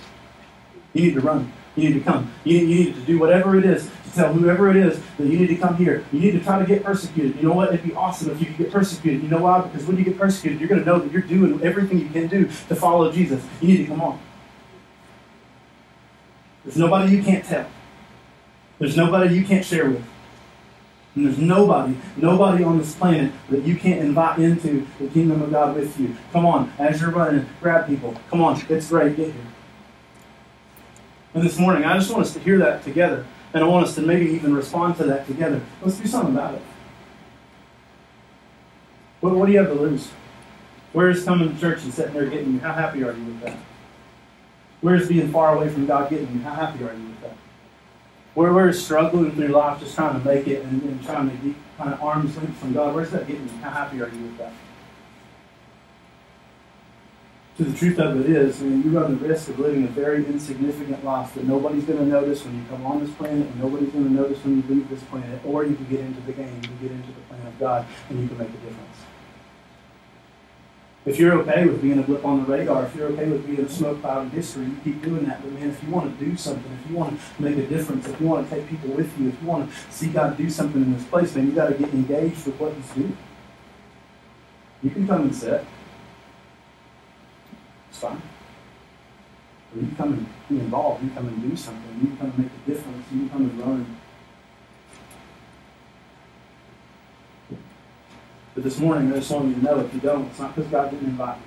You 0.94 1.02
need 1.06 1.14
to 1.16 1.22
run. 1.22 1.52
You 1.76 1.90
need 1.90 1.94
to 1.96 2.02
come. 2.02 2.32
You 2.44 2.60
need, 2.60 2.70
you 2.70 2.86
need 2.86 2.94
to 2.94 3.02
do 3.02 3.18
whatever 3.18 3.58
it 3.58 3.66
is 3.66 3.90
tell 4.14 4.34
whoever 4.34 4.70
it 4.70 4.76
is 4.76 5.02
that 5.18 5.28
you 5.28 5.38
need 5.40 5.48
to 5.48 5.56
come 5.56 5.76
here. 5.78 6.06
You 6.12 6.20
need 6.20 6.32
to 6.32 6.40
try 6.40 6.60
to 6.60 6.66
get 6.66 6.84
persecuted. 6.84 7.36
You 7.38 7.44
know 7.44 7.54
what? 7.54 7.74
It'd 7.74 7.86
be 7.86 7.94
awesome 7.94 8.32
if 8.32 8.40
you 8.40 8.48
could 8.48 8.58
get 8.58 8.72
persecuted. 8.72 9.24
You 9.24 9.30
know 9.30 9.40
why? 9.40 9.62
Because 9.62 9.86
when 9.88 9.98
you 9.98 10.04
get 10.04 10.18
persecuted, 10.18 10.60
you're 10.60 10.70
going 10.70 10.82
to 10.82 10.86
know 10.86 11.00
that 11.00 11.12
you're 11.12 11.22
doing 11.22 11.62
everything 11.64 12.00
you 12.00 12.10
can 12.10 12.28
do 12.28 12.46
to 12.46 12.76
follow 12.76 13.12
Jesus. 13.12 13.44
You 13.62 13.68
need 13.70 13.78
to 13.78 13.86
come 13.86 14.02
on. 14.02 14.20
There's 16.64 16.78
nobody 16.78 17.16
you 17.16 17.24
can't 17.24 17.44
tell. 17.44 17.68
There's 18.80 18.98
nobody 18.98 19.36
you 19.36 19.46
can't 19.46 19.66
share 19.66 19.90
with. 19.90 20.06
And 21.16 21.26
there's 21.26 21.38
nobody, 21.38 21.98
nobody 22.16 22.64
on 22.64 22.78
this 22.78 22.96
planet 22.96 23.34
that 23.50 23.64
you 23.64 23.76
can't 23.76 24.00
invite 24.00 24.40
into 24.40 24.88
the 25.00 25.08
kingdom 25.08 25.42
of 25.42 25.52
God 25.52 25.76
with 25.76 26.00
you. 26.00 26.16
Come 26.32 26.46
on, 26.46 26.72
as 26.80 27.02
you're 27.02 27.12
running, 27.12 27.48
grab 27.60 27.88
people. 27.88 28.16
Come 28.30 28.42
on, 28.42 28.62
it's 28.70 28.88
great, 28.88 29.18
get 29.18 29.28
here. 29.28 29.46
And 31.34 31.44
this 31.44 31.58
morning, 31.58 31.84
I 31.84 31.98
just 31.98 32.10
want 32.12 32.24
us 32.24 32.34
to 32.34 32.40
hear 32.40 32.58
that 32.60 32.84
together. 32.84 33.26
And 33.54 33.64
I 33.64 33.68
want 33.68 33.86
us 33.86 33.96
to 33.96 34.02
maybe 34.02 34.32
even 34.32 34.54
respond 34.54 34.96
to 34.98 35.04
that 35.06 35.28
together. 35.28 35.62
Let's 35.82 35.98
do 35.98 36.08
something 36.08 36.34
about 36.34 36.56
it. 36.56 36.62
What, 39.20 39.36
what 39.36 39.46
do 39.46 39.52
you 39.52 39.60
have 39.60 39.68
to 39.68 39.74
lose? 39.74 40.10
Where's 40.94 41.24
coming 41.24 41.54
to 41.54 41.60
church 41.60 41.84
and 41.84 41.94
sitting 41.94 42.14
there 42.14 42.26
getting 42.26 42.54
you? 42.54 42.60
How 42.60 42.74
happy 42.74 43.04
are 43.04 43.14
you 43.14 43.24
with 43.24 43.42
that? 43.42 43.58
Where's 44.82 45.08
being 45.08 45.32
far 45.32 45.56
away 45.56 45.70
from 45.70 45.86
God 45.86 46.10
getting 46.10 46.32
you? 46.34 46.40
How 46.42 46.54
happy 46.54 46.84
are 46.84 46.94
you 46.94 47.04
with 47.04 47.22
that? 47.22 47.36
Where, 48.34 48.54
where 48.54 48.70
is 48.70 48.84
struggling 48.84 49.32
through 49.34 49.50
life 49.50 49.80
just 49.80 49.96
trying 49.96 50.20
to 50.20 50.26
make 50.26 50.48
it 50.48 50.64
and, 50.64 50.82
and 50.84 51.04
trying 51.06 51.30
to 51.30 51.36
get 51.38 51.56
kind 51.78 51.94
of 51.94 52.02
arms 52.02 52.36
length 52.38 52.58
from 52.58 52.74
God? 52.74 52.96
Where's 52.96 53.12
that 53.12 53.28
getting 53.28 53.44
you? 53.44 53.58
How 53.62 53.70
happy 53.70 54.02
are 54.02 54.10
you 54.10 54.24
with 54.24 54.38
that? 54.38 54.54
So 57.62 57.68
the 57.68 57.78
truth 57.78 58.00
of 58.00 58.20
it 58.20 58.26
is, 58.28 58.60
I 58.60 58.66
mean, 58.66 58.82
you 58.82 59.00
run 59.00 59.20
the 59.20 59.28
risk 59.28 59.48
of 59.50 59.60
living 59.60 59.84
a 59.84 59.88
very 59.88 60.26
insignificant 60.26 61.06
life 61.06 61.36
that 61.36 61.44
nobody's 61.44 61.84
going 61.84 62.00
to 62.00 62.06
notice 62.06 62.44
when 62.44 62.56
you 62.56 62.64
come 62.68 62.84
on 62.88 63.06
this 63.06 63.14
planet, 63.14 63.46
and 63.46 63.60
nobody's 63.62 63.90
going 63.90 64.06
to 64.06 64.12
notice 64.12 64.44
when 64.44 64.56
you 64.56 64.64
leave 64.68 64.90
this 64.90 65.04
planet. 65.04 65.40
Or 65.46 65.64
you 65.64 65.76
can 65.76 65.86
get 65.86 66.00
into 66.00 66.20
the 66.22 66.34
game, 66.34 66.56
you 66.56 66.70
can 66.70 66.78
get 66.82 66.90
into 66.90 67.10
the 67.10 67.22
plan 67.30 67.46
of 67.46 67.60
God, 67.60 67.86
and 68.10 68.20
you 68.20 68.28
can 68.28 68.40
make 68.40 68.50
a 68.50 68.54
difference. 68.54 68.98
If 71.06 71.20
you're 71.20 71.34
okay 71.42 71.68
with 71.68 71.84
being 71.84 72.00
a 72.00 72.02
blip 72.02 72.26
on 72.26 72.44
the 72.44 72.52
radar, 72.52 72.86
if 72.86 72.96
you're 72.96 73.10
okay 73.10 73.30
with 73.30 73.46
being 73.46 73.60
a 73.60 73.70
smoke 73.70 74.02
cloud 74.02 74.24
in 74.24 74.32
history, 74.32 74.66
you 74.66 74.78
keep 74.84 75.04
doing 75.04 75.26
that. 75.26 75.44
But 75.44 75.52
man, 75.52 75.70
if 75.70 75.84
you 75.84 75.92
want 75.92 76.18
to 76.18 76.26
do 76.26 76.36
something, 76.36 76.72
if 76.84 76.90
you 76.90 76.98
want 76.98 77.20
to 77.20 77.42
make 77.44 77.58
a 77.58 77.68
difference, 77.68 78.08
if 78.08 78.20
you 78.20 78.26
want 78.26 78.50
to 78.50 78.56
take 78.56 78.68
people 78.70 78.90
with 78.90 79.16
you, 79.20 79.30
if 79.30 79.40
you 79.40 79.48
want 79.48 79.70
to 79.70 79.92
see 79.92 80.08
God 80.08 80.36
do 80.36 80.50
something 80.50 80.82
in 80.82 80.96
this 80.96 81.06
place, 81.06 81.36
man, 81.36 81.46
you 81.46 81.52
got 81.52 81.68
to 81.68 81.76
get 81.76 81.94
engaged 81.94 82.44
with 82.44 82.60
what 82.60 82.74
He's 82.74 82.90
doing. 82.90 83.16
You 84.82 84.90
can 84.90 85.08
come 85.08 85.22
and 85.22 85.36
sit 85.36 85.64
fine. 87.98 88.22
Or 89.74 89.82
you 89.82 89.90
come 89.96 90.14
and 90.14 90.28
be 90.50 90.60
involved, 90.60 91.04
you 91.04 91.10
come 91.12 91.28
and 91.28 91.50
do 91.50 91.56
something, 91.56 92.00
you 92.02 92.16
come 92.18 92.30
and 92.30 92.38
make 92.40 92.48
a 92.48 92.70
difference, 92.70 93.06
you 93.14 93.30
come 93.30 93.50
and 93.50 93.60
learn. 93.60 93.98
But 98.54 98.64
this 98.66 98.80
morning, 98.80 99.14
I 99.14 99.16
just 99.16 99.32
want 99.32 99.48
you 99.48 99.56
to 99.56 99.64
know 99.64 99.80
if 99.80 99.94
you 99.94 100.02
don't, 100.02 100.28
it's 100.28 100.40
not 100.40 100.56
because 100.56 100.70
God 100.70 100.92
didn't 100.92 101.08
invite 101.08 101.38
you. 101.38 101.44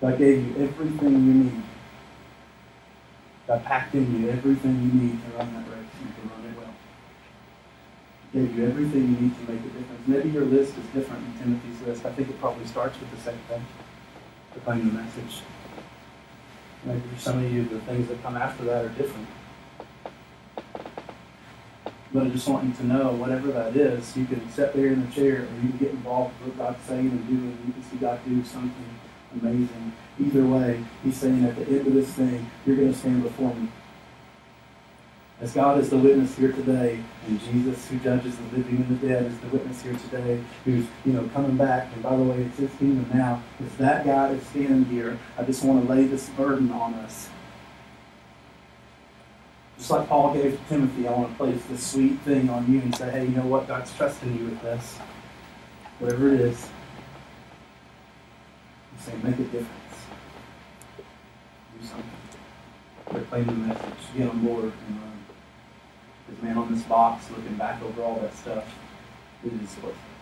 God 0.00 0.18
gave 0.18 0.44
you 0.46 0.64
everything 0.64 1.12
you 1.12 1.34
need. 1.34 1.62
God 3.46 3.64
packed 3.64 3.94
in 3.94 4.22
you 4.22 4.30
everything 4.30 4.74
you 4.82 5.00
need 5.00 5.22
to 5.22 5.38
run 5.38 5.54
that 5.54 5.70
race 5.70 5.86
and 6.02 6.14
to 6.16 6.34
run 6.34 6.44
it 6.44 6.58
well 6.58 6.74
gave 8.32 8.56
you 8.56 8.66
everything 8.66 9.02
you 9.02 9.20
need 9.20 9.34
to 9.34 9.52
make 9.52 9.60
a 9.60 9.68
difference. 9.68 10.06
Maybe 10.06 10.30
your 10.30 10.44
list 10.44 10.76
is 10.76 10.84
different 10.92 11.22
than 11.38 11.38
Timothy's 11.38 11.86
list. 11.86 12.06
I 12.06 12.12
think 12.12 12.28
it 12.28 12.38
probably 12.40 12.66
starts 12.66 12.98
with 12.98 13.10
the 13.10 13.20
same 13.20 13.38
thing, 13.48 13.64
proclaim 14.52 14.88
the 14.88 15.00
message. 15.00 15.42
Maybe 16.84 17.00
for 17.14 17.20
some 17.20 17.44
of 17.44 17.52
you, 17.52 17.64
the 17.64 17.80
things 17.80 18.08
that 18.08 18.22
come 18.22 18.36
after 18.36 18.64
that 18.64 18.84
are 18.84 18.88
different. 18.90 19.26
But 22.12 22.22
I 22.22 22.28
just 22.30 22.48
want 22.48 22.64
you 22.64 22.72
to 22.74 22.86
know, 22.86 23.12
whatever 23.12 23.48
that 23.52 23.76
is, 23.76 24.16
you 24.16 24.24
can 24.26 24.48
sit 24.50 24.72
there 24.74 24.86
in 24.86 25.04
the 25.04 25.12
chair 25.12 25.42
or 25.42 25.54
you 25.62 25.68
can 25.70 25.78
get 25.78 25.90
involved 25.90 26.34
with 26.40 26.56
what 26.56 26.72
God's 26.72 26.84
saying 26.84 27.10
and 27.10 27.26
doing. 27.26 27.58
You 27.66 27.72
can 27.72 27.82
see 27.82 27.96
God 27.96 28.20
do 28.24 28.42
something 28.44 28.98
amazing. 29.40 29.92
Either 30.18 30.46
way, 30.46 30.84
He's 31.02 31.16
saying 31.16 31.44
at 31.44 31.56
the 31.56 31.66
end 31.66 31.86
of 31.86 31.94
this 31.94 32.08
thing, 32.10 32.48
you're 32.64 32.76
going 32.76 32.92
to 32.92 32.98
stand 32.98 33.22
before 33.22 33.54
me. 33.54 33.68
As 35.38 35.52
God 35.52 35.78
is 35.78 35.90
the 35.90 35.98
witness 35.98 36.34
here 36.34 36.50
today, 36.50 36.98
and 37.26 37.38
Jesus, 37.40 37.86
who 37.88 37.98
judges 37.98 38.36
the 38.36 38.56
living 38.56 38.76
and 38.76 38.98
the 38.98 39.06
dead, 39.06 39.26
is 39.26 39.38
the 39.40 39.48
witness 39.48 39.82
here 39.82 39.92
today, 39.92 40.42
who's 40.64 40.86
you 41.04 41.12
know 41.12 41.28
coming 41.34 41.58
back. 41.58 41.92
And 41.92 42.02
by 42.02 42.16
the 42.16 42.22
way, 42.22 42.42
it's 42.42 42.56
His 42.56 42.70
kingdom 42.78 43.06
now. 43.12 43.42
If 43.60 43.76
that 43.76 44.06
God 44.06 44.32
is 44.32 44.42
standing 44.46 44.86
here, 44.86 45.18
I 45.36 45.42
just 45.42 45.62
want 45.62 45.86
to 45.86 45.92
lay 45.92 46.04
this 46.04 46.30
burden 46.30 46.70
on 46.70 46.94
us. 46.94 47.28
Just 49.76 49.90
like 49.90 50.08
Paul 50.08 50.32
gave 50.32 50.58
to 50.58 50.68
Timothy, 50.70 51.06
I 51.06 51.12
want 51.12 51.30
to 51.30 51.36
place 51.36 51.62
this 51.68 51.86
sweet 51.86 52.18
thing 52.20 52.48
on 52.48 52.72
you 52.72 52.80
and 52.80 52.96
say, 52.96 53.10
hey, 53.10 53.24
you 53.24 53.36
know 53.36 53.44
what? 53.44 53.68
God's 53.68 53.94
trusting 53.94 54.38
you 54.38 54.46
with 54.46 54.62
this. 54.62 54.96
Whatever 55.98 56.32
it 56.32 56.40
is. 56.40 56.66
You 58.94 59.04
say, 59.04 59.12
make 59.22 59.34
a 59.34 59.44
difference. 59.44 59.68
Do 61.78 61.86
something. 61.86 62.10
Proclaim 63.04 63.44
the 63.44 63.52
message. 63.52 63.92
Get 64.16 64.30
on 64.30 64.42
board 64.42 64.64
and. 64.64 65.15
Because 66.26 66.42
man, 66.42 66.58
on 66.58 66.72
this 66.72 66.82
box, 66.84 67.30
looking 67.30 67.54
back 67.54 67.82
over 67.82 68.02
all 68.02 68.20
that 68.20 68.34
stuff, 68.36 68.64
it 69.44 69.52
is 69.52 69.76
worth 69.82 69.92
it. 69.92 70.15